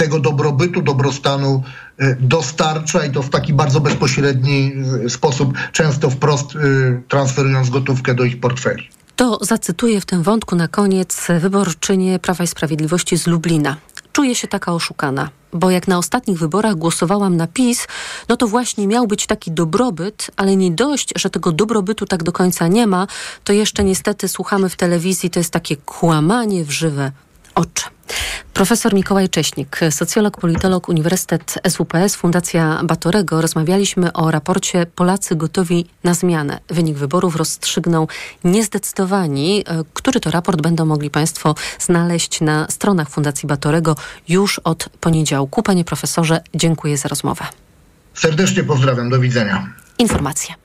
tego 0.02 0.20
dobrobytu, 0.20 0.82
dobrostanu 0.82 1.64
y, 2.02 2.18
dostarcza 2.20 3.06
i 3.06 3.12
to 3.12 3.22
w 3.24 3.30
taki 3.30 3.54
bardzo 3.54 3.82
bezpośredni 3.82 4.72
y, 5.06 5.10
sposób, 5.10 5.54
często 5.72 6.10
wprost 6.10 6.56
y, 6.56 7.02
transferując 7.08 7.70
gotówkę 7.70 8.16
do 8.16 8.24
ich 8.24 8.39
portfeli. 8.39 8.89
To 9.16 9.39
zacytuję 9.41 10.02
w 10.02 10.06
tym 10.06 10.24
wątku 10.24 10.56
na 10.56 10.68
koniec 10.68 11.28
wyborczynię 11.39 12.20
Prawa 12.20 12.43
i 12.43 12.47
Sprawiedliwości 12.47 13.18
z 13.18 13.28
Lublina. 13.28 13.78
Czuję 14.14 14.36
się 14.36 14.47
taka 14.47 14.74
oszukana, 14.74 15.30
bo 15.54 15.72
jak 15.72 15.88
na 15.88 15.97
ostatnich 15.97 16.39
wyborach 16.39 16.76
głosowałam 16.76 17.38
na 17.38 17.47
PiS, 17.47 17.88
no 18.30 18.38
to 18.38 18.47
właśnie 18.47 18.88
miał 18.88 19.08
być 19.08 19.26
taki 19.26 19.52
dobrobyt, 19.52 20.32
ale 20.36 20.56
nie 20.56 20.72
dość, 20.72 21.10
że 21.16 21.30
tego 21.30 21.52
dobrobytu 21.52 22.06
tak 22.06 22.24
do 22.24 22.32
końca 22.32 22.68
nie 22.68 22.88
ma, 22.88 23.08
to 23.43 23.54
jeszcze 23.54 23.84
niestety 23.84 24.28
słuchamy 24.28 24.70
w 24.70 24.76
telewizji, 24.76 25.30
to 25.30 25.39
jest 25.39 25.52
takie 25.52 25.76
kłamanie 25.76 26.64
w 26.64 26.72
żywe 26.72 27.12
oczy. 27.56 27.86
Profesor 28.54 28.93
Mikołaj 28.93 29.30
Cześnik, 29.30 29.80
socjolog, 29.89 30.38
politolog, 30.38 30.89
Uniwersytet 30.89 31.56
SWPS, 31.68 32.16
Fundacja 32.16 32.82
Batorego. 32.84 33.41
Rozmawialiśmy 33.41 34.14
o 34.14 34.32
raporcie 34.32 34.86
Polacy 34.86 35.36
gotowi 35.36 35.86
na 36.04 36.14
zmianę. 36.14 36.60
Wynik 36.68 36.97
wyborów 36.97 37.36
rozstrzygnął 37.36 38.08
niezdecydowani. 38.43 39.64
E, 39.68 39.84
który 39.93 40.20
to 40.20 40.32
raport 40.32 40.62
będą 40.62 40.86
mogli 40.86 41.10
Państwo 41.10 41.56
znaleźć 41.80 42.41
na 42.41 42.68
stronach 42.70 43.10
Fundacji 43.10 43.47
Batorego 43.47 43.95
już 44.28 44.60
od 44.60 44.89
poniedziałku. 44.99 45.64
Panie 45.64 45.86
profesorze, 45.86 46.41
dziękuję 46.56 46.97
za 46.97 47.10
rozmowę. 47.10 47.45
Serdecznie 48.14 48.64
pozdrawiam. 48.64 49.10
Do 49.10 49.20
widzenia. 49.20 49.68
Informacje. 49.97 50.56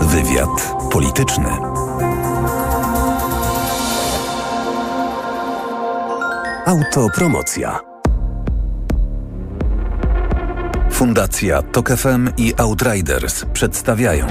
Wywiad 0.00 0.74
polityczny. 0.92 1.71
Autopromocja. 6.66 7.80
Fundacja 10.90 11.62
Tok 11.62 11.88
FM 11.88 12.30
i 12.36 12.54
Outriders 12.56 13.44
przedstawiają 13.52 14.26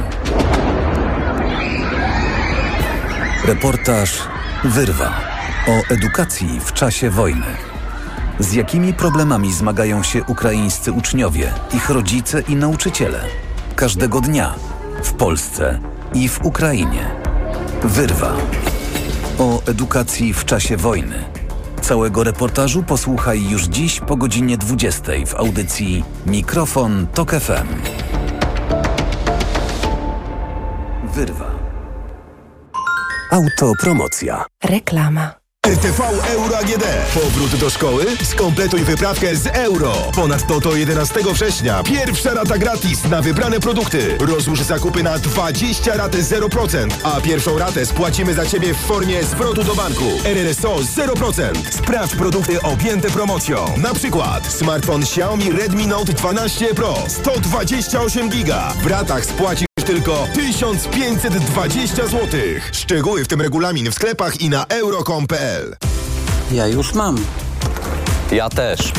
Reportaż 3.45 4.19
Wyrwa 4.63 5.13
o 5.67 5.93
edukacji 5.93 6.59
w 6.59 6.73
czasie 6.73 7.09
wojny. 7.09 7.45
Z 8.39 8.53
jakimi 8.53 8.93
problemami 8.93 9.53
zmagają 9.53 10.03
się 10.03 10.23
ukraińscy 10.23 10.91
uczniowie, 10.91 11.53
ich 11.73 11.89
rodzice 11.89 12.41
i 12.41 12.55
nauczyciele? 12.55 13.19
Każdego 13.75 14.21
dnia 14.21 14.55
w 15.03 15.13
Polsce 15.13 15.79
i 16.13 16.29
w 16.29 16.45
Ukrainie. 16.45 17.11
Wyrwa 17.84 18.34
o 19.39 19.61
edukacji 19.65 20.34
w 20.34 20.45
czasie 20.45 20.77
wojny 20.77 21.30
Całego 21.92 22.24
reportażu 22.24 22.84
posłuchaj 22.84 23.50
już 23.50 23.64
dziś 23.64 24.00
po 24.00 24.16
godzinie 24.16 24.58
20 24.58 25.12
w 25.28 25.36
audycji 25.36 26.04
Mikrofon 26.26 27.08
Tok 27.14 27.32
FM. 27.32 27.68
Wyrwa. 31.14 31.52
Autopromocja. 33.32 34.46
Reklama. 34.64 35.41
RTV 35.68 36.03
Euro 36.34 36.57
AGD. 36.57 36.84
Powrót 37.14 37.55
do 37.55 37.70
szkoły? 37.70 38.05
Skompletuj 38.24 38.80
wyprawkę 38.80 39.36
z 39.36 39.47
euro. 39.47 39.93
Ponadto 40.16 40.59
do 40.59 40.76
11 40.76 41.20
września 41.34 41.84
pierwsza 41.84 42.34
rata 42.34 42.57
gratis 42.57 43.03
na 43.03 43.22
wybrane 43.22 43.59
produkty. 43.59 44.18
Rozłóż 44.20 44.62
zakupy 44.62 45.03
na 45.03 45.20
20 45.20 45.97
rat 45.97 46.12
0%, 46.16 46.88
a 47.03 47.22
pierwszą 47.22 47.57
ratę 47.57 47.86
spłacimy 47.86 48.34
za 48.34 48.45
Ciebie 48.45 48.74
w 48.74 48.78
formie 48.78 49.24
zwrotu 49.24 49.64
do 49.64 49.76
banku. 49.76 50.05
RRSO 50.24 50.76
0%. 50.76 51.72
Sprawdź 51.72 52.16
produkty 52.16 52.62
objęte 52.62 53.09
promocją. 53.09 53.78
Na 53.78 53.93
przykład 53.93 54.53
smartfon 54.53 55.01
Xiaomi 55.01 55.51
Redmi 55.51 55.88
Note 55.88 56.14
12 56.14 56.76
Pro 56.76 56.95
128 57.07 58.30
giga. 58.30 58.74
W 58.84 58.88
ratach 58.88 59.26
spłacisz 59.26 59.70
tylko 59.84 60.27
1520 60.34 62.07
zł. 62.07 62.39
Szczegóły 62.71 63.23
w 63.23 63.27
tym 63.27 63.41
regulamin 63.41 63.91
w 63.91 63.93
sklepach 63.93 64.41
i 64.41 64.49
na 64.49 64.65
euro.com.pl. 64.65 65.75
Ja 66.51 66.67
już 66.67 66.93
mam. 66.93 67.17
Ja 68.32 68.49
też. 68.49 68.91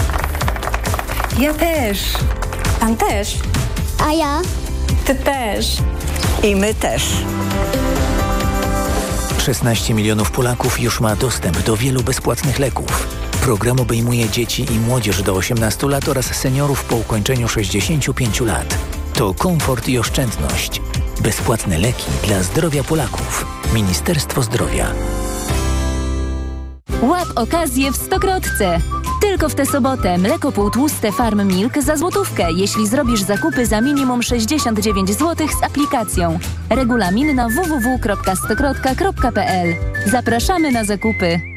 Ja 1.38 1.54
też. 1.54 1.98
Pan 2.80 2.96
też. 2.96 3.38
A 4.06 4.12
ja? 4.12 4.42
Ty 5.04 5.14
też. 5.14 5.76
I 6.42 6.56
my 6.56 6.74
też. 6.74 7.02
16 9.38 9.94
milionów 9.94 10.30
Polaków 10.30 10.80
już 10.80 11.00
ma 11.00 11.16
dostęp 11.16 11.62
do 11.62 11.76
wielu 11.76 12.02
bezpłatnych 12.02 12.58
leków. 12.58 13.06
Program 13.40 13.80
obejmuje 13.80 14.28
dzieci 14.28 14.66
i 14.72 14.78
młodzież 14.78 15.22
do 15.22 15.34
18 15.34 15.88
lat 15.88 16.08
oraz 16.08 16.26
seniorów 16.26 16.84
po 16.84 16.96
ukończeniu 16.96 17.48
65 17.48 18.40
lat. 18.40 18.78
To 19.22 19.34
komfort 19.34 19.88
i 19.88 19.98
oszczędność. 19.98 20.82
Bezpłatne 21.20 21.78
leki 21.78 22.10
dla 22.26 22.42
zdrowia 22.42 22.84
Polaków. 22.84 23.46
Ministerstwo 23.74 24.42
Zdrowia. 24.42 24.86
Łap 27.02 27.28
okazję 27.36 27.92
w 27.92 27.96
Stokrotce. 27.96 28.78
Tylko 29.20 29.48
w 29.48 29.54
tę 29.54 29.66
sobotę 29.66 30.18
mleko 30.18 30.52
półtłuste 30.52 31.12
Farm 31.12 31.48
Milk 31.48 31.82
za 31.82 31.96
złotówkę, 31.96 32.46
jeśli 32.56 32.86
zrobisz 32.86 33.22
zakupy 33.22 33.66
za 33.66 33.80
minimum 33.80 34.22
69 34.22 35.10
zł 35.10 35.48
z 35.60 35.64
aplikacją. 35.64 36.38
Regulamin 36.70 37.34
na 37.34 37.48
www.stokrotka.pl. 37.48 39.74
Zapraszamy 40.06 40.72
na 40.72 40.84
zakupy. 40.84 41.51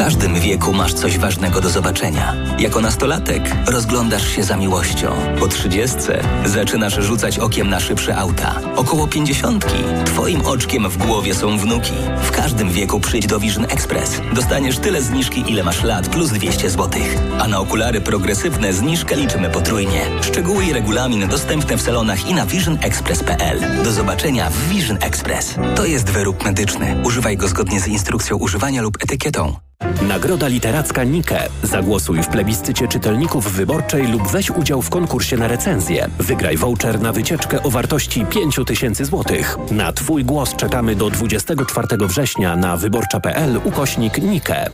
Każdym 0.00 0.40
wieku 0.40 0.72
masz 0.72 0.94
coś 0.94 1.18
ważnego 1.18 1.60
do 1.60 1.70
zobaczenia. 1.70 2.34
Jako 2.58 2.80
nastolatek 2.80 3.42
rozglądasz 3.66 4.28
się 4.28 4.42
za 4.42 4.56
miłością. 4.56 5.12
Po 5.38 5.48
trzydziestce 5.48 6.22
zaczynasz 6.44 6.94
rzucać 6.94 7.38
okiem 7.38 7.70
na 7.70 7.80
szybsze 7.80 8.16
auta. 8.16 8.60
Około 8.76 9.06
pięćdziesiątki 9.06 9.74
twoim 10.04 10.40
oczkiem 10.46 10.90
w 10.90 10.96
głowie 10.96 11.34
są 11.34 11.58
wnuki. 11.58 11.92
W 12.22 12.30
każdym 12.30 12.70
wieku 12.70 13.00
przyjdź 13.00 13.26
do 13.26 13.40
Vision 13.40 13.64
Express. 13.64 14.20
Dostaniesz 14.34 14.78
tyle 14.78 15.02
zniżki, 15.02 15.44
ile 15.48 15.62
masz 15.62 15.82
lat, 15.82 16.08
plus 16.08 16.30
200 16.30 16.70
zł. 16.70 17.02
A 17.38 17.48
na 17.48 17.60
okulary 17.60 18.00
progresywne 18.00 18.72
zniżkę 18.72 19.16
liczymy 19.16 19.50
potrójnie. 19.50 20.02
Szczegóły 20.22 20.64
i 20.64 20.72
regulamin 20.72 21.28
dostępne 21.28 21.76
w 21.76 21.82
salonach 21.82 22.28
i 22.28 22.34
na 22.34 22.46
visionexpress.pl. 22.46 23.84
Do 23.84 23.92
zobaczenia 23.92 24.50
w 24.50 24.68
Vision 24.68 24.98
Express. 25.00 25.54
To 25.76 25.84
jest 25.84 26.10
wyrób 26.10 26.44
medyczny. 26.44 26.96
Używaj 27.04 27.36
go 27.36 27.48
zgodnie 27.48 27.80
z 27.80 27.88
instrukcją 27.88 28.36
używania 28.36 28.82
lub 28.82 29.02
etykietą. 29.02 29.69
Nagroda 30.08 30.48
Literacka 30.48 31.04
Nike. 31.04 31.48
Zagłosuj 31.62 32.22
w 32.22 32.28
plebiscycie 32.28 32.88
czytelników 32.88 33.52
wyborczej 33.52 34.06
lub 34.06 34.28
weź 34.28 34.50
udział 34.50 34.82
w 34.82 34.90
konkursie 34.90 35.36
na 35.36 35.48
recenzję. 35.48 36.08
Wygraj 36.18 36.56
voucher 36.56 37.00
na 37.00 37.12
wycieczkę 37.12 37.62
o 37.62 37.70
wartości 37.70 38.26
5000 38.26 39.04
zł. 39.04 39.24
Na 39.70 39.92
Twój 39.92 40.24
głos 40.24 40.56
czekamy 40.56 40.94
do 40.94 41.10
24 41.10 42.06
września 42.06 42.56
na 42.56 42.76
wyborcza.pl 42.76 43.60
ukośnik 43.64 44.18
Nike. 44.18 44.70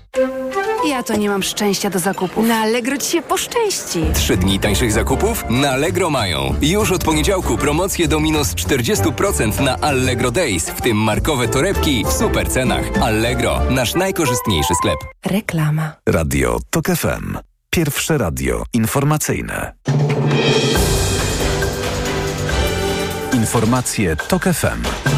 Ja 0.86 1.02
to 1.02 1.16
nie 1.16 1.28
mam 1.28 1.42
szczęścia 1.42 1.90
do 1.90 1.98
zakupu. 1.98 2.42
Na 2.42 2.58
Allegro 2.58 2.98
ci 2.98 3.10
się 3.10 3.22
poszczęści. 3.22 4.04
Trzy 4.14 4.36
dni 4.36 4.60
tańszych 4.60 4.92
zakupów? 4.92 5.44
Na 5.50 5.70
Allegro 5.70 6.10
mają. 6.10 6.54
Już 6.62 6.92
od 6.92 7.04
poniedziałku 7.04 7.56
promocje 7.58 8.08
do 8.08 8.20
minus 8.20 8.54
40% 8.54 9.60
na 9.60 9.76
Allegro 9.78 10.30
Days, 10.30 10.70
w 10.70 10.80
tym 10.80 10.96
markowe 10.96 11.48
torebki 11.48 12.04
w 12.04 12.12
super 12.12 12.50
cenach. 12.50 12.84
Allegro, 13.02 13.60
nasz 13.70 13.94
najkorzystniejszy 13.94 14.74
sklep. 14.74 14.98
Reklama. 15.26 15.92
Radio 16.08 16.58
TOK 16.70 16.86
FM. 16.86 17.38
Pierwsze 17.70 18.18
radio 18.18 18.62
informacyjne. 18.72 19.72
Informacje 23.32 24.16
TOK 24.16 24.44
FM. 24.44 25.15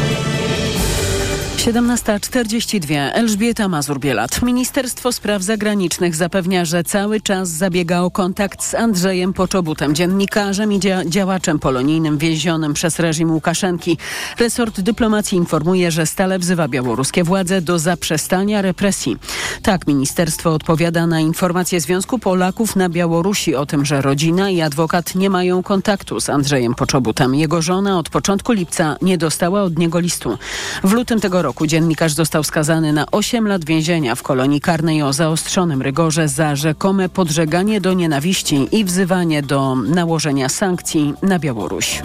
17.42. 1.69 3.09
Elżbieta 3.13 3.67
Mazur-Bielat. 3.67 4.41
Ministerstwo 4.43 5.11
Spraw 5.11 5.43
Zagranicznych 5.43 6.15
zapewnia, 6.15 6.65
że 6.65 6.83
cały 6.83 7.21
czas 7.21 7.49
zabiega 7.49 8.01
o 8.01 8.11
kontakt 8.11 8.63
z 8.63 8.75
Andrzejem 8.75 9.33
Poczobutem, 9.33 9.95
dziennikarzem 9.95 10.73
i 10.73 10.79
dzia 10.79 11.05
działaczem 11.05 11.59
polonijnym 11.59 12.17
więzionym 12.17 12.73
przez 12.73 12.99
reżim 12.99 13.31
Łukaszenki. 13.31 13.97
Resort 14.39 14.81
dyplomacji 14.81 15.37
informuje, 15.37 15.91
że 15.91 16.05
stale 16.05 16.39
wzywa 16.39 16.67
białoruskie 16.67 17.23
władze 17.23 17.61
do 17.61 17.79
zaprzestania 17.79 18.61
represji. 18.61 19.17
Tak, 19.63 19.87
ministerstwo 19.87 20.53
odpowiada 20.53 21.07
na 21.07 21.19
informacje 21.19 21.81
Związku 21.81 22.19
Polaków 22.19 22.75
na 22.75 22.89
Białorusi 22.89 23.55
o 23.55 23.65
tym, 23.65 23.85
że 23.85 24.01
rodzina 24.01 24.49
i 24.49 24.61
adwokat 24.61 25.15
nie 25.15 25.29
mają 25.29 25.63
kontaktu 25.63 26.19
z 26.19 26.29
Andrzejem 26.29 26.75
Poczobutem. 26.75 27.35
Jego 27.35 27.61
żona 27.61 27.99
od 27.99 28.09
początku 28.09 28.51
lipca 28.51 28.95
nie 29.01 29.17
dostała 29.17 29.63
od 29.63 29.77
niego 29.77 29.99
listu. 29.99 30.37
W 30.83 30.93
lutym 30.93 31.19
tego 31.19 31.41
roku 31.41 31.58
roku 31.59 31.67
dziennikarz 31.67 32.13
został 32.13 32.43
skazany 32.43 32.93
na 32.93 33.05
8 33.11 33.47
lat 33.47 33.65
więzienia 33.65 34.15
w 34.15 34.23
kolonii 34.23 34.61
karnej 34.61 35.03
o 35.03 35.13
zaostrzonym 35.13 35.81
rygorze 35.81 36.27
za 36.27 36.55
rzekome 36.55 37.09
podżeganie 37.09 37.81
do 37.81 37.93
nienawiści 37.93 38.67
i 38.71 38.85
wzywanie 38.85 39.41
do 39.41 39.75
nałożenia 39.75 40.49
sankcji 40.49 41.13
na 41.21 41.39
Białoruś. 41.39 42.01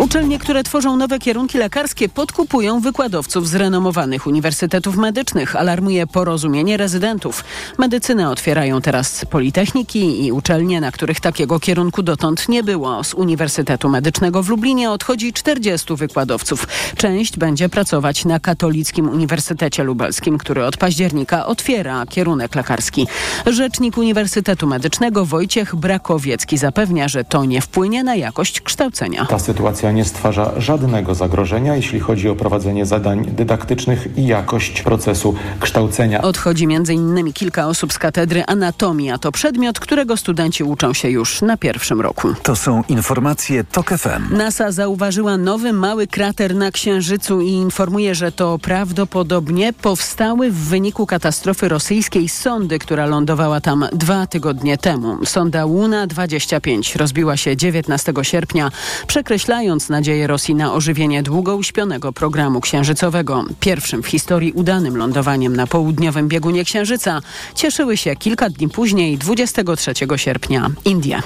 Uczelnie, 0.00 0.38
które 0.38 0.62
tworzą 0.62 0.96
nowe 0.96 1.18
kierunki 1.18 1.58
lekarskie, 1.58 2.08
podkupują 2.08 2.80
wykładowców 2.80 3.48
z 3.48 3.54
renomowanych 3.54 4.26
uniwersytetów 4.26 4.96
medycznych, 4.96 5.56
alarmuje 5.56 6.06
porozumienie 6.06 6.76
rezydentów. 6.76 7.44
Medycynę 7.78 8.30
otwierają 8.30 8.80
teraz 8.80 9.24
politechniki 9.24 10.26
i 10.26 10.32
uczelnie, 10.32 10.80
na 10.80 10.92
których 10.92 11.20
takiego 11.20 11.60
kierunku 11.60 12.02
dotąd 12.02 12.48
nie 12.48 12.62
było. 12.62 13.04
Z 13.04 13.14
Uniwersytetu 13.14 13.88
Medycznego 13.88 14.42
w 14.42 14.48
Lublinie 14.48 14.90
odchodzi 14.90 15.32
40 15.32 15.96
wykładowców. 15.96 16.66
Część 16.96 17.36
będzie 17.36 17.68
pracować 17.68 18.24
na 18.24 18.40
Katolickim 18.40 19.08
Uniwersytecie 19.08 19.84
Lubelskim, 19.84 20.38
który 20.38 20.64
od 20.64 20.76
października 20.76 21.46
otwiera 21.46 22.06
kierunek 22.06 22.54
lekarski. 22.54 23.06
Rzecznik 23.46 23.98
Uniwersytetu 23.98 24.66
Medycznego 24.66 25.26
Wojciech 25.26 25.76
Brakowiecki 25.76 26.58
zapewnia, 26.58 27.08
że 27.08 27.24
to 27.24 27.44
nie 27.44 27.60
wpłynie 27.60 28.04
na 28.04 28.14
jakość 28.14 28.60
kształcenia. 28.60 29.26
Ta 29.26 29.38
sytuacja 29.38 29.89
nie 29.92 30.04
stwarza 30.04 30.52
żadnego 30.56 31.14
zagrożenia, 31.14 31.76
jeśli 31.76 32.00
chodzi 32.00 32.28
o 32.28 32.36
prowadzenie 32.36 32.86
zadań 32.86 33.24
dydaktycznych 33.24 34.08
i 34.16 34.26
jakość 34.26 34.82
procesu 34.82 35.34
kształcenia. 35.60 36.22
Odchodzi 36.22 36.64
m.in. 36.64 37.32
kilka 37.32 37.66
osób 37.66 37.92
z 37.92 37.98
katedry 37.98 38.44
anatomii, 38.46 39.10
a 39.10 39.18
to 39.18 39.32
przedmiot, 39.32 39.80
którego 39.80 40.16
studenci 40.16 40.64
uczą 40.64 40.92
się 40.92 41.10
już 41.10 41.42
na 41.42 41.56
pierwszym 41.56 42.00
roku. 42.00 42.28
To 42.42 42.56
są 42.56 42.82
informacje 42.88 43.64
TOK 43.64 43.90
FM. 43.90 44.36
NASA 44.36 44.72
zauważyła 44.72 45.36
nowy 45.36 45.72
mały 45.72 46.06
krater 46.06 46.54
na 46.54 46.70
Księżycu 46.70 47.40
i 47.40 47.50
informuje, 47.50 48.14
że 48.14 48.32
to 48.32 48.58
prawdopodobnie 48.58 49.72
powstały 49.72 50.50
w 50.50 50.56
wyniku 50.68 51.06
katastrofy 51.06 51.68
rosyjskiej 51.68 52.28
sondy, 52.28 52.78
która 52.78 53.06
lądowała 53.06 53.60
tam 53.60 53.86
dwa 53.92 54.26
tygodnie 54.26 54.78
temu. 54.78 55.26
Sonda 55.26 55.64
Luna 55.64 56.06
25 56.06 56.96
rozbiła 56.96 57.36
się 57.36 57.56
19 57.56 58.12
sierpnia, 58.22 58.70
przekreślając 59.06 59.79
nadzieję 59.88 60.26
Rosji 60.26 60.54
na 60.54 60.72
ożywienie 60.72 61.22
długo 61.22 61.56
uśpionego 61.56 62.12
programu 62.12 62.60
księżycowego. 62.60 63.44
Pierwszym 63.60 64.02
w 64.02 64.06
historii 64.06 64.52
udanym 64.52 64.96
lądowaniem 64.96 65.56
na 65.56 65.66
południowym 65.66 66.28
biegunie 66.28 66.64
Księżyca 66.64 67.20
cieszyły 67.54 67.96
się 67.96 68.16
kilka 68.16 68.50
dni 68.50 68.68
później, 68.68 69.18
23 69.18 69.92
sierpnia, 70.16 70.70
Indie. 70.84 71.22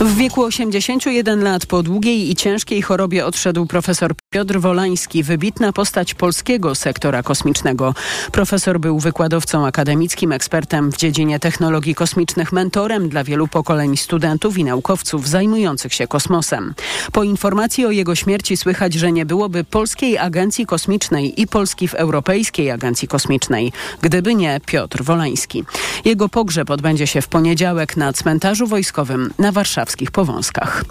W 0.00 0.16
wieku 0.16 0.42
81 0.42 1.42
lat 1.42 1.66
po 1.66 1.82
długiej 1.82 2.30
i 2.30 2.36
ciężkiej 2.36 2.82
chorobie 2.82 3.26
odszedł 3.26 3.66
profesor 3.66 4.12
Piotr 4.30 4.60
Wolański, 4.60 5.22
wybitna 5.22 5.72
postać 5.72 6.14
polskiego 6.14 6.74
sektora 6.74 7.22
kosmicznego. 7.22 7.94
Profesor 8.32 8.80
był 8.80 8.98
wykładowcą 8.98 9.66
akademickim, 9.66 10.32
ekspertem 10.32 10.92
w 10.92 10.96
dziedzinie 10.96 11.38
technologii 11.38 11.94
kosmicznych, 11.94 12.52
mentorem 12.52 13.08
dla 13.08 13.24
wielu 13.24 13.48
pokoleń 13.48 13.96
studentów 13.96 14.58
i 14.58 14.64
naukowców 14.64 15.28
zajmujących 15.28 15.94
się 15.94 16.06
kosmosem. 16.06 16.74
Po 17.12 17.22
informacji 17.22 17.81
o 17.86 17.90
jego 17.90 18.14
śmierci 18.14 18.56
słychać, 18.56 18.94
że 18.94 19.12
nie 19.12 19.26
byłoby 19.26 19.64
Polskiej 19.64 20.18
Agencji 20.18 20.66
Kosmicznej 20.66 21.40
i 21.40 21.46
Polski 21.46 21.88
w 21.88 21.94
Europejskiej 21.94 22.70
Agencji 22.70 23.08
Kosmicznej, 23.08 23.72
gdyby 24.02 24.34
nie 24.34 24.60
Piotr 24.66 25.02
Wolański. 25.02 25.64
Jego 26.04 26.28
pogrzeb 26.28 26.70
odbędzie 26.70 27.06
się 27.06 27.22
w 27.22 27.28
poniedziałek 27.28 27.96
na 27.96 28.12
cmentarzu 28.12 28.66
wojskowym 28.66 29.30
na 29.38 29.52
warszawskich 29.52 30.10
Powązkach. 30.10 30.84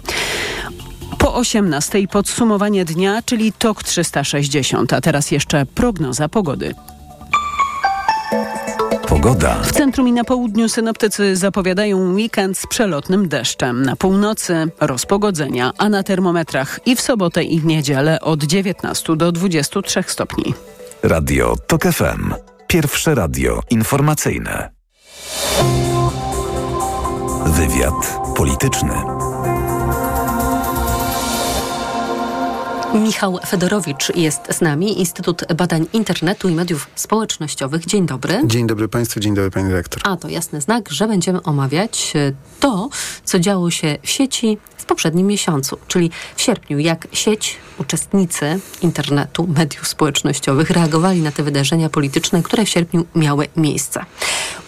Po 1.18 1.34
18 1.34 2.08
podsumowanie 2.08 2.84
dnia, 2.84 3.22
czyli 3.22 3.52
TOK 3.52 3.82
360, 3.82 4.92
a 4.92 5.00
teraz 5.00 5.30
jeszcze 5.30 5.66
prognoza 5.66 6.28
pogody. 6.28 6.74
Pogoda. 9.12 9.54
W 9.62 9.72
centrum 9.72 10.08
i 10.08 10.12
na 10.12 10.24
południu 10.24 10.68
synoptycy 10.68 11.36
zapowiadają 11.36 12.14
weekend 12.14 12.58
z 12.58 12.66
przelotnym 12.66 13.28
deszczem. 13.28 13.82
Na 13.82 13.96
północy 13.96 14.66
rozpogodzenia, 14.80 15.72
a 15.78 15.88
na 15.88 16.02
termometrach 16.02 16.80
i 16.86 16.96
w 16.96 17.00
sobotę 17.00 17.44
i 17.44 17.60
w 17.60 17.64
niedzielę 17.64 18.20
od 18.20 18.44
19 18.44 19.16
do 19.16 19.32
23 19.32 20.04
stopni. 20.06 20.54
Radio 21.02 21.54
TOK 21.66 21.82
FM. 21.82 22.34
Pierwsze 22.66 23.14
radio 23.14 23.60
informacyjne. 23.70 24.70
Wywiad 27.46 28.18
polityczny. 28.36 28.94
Michał 32.94 33.38
Fedorowicz 33.46 34.16
jest 34.16 34.40
z 34.50 34.60
nami, 34.60 35.00
Instytut 35.00 35.44
Badań 35.54 35.86
Internetu 35.92 36.48
i 36.48 36.52
Mediów 36.52 36.86
Społecznościowych. 36.94 37.86
Dzień 37.86 38.06
dobry. 38.06 38.42
Dzień 38.44 38.66
dobry 38.66 38.88
Państwu, 38.88 39.20
dzień 39.20 39.34
dobry 39.34 39.50
Pani 39.50 39.68
Dyrektor. 39.68 40.02
A 40.04 40.16
to 40.16 40.28
jasny 40.28 40.60
znak, 40.60 40.88
że 40.90 41.08
będziemy 41.08 41.42
omawiać 41.42 42.12
e, 42.16 42.32
to, 42.60 42.88
co 43.24 43.38
działo 43.38 43.70
się 43.70 43.98
w 44.02 44.10
sieci 44.10 44.58
w 44.76 44.84
poprzednim 44.84 45.26
miesiącu, 45.26 45.78
czyli 45.88 46.10
w 46.36 46.42
sierpniu, 46.42 46.78
jak 46.78 47.08
sieć, 47.12 47.56
uczestnicy 47.78 48.60
internetu, 48.82 49.48
mediów 49.56 49.88
społecznościowych 49.88 50.70
reagowali 50.70 51.22
na 51.22 51.32
te 51.32 51.42
wydarzenia 51.42 51.88
polityczne, 51.88 52.42
które 52.42 52.64
w 52.64 52.68
sierpniu 52.68 53.04
miały 53.14 53.48
miejsce. 53.56 54.04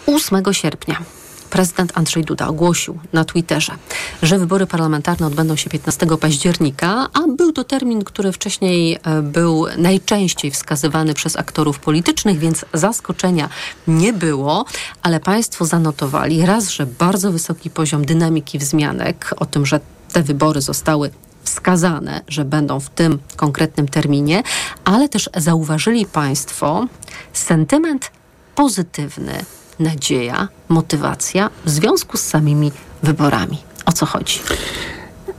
8 0.07 0.53
sierpnia 0.53 1.01
prezydent 1.49 1.91
Andrzej 1.97 2.23
Duda 2.23 2.47
ogłosił 2.47 2.99
na 3.13 3.25
Twitterze, 3.25 3.75
że 4.21 4.39
wybory 4.39 4.67
parlamentarne 4.67 5.27
odbędą 5.27 5.55
się 5.55 5.69
15 5.69 6.07
października, 6.21 7.07
a 7.13 7.19
był 7.37 7.51
to 7.51 7.63
termin, 7.63 8.03
który 8.03 8.31
wcześniej 8.31 8.97
e, 9.03 9.21
był 9.21 9.65
najczęściej 9.77 10.51
wskazywany 10.51 11.13
przez 11.13 11.35
aktorów 11.35 11.79
politycznych, 11.79 12.39
więc 12.39 12.65
zaskoczenia 12.73 13.49
nie 13.87 14.13
było, 14.13 14.65
ale 15.01 15.19
państwo 15.19 15.65
zanotowali 15.65 16.45
raz, 16.45 16.69
że 16.69 16.85
bardzo 16.85 17.31
wysoki 17.31 17.69
poziom 17.69 18.05
dynamiki 18.05 18.59
wzmianek 18.59 19.33
o 19.37 19.45
tym, 19.45 19.65
że 19.65 19.79
te 20.13 20.23
wybory 20.23 20.61
zostały 20.61 21.11
wskazane, 21.43 22.21
że 22.27 22.45
będą 22.45 22.79
w 22.79 22.89
tym 22.89 23.19
konkretnym 23.35 23.87
terminie, 23.87 24.43
ale 24.85 25.09
też 25.09 25.29
zauważyli 25.37 26.05
Państwo 26.05 26.87
sentyment 27.33 28.11
pozytywny 28.55 29.45
nadzieja, 29.79 30.47
motywacja 30.69 31.49
w 31.65 31.69
związku 31.69 32.17
z 32.17 32.21
samymi 32.21 32.71
wyborami. 33.03 33.63
O 33.85 33.91
co 33.91 34.05
chodzi? 34.05 34.39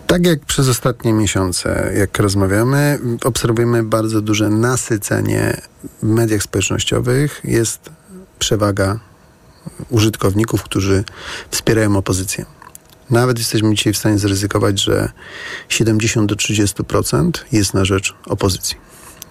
Tak 0.07 0.27
jak 0.27 0.41
przez 0.41 0.69
ostatnie 0.69 1.13
miesiące, 1.13 1.93
jak 1.97 2.19
rozmawiamy, 2.19 2.99
obserwujemy 3.25 3.83
bardzo 3.83 4.21
duże 4.21 4.51
nasycenie 4.51 5.61
w 6.03 6.07
mediach 6.07 6.43
społecznościowych. 6.43 7.41
Jest 7.45 7.91
przewaga 8.39 8.99
użytkowników, 9.91 10.63
którzy 10.63 11.05
wspierają 11.51 11.97
opozycję. 11.97 12.45
Nawet 13.11 13.39
jesteśmy 13.39 13.75
dzisiaj 13.75 13.93
w 13.93 13.99
stanie 13.99 14.19
zaryzykować, 14.19 14.81
że 14.81 15.13
70 15.69 16.29
do 16.29 16.35
30% 16.35 17.31
jest 17.53 17.75
na 17.75 17.85
rzecz 17.85 18.15
opozycji. 18.27 18.77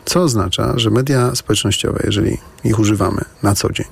Co 0.06 0.22
oznacza, 0.22 0.74
że 0.76 0.90
media 0.90 1.36
społecznościowe, 1.36 2.00
jeżeli 2.04 2.38
ich 2.64 2.80
używamy 2.80 3.22
na 3.44 3.56
co 3.56 3.72
dzień, 3.72 3.88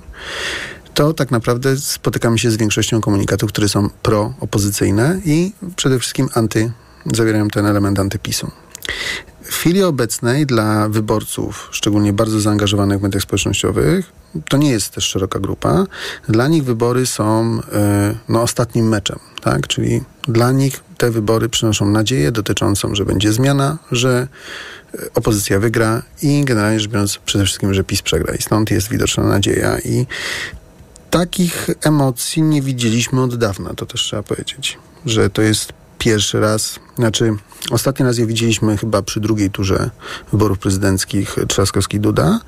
to 0.94 1.14
tak 1.14 1.30
naprawdę 1.30 1.76
spotykamy 1.76 2.38
się 2.38 2.50
z 2.50 2.56
większością 2.56 3.00
komunikatów, 3.00 3.52
które 3.52 3.68
są 3.68 3.90
proopozycyjne 4.02 5.20
i 5.24 5.52
przede 5.76 5.98
wszystkim 5.98 6.28
anty, 6.34 6.72
zawierają 7.12 7.48
ten 7.48 7.66
element 7.66 7.98
antypisu. 7.98 8.50
W 9.42 9.54
chwili 9.54 9.82
obecnej 9.82 10.46
dla 10.46 10.88
wyborców, 10.88 11.68
szczególnie 11.72 12.12
bardzo 12.12 12.40
zaangażowanych 12.40 12.98
w 12.98 13.02
mediach 13.02 13.22
społecznościowych, 13.22 14.12
to 14.48 14.56
nie 14.56 14.70
jest 14.70 14.90
też 14.90 15.04
szeroka 15.04 15.38
grupa. 15.38 15.86
Dla 16.28 16.48
nich 16.48 16.64
wybory 16.64 17.06
są 17.06 17.58
e, 17.72 18.14
no, 18.28 18.42
ostatnim 18.42 18.88
meczem, 18.88 19.18
tak? 19.42 19.66
Czyli 19.66 20.02
dla 20.28 20.52
nich 20.52 20.80
te 20.98 21.10
wybory 21.10 21.48
przynoszą 21.48 21.86
nadzieję 21.90 22.32
dotyczącą, 22.32 22.94
że 22.94 23.04
będzie 23.04 23.32
zmiana, 23.32 23.78
że 23.92 24.28
e, 24.94 24.98
opozycja 25.14 25.60
wygra 25.60 26.02
i 26.22 26.44
generalnie 26.44 26.80
rzecz 26.80 26.90
biorąc 26.90 27.18
przede 27.18 27.44
wszystkim, 27.44 27.74
że 27.74 27.84
PiS 27.84 28.02
przegra. 28.02 28.34
I 28.34 28.42
stąd 28.42 28.70
jest 28.70 28.88
widoczna 28.88 29.24
nadzieja 29.24 29.78
i 29.78 30.06
takich 31.14 31.70
emocji 31.82 32.42
nie 32.42 32.62
widzieliśmy 32.62 33.22
od 33.22 33.36
dawna, 33.36 33.74
to 33.74 33.86
też 33.86 34.02
trzeba 34.02 34.22
powiedzieć, 34.22 34.78
że 35.06 35.30
to 35.30 35.42
jest 35.42 35.72
pierwszy 35.98 36.40
raz, 36.40 36.78
znaczy 36.96 37.36
ostatni 37.70 38.06
raz 38.06 38.18
je 38.18 38.26
widzieliśmy 38.26 38.76
chyba 38.76 39.02
przy 39.02 39.20
drugiej 39.20 39.50
turze 39.50 39.90
wyborów 40.32 40.58
prezydenckich 40.58 41.36
Trzaskowski-Duda, 41.48 42.38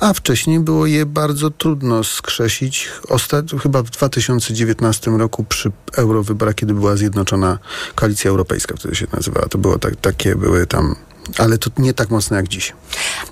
a 0.00 0.12
wcześniej 0.12 0.60
było 0.60 0.86
je 0.86 1.06
bardzo 1.06 1.50
trudno 1.50 2.04
skrzesić. 2.04 2.88
Ostat... 3.08 3.44
Chyba 3.62 3.82
w 3.82 3.90
2019 3.90 5.10
roku 5.10 5.44
przy 5.44 5.72
eurowyborach, 5.96 6.54
kiedy 6.54 6.74
była 6.74 6.96
zjednoczona 6.96 7.58
koalicja 7.94 8.30
europejska, 8.30 8.74
wtedy 8.76 8.94
się 8.94 9.06
nazywała, 9.12 9.46
to 9.48 9.58
było 9.58 9.78
tak, 9.78 9.96
takie 9.96 10.36
były 10.36 10.66
tam 10.66 10.96
ale 11.38 11.58
to 11.58 11.70
nie 11.78 11.94
tak 11.94 12.10
mocno 12.10 12.36
jak 12.36 12.48
dziś. 12.48 12.72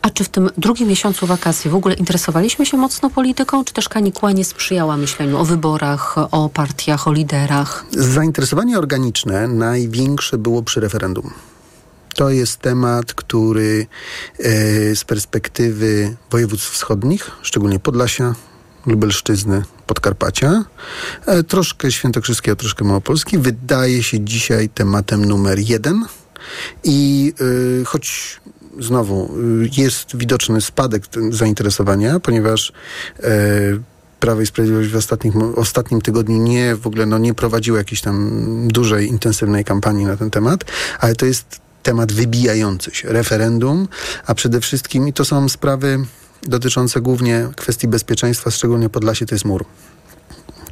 A 0.03 0.11
czy 0.11 0.25
w 0.25 0.29
tym 0.29 0.51
drugim 0.59 0.89
miesiącu 0.89 1.27
wakacji 1.27 1.71
w 1.71 1.75
ogóle 1.75 1.95
interesowaliśmy 1.95 2.67
się 2.67 2.77
mocno 2.77 3.11
polityką, 3.11 3.65
czy 3.65 3.73
też 3.73 3.89
kanikuła 3.89 4.33
nie 4.33 4.45
sprzyjała 4.45 4.97
myśleniu 4.97 5.39
o 5.39 5.45
wyborach, 5.45 6.15
o 6.31 6.49
partiach, 6.49 7.09
o 7.09 7.13
liderach? 7.13 7.85
Zainteresowanie 7.91 8.79
organiczne 8.79 9.49
największe 9.49 10.39
było 10.39 10.63
przy 10.63 10.81
referendum. 10.81 11.31
To 12.15 12.31
jest 12.31 12.59
temat, 12.59 13.15
który 13.15 13.87
e, 14.39 14.97
z 14.97 15.05
perspektywy 15.05 16.17
województw 16.31 16.71
wschodnich, 16.71 17.31
szczególnie 17.43 17.79
Podlasia, 17.79 18.35
Lubelszczyzny, 18.87 19.63
Podkarpacia, 19.87 20.65
e, 21.27 21.43
troszkę 21.43 21.93
Świętokrzyskiego, 21.93 22.57
troszkę 22.57 22.85
Małopolski, 22.85 23.39
wydaje 23.39 24.03
się 24.03 24.21
dzisiaj 24.21 24.69
tematem 24.69 25.25
numer 25.25 25.59
jeden– 25.59 26.05
i 26.85 27.33
y, 27.81 27.85
choć 27.85 28.41
znowu 28.79 29.31
y, 29.65 29.71
jest 29.77 30.17
widoczny 30.17 30.61
spadek 30.61 31.03
zainteresowania, 31.31 32.21
ponieważ 32.21 32.73
y, 33.19 33.23
Prawo 34.21 34.41
i 34.41 34.47
Sprawiedliwość 34.47 34.89
w 34.89 34.97
ostatnich, 34.97 35.35
ostatnim 35.57 36.01
tygodniu 36.01 36.37
nie 36.37 36.77
w 36.77 36.87
ogóle 36.87 37.07
no, 37.07 37.19
nie 37.19 37.35
prowadziło 37.35 37.79
jakiejś 37.79 38.01
tam 38.01 38.69
dużej, 38.69 39.09
intensywnej 39.09 39.65
kampanii 39.65 40.05
na 40.05 40.17
ten 40.17 40.31
temat, 40.31 40.65
ale 40.99 41.15
to 41.15 41.27
jest 41.27 41.61
temat 41.83 42.13
wybijający 42.13 42.95
się. 42.95 43.09
Referendum, 43.09 43.89
a 44.27 44.35
przede 44.35 44.61
wszystkim 44.61 45.13
to 45.13 45.25
są 45.25 45.49
sprawy 45.49 45.99
dotyczące 46.43 47.01
głównie 47.01 47.49
kwestii 47.57 47.89
bezpieczeństwa, 47.89 48.51
szczególnie 48.51 48.89
Podlasie 48.89 49.27
to 49.27 49.35
jest 49.35 49.45
mur. 49.45 49.65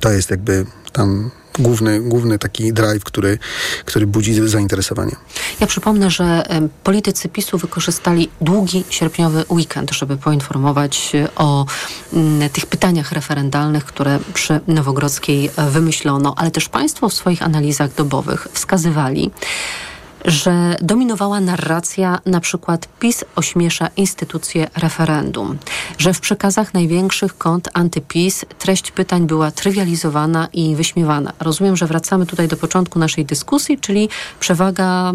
To 0.00 0.10
jest 0.10 0.30
jakby 0.30 0.66
tam 0.92 1.30
główny, 1.58 2.00
główny 2.00 2.38
taki 2.38 2.72
drive, 2.72 3.04
który, 3.04 3.38
który 3.84 4.06
budzi 4.06 4.48
zainteresowanie. 4.48 5.16
Ja 5.60 5.66
przypomnę, 5.66 6.10
że 6.10 6.42
politycy 6.84 7.28
PiSu 7.28 7.58
wykorzystali 7.58 8.28
długi 8.40 8.84
sierpniowy 8.90 9.44
weekend, 9.50 9.90
żeby 9.92 10.16
poinformować 10.16 11.12
o 11.36 11.66
mm, 12.12 12.50
tych 12.50 12.66
pytaniach 12.66 13.12
referendalnych, 13.12 13.84
które 13.84 14.18
przy 14.34 14.60
Nowogrodzkiej 14.66 15.50
e, 15.56 15.70
wymyślono, 15.70 16.34
ale 16.36 16.50
też 16.50 16.68
państwo 16.68 17.08
w 17.08 17.14
swoich 17.14 17.42
analizach 17.42 17.94
dobowych 17.94 18.48
wskazywali, 18.52 19.30
że 20.24 20.76
dominowała 20.82 21.40
narracja, 21.40 22.18
na 22.26 22.40
przykład 22.40 22.88
PiS 23.00 23.24
ośmiesza 23.36 23.88
instytucję 23.96 24.66
referendum, 24.76 25.58
że 25.98 26.14
w 26.14 26.20
przekazach 26.20 26.74
największych 26.74 27.38
kont 27.38 27.68
antyPiS 27.72 28.44
treść 28.58 28.90
pytań 28.90 29.26
była 29.26 29.50
trywializowana 29.50 30.48
i 30.52 30.76
wyśmiewana. 30.76 31.32
Rozumiem, 31.40 31.76
że 31.76 31.86
wracamy 31.86 32.26
tutaj 32.26 32.48
do 32.48 32.56
początku 32.56 32.98
naszej 32.98 33.24
dyskusji, 33.24 33.78
czyli 33.78 34.08
przewaga 34.40 35.12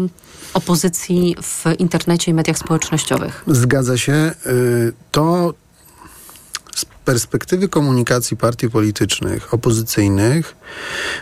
opozycji 0.54 1.36
w 1.42 1.64
internecie 1.78 2.30
i 2.30 2.34
mediach 2.34 2.58
społecznościowych. 2.58 3.44
Zgadza 3.46 3.98
się. 3.98 4.32
Y, 4.46 4.92
to 5.10 5.54
z 6.74 6.84
perspektywy 6.84 7.68
komunikacji 7.68 8.36
partii 8.36 8.70
politycznych, 8.70 9.54
opozycyjnych, 9.54 10.56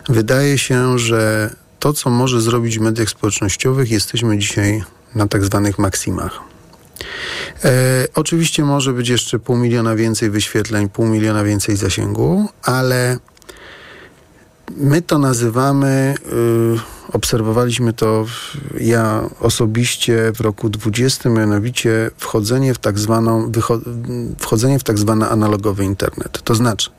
wydaje 0.09 0.59
się, 0.59 0.99
że 0.99 1.51
to, 1.83 1.93
co 1.93 2.11
może 2.11 2.41
zrobić 2.41 2.78
w 2.78 2.83
mediach 2.83 3.09
społecznościowych, 3.09 3.91
jesteśmy 3.91 4.39
dzisiaj 4.39 4.85
na 5.14 5.28
tak 5.28 5.45
zwanych 5.45 5.78
maksimach. 5.78 6.41
E, 7.64 8.07
oczywiście 8.14 8.64
może 8.64 8.93
być 8.93 9.09
jeszcze 9.09 9.39
pół 9.39 9.57
miliona 9.57 9.97
więcej 9.97 10.30
wyświetleń, 10.30 10.89
pół 10.89 11.07
miliona 11.07 11.45
więcej 11.45 11.76
zasięgu, 11.76 12.49
ale 12.62 13.18
my 14.76 15.03
to 15.03 15.18
nazywamy. 15.18 16.14
Yy, 16.72 16.80
obserwowaliśmy 17.13 17.93
to 17.93 18.27
ja 18.81 19.29
osobiście 19.41 20.33
w 20.35 20.41
roku 20.41 20.69
20, 20.69 21.29
mianowicie 21.29 22.11
wchodzenie 22.17 22.75
w 22.75 22.79
tak 22.79 22.99
zwaną, 22.99 23.53
wchodzenie 24.39 24.79
w 24.79 24.85
tak 24.85 24.99
zwany 24.99 25.29
analogowy 25.29 25.85
internet. 25.85 26.43
To 26.45 26.55
znaczy, 26.55 26.91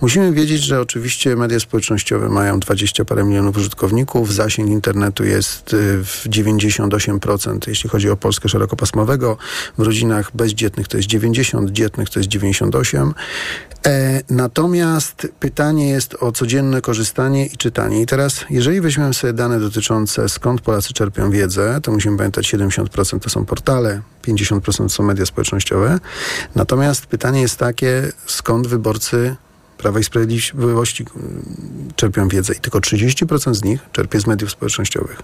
musimy 0.00 0.32
wiedzieć, 0.32 0.62
że 0.62 0.80
oczywiście 0.80 1.36
media 1.36 1.60
społecznościowe 1.60 2.28
mają 2.28 2.60
20 2.60 3.04
parę 3.04 3.24
milionów 3.24 3.56
użytkowników, 3.56 4.34
zasięg 4.34 4.70
internetu 4.70 5.24
jest 5.24 5.74
y, 5.74 6.04
w 6.04 6.24
98%, 6.28 7.58
jeśli 7.66 7.90
chodzi 7.90 8.10
o 8.10 8.16
Polskę 8.16 8.48
szerokopasmowego, 8.48 9.36
w 9.78 9.82
rodzinach 9.82 10.30
bezdzietnych 10.34 10.88
to 10.88 10.96
jest 10.96 11.08
90, 11.08 11.70
dzietnych 11.70 12.10
to 12.10 12.20
jest 12.20 12.28
98. 12.28 13.14
E, 13.86 14.20
natomiast 14.30 15.28
pytanie 15.40 15.88
jest 15.88 16.14
o 16.20 16.32
codzienne 16.32 16.80
korzystanie 16.80 17.46
i 17.46 17.56
czytanie. 17.56 18.02
I 18.02 18.06
teraz, 18.06 18.44
jeżeli 18.50 18.80
weźmiemy 18.80 19.14
sobie 19.14 19.32
dane 19.42 19.60
dotyczące 19.60 20.28
skąd 20.28 20.60
Polacy 20.60 20.92
czerpią 20.92 21.30
wiedzę, 21.30 21.80
to 21.82 21.92
musimy 21.92 22.16
pamiętać 22.16 22.54
70% 22.54 23.18
to 23.18 23.30
są 23.30 23.44
portale, 23.44 24.00
50% 24.24 24.88
są 24.88 25.02
media 25.02 25.26
społecznościowe. 25.26 26.00
Natomiast 26.54 27.06
pytanie 27.06 27.40
jest 27.40 27.56
takie, 27.56 28.12
skąd 28.26 28.66
wyborcy 28.66 29.36
Prawa 29.78 30.00
i 30.00 30.04
Sprawiedliwości 30.04 31.04
czerpią 31.96 32.28
wiedzę 32.28 32.52
i 32.54 32.60
tylko 32.60 32.78
30% 32.78 33.54
z 33.54 33.64
nich 33.64 33.80
czerpie 33.92 34.20
z 34.20 34.26
mediów 34.26 34.50
społecznościowych. 34.50 35.22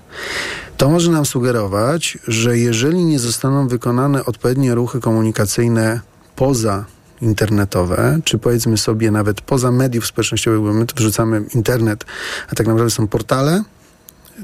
To 0.76 0.88
może 0.88 1.10
nam 1.10 1.26
sugerować, 1.26 2.18
że 2.28 2.58
jeżeli 2.58 3.04
nie 3.04 3.18
zostaną 3.18 3.68
wykonane 3.68 4.24
odpowiednie 4.24 4.74
ruchy 4.74 5.00
komunikacyjne 5.00 6.00
poza 6.36 6.84
internetowe, 7.20 8.20
czy 8.24 8.38
powiedzmy 8.38 8.78
sobie 8.78 9.10
nawet 9.10 9.40
poza 9.40 9.70
mediów 9.70 10.06
społecznościowych, 10.06 10.60
bo 10.60 10.72
my 10.72 10.86
tu 10.86 10.94
wrzucamy 10.96 11.42
internet, 11.54 12.04
a 12.52 12.54
tak 12.54 12.66
naprawdę 12.66 12.90
są 12.90 13.08
portale, 13.08 13.62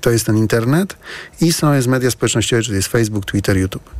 to 0.01 0.11
jest 0.11 0.27
ten 0.27 0.37
internet 0.37 0.97
i 1.41 1.53
są 1.53 1.73
jest 1.73 1.89
media 1.89 2.11
społecznościowe, 2.11 2.63
czyli 2.63 2.77
jest 2.77 2.89
Facebook, 2.89 3.25
Twitter, 3.25 3.57
YouTube. 3.57 3.91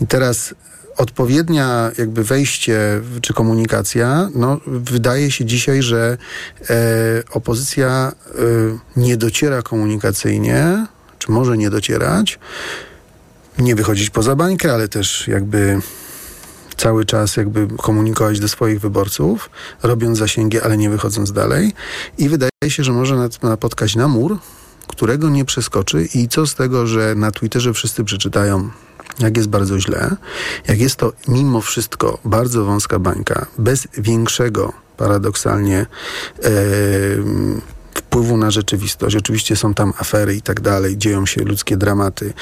I 0.00 0.06
teraz 0.06 0.54
odpowiednia 0.96 1.90
jakby 1.98 2.24
wejście 2.24 3.00
czy 3.20 3.34
komunikacja, 3.34 4.28
no 4.34 4.60
wydaje 4.66 5.30
się 5.30 5.44
dzisiaj, 5.44 5.82
że 5.82 6.16
e, 6.70 6.74
opozycja 7.30 8.12
e, 8.26 8.32
nie 8.96 9.16
dociera 9.16 9.62
komunikacyjnie, 9.62 10.86
czy 11.18 11.32
może 11.32 11.56
nie 11.58 11.70
docierać, 11.70 12.38
nie 13.58 13.74
wychodzić 13.74 14.10
poza 14.10 14.36
bańkę, 14.36 14.72
ale 14.72 14.88
też 14.88 15.28
jakby 15.28 15.80
cały 16.76 17.04
czas 17.04 17.36
jakby 17.36 17.68
komunikować 17.78 18.40
do 18.40 18.48
swoich 18.48 18.80
wyborców, 18.80 19.50
robiąc 19.82 20.18
zasięgi, 20.18 20.60
ale 20.60 20.76
nie 20.76 20.90
wychodząc 20.90 21.32
dalej. 21.32 21.72
I 22.18 22.28
wydaje 22.28 22.50
się, 22.68 22.84
że 22.84 22.92
może 22.92 23.28
napotkać 23.42 23.96
na 23.96 24.08
mur, 24.08 24.38
którego 24.92 25.28
nie 25.28 25.44
przeskoczy 25.44 26.08
i 26.14 26.28
co 26.28 26.46
z 26.46 26.54
tego, 26.54 26.86
że 26.86 27.14
na 27.14 27.30
Twitterze 27.30 27.72
wszyscy 27.72 28.04
przeczytają 28.04 28.70
jak 29.18 29.36
jest 29.36 29.48
bardzo 29.48 29.80
źle, 29.80 30.16
jak 30.68 30.80
jest 30.80 30.96
to 30.96 31.12
mimo 31.28 31.60
wszystko 31.60 32.18
bardzo 32.24 32.64
wąska 32.64 32.98
bańka, 32.98 33.46
bez 33.58 33.88
większego 33.98 34.72
paradoksalnie 34.96 35.78
e, 35.78 36.50
wpływu 37.94 38.36
na 38.36 38.50
rzeczywistość. 38.50 39.16
Oczywiście 39.16 39.56
są 39.56 39.74
tam 39.74 39.92
afery 39.98 40.36
i 40.36 40.42
tak 40.42 40.60
dalej, 40.60 40.98
dzieją 40.98 41.26
się 41.26 41.44
ludzkie 41.44 41.76
dramaty, 41.76 42.32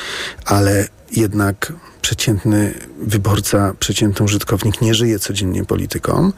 ale 0.44 0.88
jednak 1.12 1.72
przeciętny 2.02 2.74
wyborca, 3.02 3.74
przeciętny 3.78 4.24
użytkownik 4.24 4.80
nie 4.80 4.94
żyje 4.94 5.18
codziennie 5.18 5.64
polityką 5.64 6.32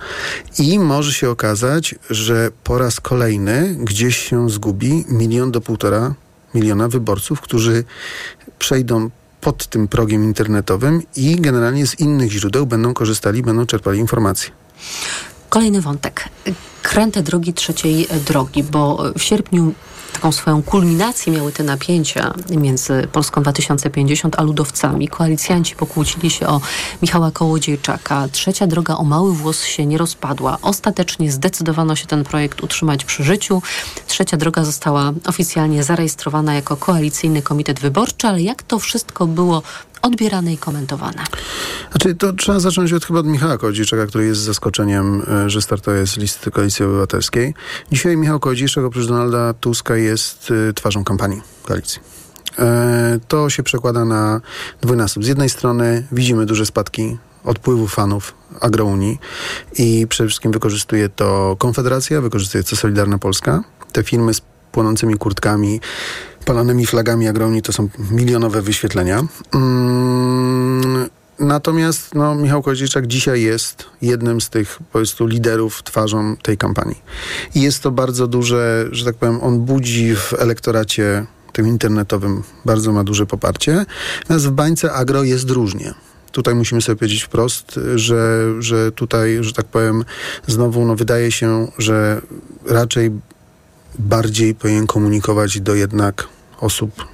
i 0.59 0.79
może 0.79 1.13
się 1.13 1.31
okazać, 1.31 1.95
że 2.11 2.51
po 2.65 2.79
raz 2.79 3.01
kolejny 3.01 3.77
gdzieś 3.79 4.17
się 4.17 4.51
zgubi 4.51 5.05
milion 5.09 5.51
do 5.51 5.61
półtora 5.61 6.15
miliona 6.55 6.89
wyborców, 6.89 7.41
którzy 7.41 7.85
przejdą 8.59 9.11
pod 9.41 9.67
tym 9.67 9.89
progiem 9.89 10.25
internetowym 10.25 11.03
i 11.17 11.41
generalnie 11.41 11.87
z 11.87 12.01
innych 12.01 12.33
źródeł 12.33 12.67
będą 12.67 12.95
korzystali, 12.95 13.43
będą 13.43 13.67
czerpali 13.67 13.99
informacje. 13.99 14.51
Kolejny 15.53 15.80
wątek. 15.80 16.28
Kręte 16.82 17.22
drogi 17.22 17.53
trzeciej 17.53 18.07
drogi, 18.26 18.62
bo 18.62 19.03
w 19.18 19.22
sierpniu 19.22 19.72
taką 20.12 20.32
swoją 20.32 20.62
kulminację 20.62 21.32
miały 21.32 21.53
te 21.53 21.64
napięcia 21.64 22.34
między 22.50 23.09
Polską 23.12 23.42
2050 23.42 24.38
a 24.38 24.42
ludowcami. 24.42 25.09
Koalicjanci 25.09 25.76
pokłócili 25.76 26.30
się 26.30 26.46
o 26.46 26.61
Michała 27.03 27.30
Kołodziejczaka. 27.30 28.28
Trzecia 28.32 28.66
droga 28.66 28.96
o 28.96 29.05
mały 29.05 29.32
włos 29.34 29.64
się 29.64 29.86
nie 29.86 29.98
rozpadła. 29.98 30.59
Ostatecznie 30.62 31.32
zdecydowano 31.32 31.96
się 31.96 32.07
ten 32.07 32.24
projekt 32.24 32.62
utrzymać 32.62 33.05
przy 33.05 33.24
życiu. 33.24 33.62
Trzecia 34.07 34.36
droga 34.36 34.64
została 34.64 35.12
oficjalnie 35.26 35.82
zarejestrowana 35.82 36.55
jako 36.55 36.76
koalicyjny 36.76 37.42
komitet 37.42 37.80
wyborczy, 37.80 38.26
ale 38.28 38.42
jak 38.42 38.62
to 38.62 38.78
wszystko 38.78 39.26
było 39.26 39.62
odbierane 40.03 40.53
i 40.53 40.59
komentowane. 40.59 41.24
Znaczy, 41.90 42.14
to 42.14 42.32
trzeba 42.32 42.61
zacząć 42.61 42.92
od 42.92 43.05
chyba 43.05 43.18
od 43.18 43.26
Michała 43.26 43.59
Kołodziejczaka, 43.59 44.07
który 44.07 44.24
jest 44.24 44.40
zaskoczeniem, 44.40 45.22
e, 45.28 45.50
że 45.50 45.62
startuje 45.62 46.07
z 46.07 46.16
listy 46.16 46.50
Koalicji 46.50 46.84
Obywatelskiej. 46.84 47.55
Dzisiaj 47.92 48.16
Michał 48.16 48.40
Kołodziejczak 48.40 48.84
oprócz 48.84 49.07
Donalda 49.07 49.55
Tuska 49.55 49.96
jest 49.96 50.53
e, 50.68 50.72
twarzą 50.72 51.05
kampanii 51.05 51.42
koalicji. 51.62 52.00
E, 52.59 53.18
to 53.28 53.50
się 53.50 53.62
przekłada 53.62 54.05
na 54.05 54.40
dwójnasób. 54.80 55.24
Z 55.24 55.28
jednej 55.28 55.50
strony 55.50 56.07
widzimy 56.12 56.46
duże 56.46 56.66
spadki 56.66 57.18
odpływu 57.44 57.88
fanów 57.88 58.34
Agrounii 58.61 59.18
i 59.78 60.07
przede 60.09 60.28
wszystkim 60.28 60.53
wykorzystuje 60.53 61.09
to 61.09 61.57
Konfederacja, 61.59 62.20
wykorzystuje 62.20 62.64
to 62.64 62.76
Solidarna 62.76 63.18
Polska. 63.18 63.64
Te 63.92 64.03
filmy 64.03 64.34
z 64.34 64.40
płonącymi 64.72 65.18
kurtkami, 65.18 65.80
palonymi 66.45 66.86
flagami 66.86 67.28
Agrounii 67.28 67.62
to 67.62 67.72
są 67.72 67.88
milionowe 68.11 68.62
wyświetlenia. 68.62 69.22
Mm, 69.55 71.09
natomiast 71.38 72.14
no, 72.14 72.34
Michał 72.34 72.62
Koździczak 72.62 73.07
dzisiaj 73.07 73.43
jest 73.43 73.84
jednym 74.03 74.40
z 74.40 74.51
tych 74.51 74.78
po 74.78 74.84
prostu 74.84 75.26
liderów, 75.26 75.82
twarzą 75.82 76.36
tej 76.36 76.59
kampanii. 76.59 77.03
I 77.55 77.61
jest 77.61 77.82
to 77.82 77.90
bardzo 77.90 78.26
duże, 78.26 78.88
że 78.90 79.05
tak 79.05 79.16
powiem, 79.16 79.38
on 79.43 79.61
budzi 79.61 80.16
w 80.16 80.34
elektoracie 80.38 81.26
tym 81.53 81.68
internetowym 81.68 82.43
bardzo 82.64 82.93
ma 82.93 83.05
duże 83.05 83.26
poparcie. 83.26 83.84
Natomiast 84.20 84.47
w 84.47 84.51
bańce 84.51 84.93
agro 84.93 85.22
jest 85.22 85.51
różnie 85.51 85.95
tutaj 86.32 86.55
musimy 86.55 86.82
sobie 86.82 86.97
powiedzieć 86.97 87.22
wprost, 87.22 87.80
że, 87.95 88.53
że 88.59 88.93
tutaj, 88.93 89.38
że 89.40 89.53
tak 89.53 89.66
powiem, 89.66 90.05
znowu 90.47 90.84
no, 90.84 90.97
wydaje 90.97 91.32
się, 91.32 91.68
że 91.78 92.20
raczej 92.66 93.11
bardziej 93.99 94.55
powinien 94.55 94.86
komunikować 94.86 95.61
do 95.61 95.74
jednak 95.74 96.28
osób, 96.61 97.05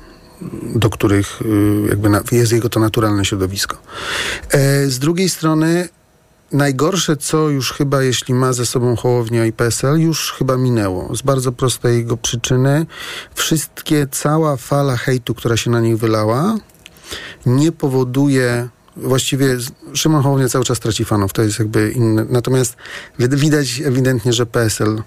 do 0.74 0.90
których 0.90 1.42
y, 1.42 1.88
jakby 1.88 2.36
jest 2.36 2.52
jego 2.52 2.68
to 2.68 2.80
naturalne 2.80 3.24
środowisko. 3.24 3.76
E, 4.50 4.86
z 4.86 4.98
drugiej 4.98 5.28
strony 5.28 5.88
najgorsze, 6.52 7.16
co 7.16 7.48
już 7.48 7.72
chyba, 7.72 8.02
jeśli 8.02 8.34
ma 8.34 8.52
ze 8.52 8.66
sobą 8.66 8.96
Hołownia 8.96 9.46
i 9.46 9.52
PSL, 9.52 10.00
już 10.00 10.32
chyba 10.32 10.56
minęło. 10.56 11.16
Z 11.16 11.22
bardzo 11.22 11.52
prostej 11.52 11.96
jego 11.96 12.16
przyczyny. 12.16 12.86
Wszystkie, 13.34 14.06
cała 14.10 14.56
fala 14.56 14.96
hejtu, 14.96 15.34
która 15.34 15.56
się 15.56 15.70
na 15.70 15.80
nich 15.80 15.98
wylała, 15.98 16.56
nie 17.46 17.72
powoduje 17.72 18.68
właściwie 18.96 19.56
Szymon 19.94 20.22
Hołownia 20.22 20.48
cały 20.48 20.64
czas 20.64 20.80
traci 20.80 21.04
fanów, 21.04 21.32
to 21.32 21.42
jest 21.42 21.58
jakby 21.58 21.90
inne. 21.90 22.26
Natomiast 22.28 22.76
widać 23.18 23.82
ewidentnie, 23.84 24.32
że 24.32 24.46
PSL 24.46 25.02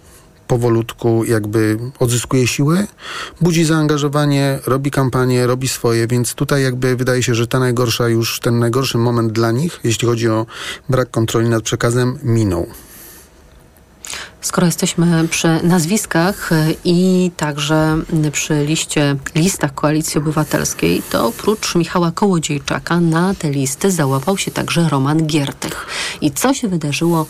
powolutku 0.52 1.26
jakby 1.26 1.78
odzyskuje 1.99 2.47
siłę, 2.47 2.88
budzi 3.41 3.66
zaangażowanie, 3.66 4.60
robi 4.66 4.91
kampanię, 4.91 5.47
robi 5.47 5.68
swoje, 5.68 6.08
więc 6.08 6.34
tutaj 6.34 6.64
jakby 6.64 6.95
wydaje 6.95 7.24
się, 7.24 7.36
że 7.36 7.47
ta 7.47 7.60
najgorsza 7.60 8.10
już, 8.10 8.39
ten 8.39 8.60
najgorszy 8.60 8.97
moment 8.97 9.32
dla 9.32 9.52
nich, 9.52 9.80
jeśli 9.84 10.08
chodzi 10.08 10.30
o 10.30 10.45
brak 10.89 11.12
kontroli 11.12 11.49
nad 11.49 11.64
przekazem, 11.64 12.20
minął. 12.24 12.68
Skoro 14.41 14.68
jesteśmy 14.68 15.28
przy 15.28 15.60
nazwiskach 15.64 16.49
i 16.84 17.32
także 17.38 18.02
przy 18.32 18.66
liście, 18.66 19.16
listach 19.36 19.74
Koalicji 19.74 20.18
Obywatelskiej, 20.18 21.02
to 21.12 21.28
oprócz 21.28 21.76
Michała 21.76 22.12
Kołodziejczaka 22.12 22.99
na 22.99 23.34
te 23.34 23.52
listy 23.52 23.91
załapał 23.91 24.38
się 24.38 24.52
także 24.52 24.89
Roman 24.89 25.26
Giertych. 25.28 25.88
I 26.22 26.32
co 26.32 26.54
się 26.54 26.68
wydarzyło 26.68 27.26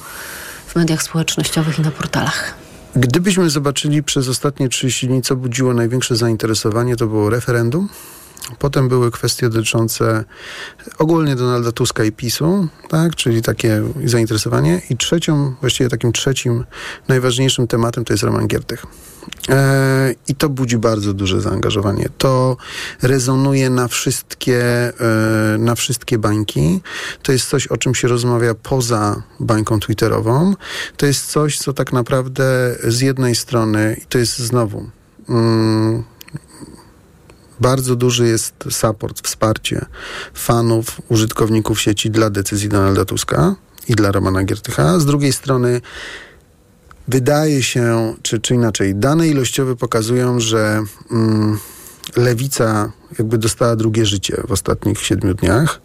w 0.68 0.76
mediach 0.76 1.04
społecznościowych 1.04 1.80
i 1.80 1.82
na 1.82 1.92
portalach? 1.92 2.61
Gdybyśmy 2.96 3.50
zobaczyli 3.50 4.04
przez 4.04 4.28
ostatnie 4.30 4.70
30 4.70 5.08
dni, 5.08 5.22
co 5.22 5.36
budziło 5.36 5.74
największe 5.74 6.16
zainteresowanie, 6.16 6.96
to 6.96 7.08
było 7.08 7.30
referendum. 7.30 7.90
Potem 8.60 8.90
były 8.90 9.12
kwestie 9.12 9.50
dotyczące 9.50 10.24
ogólnie 10.98 11.36
Donalda 11.36 11.72
Tuska 11.72 12.04
i 12.04 12.12
PiSu, 12.12 12.68
tak, 12.90 13.16
czyli 13.16 13.42
takie 13.42 13.82
zainteresowanie. 14.06 14.82
I 14.90 14.98
trzecią, 14.98 15.56
właściwie 15.62 15.90
takim 15.90 16.12
trzecim, 16.12 16.66
najważniejszym 17.08 17.68
tematem 17.68 18.06
to 18.06 18.14
jest 18.14 18.24
Roman 18.24 18.48
Giertych. 18.48 18.86
E, 19.50 20.16
I 20.28 20.36
to 20.36 20.50
budzi 20.50 20.78
bardzo 20.78 21.14
duże 21.14 21.42
zaangażowanie. 21.42 22.10
To 22.18 22.58
rezonuje 23.02 23.70
na 23.70 23.88
wszystkie, 23.88 24.64
e, 24.64 25.58
na 25.58 25.76
wszystkie 25.76 26.18
bańki. 26.18 26.82
To 27.24 27.32
jest 27.32 27.50
coś, 27.50 27.68
o 27.68 27.78
czym 27.78 27.96
się 27.96 28.08
rozmawia 28.08 28.56
poza 28.56 29.24
bańką 29.40 29.80
twitterową. 29.80 30.56
To 30.98 31.06
jest 31.06 31.32
coś, 31.32 31.58
co 31.58 31.74
tak 31.74 31.94
naprawdę 31.94 32.76
z 32.84 33.02
jednej 33.02 33.36
strony, 33.36 33.98
i 34.04 34.06
to 34.06 34.18
jest 34.18 34.40
znowu. 34.40 34.90
Bardzo 37.62 37.96
duży 37.96 38.28
jest 38.28 38.54
support, 38.70 39.28
wsparcie 39.28 39.86
fanów, 40.34 41.02
użytkowników 41.10 41.82
sieci 41.82 42.12
dla 42.12 42.30
decyzji 42.30 42.70
Donalda 42.70 43.06
Tuska 43.06 43.56
i 43.88 43.96
dla 43.96 44.12
Romana 44.12 44.44
Giertycha. 44.44 45.00
Z 45.00 45.06
drugiej 45.06 45.34
strony 45.34 45.82
wydaje 47.08 47.64
się, 47.64 48.14
czy, 48.22 48.40
czy 48.40 48.56
inaczej, 48.56 48.96
dane 48.96 49.28
ilościowe 49.28 49.76
pokazują, 49.76 50.40
że 50.40 50.84
mm, 51.12 51.58
lewica 52.16 52.92
jakby 53.20 53.38
dostała 53.38 53.76
drugie 53.76 54.06
życie 54.06 54.42
w 54.48 54.52
ostatnich 54.52 55.02
siedmiu 55.02 55.34
dniach 55.34 55.82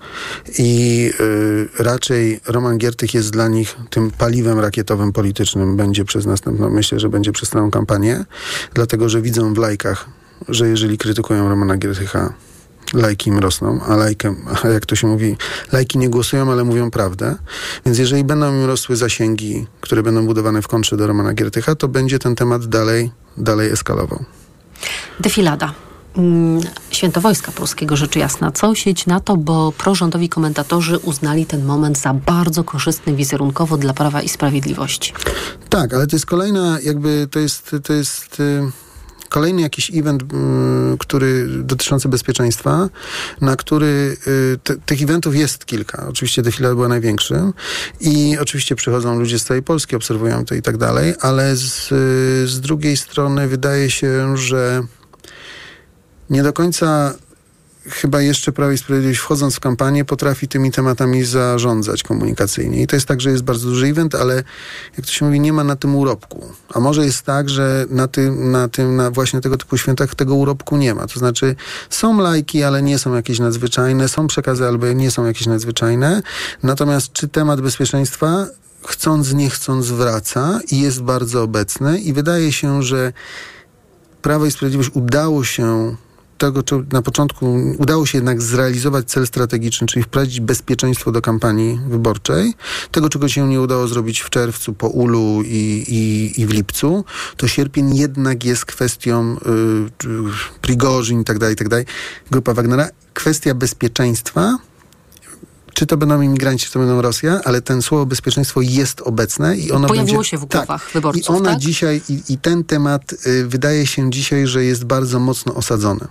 i 0.59 1.11
y, 1.20 1.68
raczej 1.79 2.41
Roman 2.47 2.79
Giertych 2.79 3.14
jest 3.14 3.31
dla 3.31 3.49
nich 3.49 3.77
tym 3.91 4.11
paliwem 4.11 4.61
rakietowym 4.61 5.12
politycznym, 5.12 5.77
będzie 5.77 6.05
przez 6.05 6.27
następną, 6.27 6.70
myślę, 6.70 7.01
że 7.01 7.09
będzie 7.09 7.33
przez 7.33 7.49
całą 7.49 7.70
kampanię, 7.70 8.24
dlatego, 8.74 9.09
że 9.09 9.22
widzą 9.22 9.55
w 9.55 9.59
lajkach, 9.59 10.07
że 10.49 10.68
jeżeli 10.68 10.99
krytykują 10.99 11.49
Romana 11.49 11.76
Giertycha, 11.76 12.32
lajki 12.95 13.30
im 13.30 13.39
rosną, 13.39 13.80
a, 13.89 13.97
lajkiem, 13.97 14.37
jak 14.72 14.87
to 14.87 14.97
się 14.97 15.07
mówi, 15.07 15.37
lajki 15.72 15.99
nie 15.99 16.09
głosują, 16.09 16.53
ale 16.53 16.64
mówią 16.64 16.91
prawdę. 16.91 17.37
Więc 17.87 17.99
jeżeli 17.99 18.24
będą 18.24 18.53
im 18.53 18.64
rosły 18.64 18.97
zasięgi, 18.97 19.66
które 19.80 20.03
będą 20.03 20.26
budowane 20.26 20.62
w 20.62 20.68
kontrze 20.68 20.97
do 20.97 21.07
Romana 21.07 21.32
Giertycha, 21.32 21.74
to 21.74 21.89
będzie 21.89 22.18
ten 22.18 22.34
temat 22.34 22.66
dalej, 22.66 23.11
dalej 23.37 23.70
eskalował. 23.70 24.24
Defilada. 25.20 25.74
Mm, 26.16 26.61
Święto 26.91 27.20
Wojska 27.20 27.53
Polskiego, 27.53 27.97
rzecz 27.97 28.16
jasna. 28.16 28.53
Co 28.53 28.74
sieć 28.74 29.07
na 29.07 29.20
to, 29.20 29.37
bo 29.37 29.72
prorządowi 29.72 30.28
komentatorzy 30.28 30.99
uznali 30.99 31.47
ten 31.47 31.64
moment 31.64 31.99
za 31.99 32.14
bardzo 32.14 32.64
korzystny 32.64 33.14
wizerunkowo 33.14 33.76
dla 33.76 33.95
Prawa 33.95 34.22
i 34.22 34.28
Sprawiedliwości. 34.28 35.12
Tak, 35.68 35.95
ale 35.95 36.07
to 36.07 36.16
jest 36.16 36.26
kolejna, 36.26 36.78
jakby 36.82 37.28
to 37.30 37.39
jest, 37.39 37.76
to 37.84 37.93
jest 37.93 38.41
y, 38.41 38.62
kolejny 39.29 39.62
jakiś 39.62 39.91
event, 39.95 40.22
y, 40.22 40.27
który 40.99 41.47
dotyczący 41.49 42.09
bezpieczeństwa, 42.09 42.89
na 43.41 43.57
który 43.57 44.16
y, 44.27 44.59
te, 44.62 44.77
tych 44.77 45.03
eventów 45.03 45.37
jest 45.37 45.66
kilka. 45.66 46.07
Oczywiście 46.09 46.43
defilada 46.43 46.74
była 46.74 46.89
największym 46.89 47.53
i 48.01 48.39
oczywiście 48.41 48.77
przychodzą 48.77 49.18
ludzie 49.18 49.39
z 49.39 49.45
całej 49.45 49.62
Polski, 49.62 49.97
obserwują 49.97 50.45
to 50.45 50.55
i 50.55 50.62
tak 50.62 50.77
dalej, 50.77 51.14
ale 51.20 51.57
z, 51.57 51.93
y, 51.93 52.49
z 52.49 52.61
drugiej 52.61 52.97
strony 52.97 53.49
wydaje 53.49 53.91
się, 53.91 54.37
że 54.37 54.83
nie 56.31 56.43
do 56.43 56.53
końca 56.53 57.14
chyba 57.89 58.20
jeszcze 58.22 58.53
Prawo 58.53 58.72
i 58.72 58.78
Sprawiedliwość 58.78 59.20
wchodząc 59.20 59.57
w 59.57 59.61
kampanię 59.61 60.05
potrafi 60.05 60.49
tymi 60.49 60.72
tematami 60.72 61.24
zarządzać 61.24 62.03
komunikacyjnie. 62.03 62.82
I 62.82 62.87
to 62.87 62.97
jest 62.97 63.09
tak, 63.09 63.20
że 63.20 63.30
jest 63.30 63.43
bardzo 63.43 63.68
duży 63.68 63.87
event, 63.87 64.14
ale 64.14 64.34
jak 64.97 65.07
to 65.07 65.12
się 65.12 65.24
mówi, 65.24 65.41
nie 65.41 65.53
ma 65.53 65.64
na 65.64 65.76
tym 65.76 65.97
urobku. 65.97 66.45
A 66.74 66.80
może 66.80 67.05
jest 67.05 67.22
tak, 67.22 67.49
że 67.49 67.87
na 67.91 68.09
tym, 68.09 68.51
na 68.51 68.68
tym, 68.68 68.97
na 68.97 69.11
właśnie 69.11 69.41
tego 69.41 69.57
typu 69.57 69.76
świętach 69.76 70.14
tego 70.14 70.34
urobku 70.34 70.76
nie 70.76 70.95
ma. 70.95 71.07
To 71.07 71.18
znaczy 71.18 71.57
są 71.91 72.20
lajki, 72.20 72.62
ale 72.62 72.82
nie 72.82 72.99
są 72.99 73.14
jakieś 73.14 73.39
nadzwyczajne, 73.39 74.09
są 74.09 74.26
przekazy, 74.26 74.66
ale 74.66 74.95
nie 74.95 75.11
są 75.11 75.26
jakieś 75.26 75.47
nadzwyczajne. 75.47 76.22
Natomiast 76.62 77.12
czy 77.12 77.28
temat 77.28 77.61
bezpieczeństwa 77.61 78.47
chcąc, 78.87 79.32
nie 79.32 79.51
chcąc 79.51 79.87
wraca 79.87 80.61
i 80.70 80.80
jest 80.80 81.03
bardzo 81.03 81.43
obecny 81.43 81.99
i 81.99 82.12
wydaje 82.12 82.53
się, 82.53 82.82
że 82.82 83.12
Prawo 84.22 84.47
i 84.47 84.51
Sprawiedliwość 84.51 84.91
udało 84.95 85.45
się 85.45 85.97
tego, 86.39 86.62
co 86.62 86.82
na 86.93 87.03
początku 87.03 87.61
udało 87.78 88.07
się 88.07 88.18
jednak 88.18 88.43
zrealizować 88.43 89.07
cel 89.07 89.26
strategiczny, 89.26 89.87
czyli 89.87 90.03
wprowadzić 90.03 90.41
bezpieczeństwo 90.41 91.12
do 91.12 91.22
kampanii 91.22 91.80
wyborczej. 91.89 92.55
Tego, 92.91 93.09
czego 93.09 93.28
się 93.28 93.49
nie 93.49 93.61
udało 93.61 93.89
zrobić 93.89 94.20
w 94.20 94.30
czerwcu, 94.30 94.72
po 94.72 94.89
Ulu 94.89 95.43
i, 95.43 95.84
i, 95.89 96.32
i 96.41 96.47
w 96.47 96.51
lipcu, 96.51 97.05
to 97.37 97.49
sierpień 97.49 97.97
jednak 97.97 98.45
jest 98.45 98.64
kwestią 98.64 99.37
y, 99.37 100.09
y, 100.09 100.61
Prigorzin 100.61 101.20
i 101.20 101.24
tak 101.24 101.39
dalej, 101.39 101.57
tak 101.57 101.68
dalej. 101.68 101.84
Grupa 102.30 102.55
Wagnera. 102.55 102.89
Kwestia 103.14 103.55
bezpieczeństwa 103.55 104.59
czy 105.76 105.87
to 105.87 105.97
będą 105.97 106.20
imigranci, 106.20 106.66
czy 106.66 106.72
to 106.72 106.78
będą 106.78 107.03
Rosja, 107.03 107.41
ale 107.45 107.62
ten 107.62 107.82
słowo 107.82 108.07
bezpieczeństwo 108.07 108.61
jest 108.61 109.01
obecne 109.01 109.57
i 109.57 109.72
ono 109.72 109.89
Pojawiło 109.89 110.16
będzie, 110.16 110.30
się 110.30 110.39
w 110.39 110.45
głowach 110.45 110.84
tak, 110.84 110.93
wyborców, 110.93 111.22
I 111.24 111.39
ona 111.39 111.51
tak? 111.51 111.59
dzisiaj, 111.59 112.03
i, 112.09 112.22
i 112.28 112.39
ten 112.39 112.64
temat 112.64 113.12
y, 113.26 113.47
wydaje 113.47 113.87
się 113.87 114.11
dzisiaj, 114.11 114.47
że 114.47 114.64
jest 114.64 114.84
bardzo 114.84 115.20
mocno 115.20 115.55
osadzony. 115.55 116.09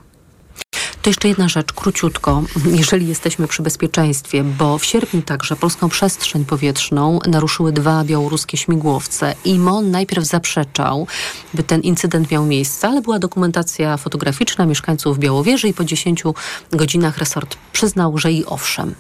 To 1.06 1.10
jeszcze 1.10 1.28
jedna 1.28 1.50
rzecz, 1.50 1.74
króciutko, 1.74 2.44
jeżeli 2.66 3.08
jesteśmy 3.08 3.48
przy 3.48 3.64
bezpieczeństwie, 3.64 4.44
bo 4.44 4.78
w 4.78 4.86
sierpniu 4.86 5.22
także 5.22 5.56
polską 5.56 5.90
przestrzeń 5.90 6.46
powietrzną 6.46 7.20
naruszyły 7.28 7.72
dwa 7.72 8.04
białoruskie 8.04 8.58
śmigłowce 8.58 9.36
i 9.46 9.60
MON 9.60 9.92
najpierw 9.92 10.24
zaprzeczał, 10.24 11.08
by 11.54 11.64
ten 11.64 11.82
incydent 11.82 12.32
miał 12.32 12.46
miejsce, 12.46 12.88
ale 12.88 13.02
była 13.02 13.20
dokumentacja 13.20 13.98
fotograficzna 13.98 14.66
mieszkańców 14.66 15.20
Białowieży 15.20 15.68
i 15.68 15.74
po 15.74 15.84
10 15.84 16.24
godzinach 16.72 17.18
resort 17.18 17.58
przyznał, 17.72 18.18
że 18.18 18.32
i 18.32 18.46
owszem. 18.46 18.96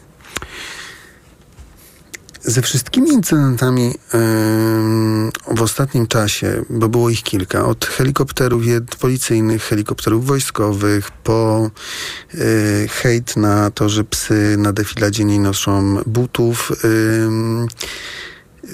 Ze 2.47 2.61
wszystkimi 2.61 3.09
incydentami 3.09 3.93
w 5.55 5.61
ostatnim 5.61 6.07
czasie, 6.07 6.65
bo 6.69 6.89
było 6.89 7.09
ich 7.09 7.23
kilka, 7.23 7.65
od 7.65 7.85
helikopterów 7.85 8.63
policyjnych, 8.99 9.63
helikopterów 9.63 10.25
wojskowych, 10.25 11.11
po 11.11 11.71
y, 12.33 12.87
hejt 12.91 13.37
na 13.37 13.71
to, 13.71 13.89
że 13.89 14.03
psy 14.03 14.55
na 14.57 14.73
defiladzie 14.73 15.25
nie 15.25 15.39
noszą 15.39 15.97
butów. 16.05 16.71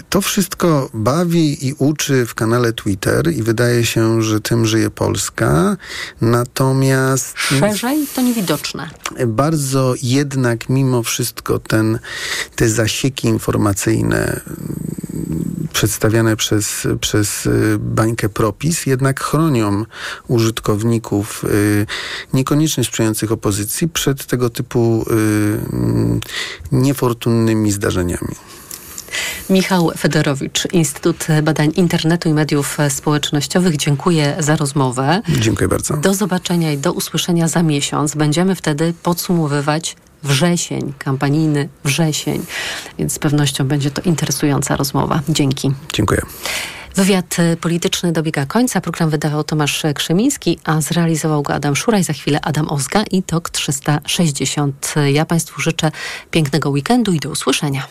To 0.09 0.21
wszystko 0.21 0.89
bawi 0.93 1.67
i 1.67 1.73
uczy 1.73 2.25
w 2.25 2.35
kanale 2.35 2.73
Twitter 2.73 3.33
i 3.33 3.43
wydaje 3.43 3.85
się, 3.85 4.21
że 4.23 4.41
tym 4.41 4.65
żyje 4.65 4.89
Polska. 4.89 5.77
Natomiast 6.21 7.33
Szerzej 7.37 8.07
to 8.15 8.21
niewidoczne. 8.21 8.89
bardzo 9.27 9.93
jednak 10.01 10.69
mimo 10.69 11.03
wszystko 11.03 11.59
ten, 11.59 11.99
te 12.55 12.69
zasieki 12.69 13.27
informacyjne 13.27 14.41
mm, 14.47 15.67
przedstawiane 15.73 16.35
przez, 16.35 16.87
przez 17.01 17.45
y, 17.45 17.77
bańkę 17.79 18.29
Propis 18.29 18.85
jednak 18.85 19.23
chronią 19.23 19.85
użytkowników 20.27 21.43
y, 21.43 21.85
niekoniecznie 22.33 22.83
sprzyjających 22.83 23.31
opozycji 23.31 23.89
przed 23.89 24.25
tego 24.25 24.49
typu 24.49 25.05
y, 25.09 25.13
mm, 25.73 26.19
niefortunnymi 26.71 27.71
zdarzeniami. 27.71 28.35
Michał 29.49 29.91
Federowicz, 29.97 30.67
Instytut 30.71 31.27
Badań 31.43 31.71
Internetu 31.75 32.29
i 32.29 32.33
Mediów 32.33 32.77
Społecznościowych. 32.89 33.77
Dziękuję 33.77 34.35
za 34.39 34.55
rozmowę. 34.55 35.21
Dziękuję 35.39 35.67
bardzo. 35.67 35.97
Do 35.97 36.13
zobaczenia 36.13 36.71
i 36.71 36.77
do 36.77 36.93
usłyszenia 36.93 37.47
za 37.47 37.63
miesiąc. 37.63 38.15
Będziemy 38.15 38.55
wtedy 38.55 38.93
podsumowywać 39.03 39.95
wrzesień, 40.23 40.93
kampanijny 40.99 41.69
wrzesień, 41.83 42.45
więc 42.99 43.13
z 43.13 43.19
pewnością 43.19 43.67
będzie 43.67 43.91
to 43.91 44.01
interesująca 44.01 44.75
rozmowa. 44.75 45.21
Dzięki. 45.29 45.71
Dziękuję. 45.93 46.21
Wywiad 46.95 47.37
polityczny 47.61 48.11
dobiega 48.11 48.45
końca. 48.45 48.81
Program 48.81 49.09
wydawał 49.09 49.43
Tomasz 49.43 49.83
Krzemiński, 49.95 50.59
a 50.63 50.81
zrealizował 50.81 51.43
go 51.43 51.53
Adam 51.53 51.75
Szuraj. 51.75 52.03
Za 52.03 52.13
chwilę 52.13 52.39
Adam 52.41 52.69
Ozga 52.69 53.03
i 53.11 53.23
TOK 53.23 53.49
360. 53.49 54.93
Ja 55.05 55.25
Państwu 55.25 55.61
życzę 55.61 55.91
pięknego 56.31 56.69
weekendu 56.69 57.13
i 57.13 57.19
do 57.19 57.29
usłyszenia. 57.29 57.87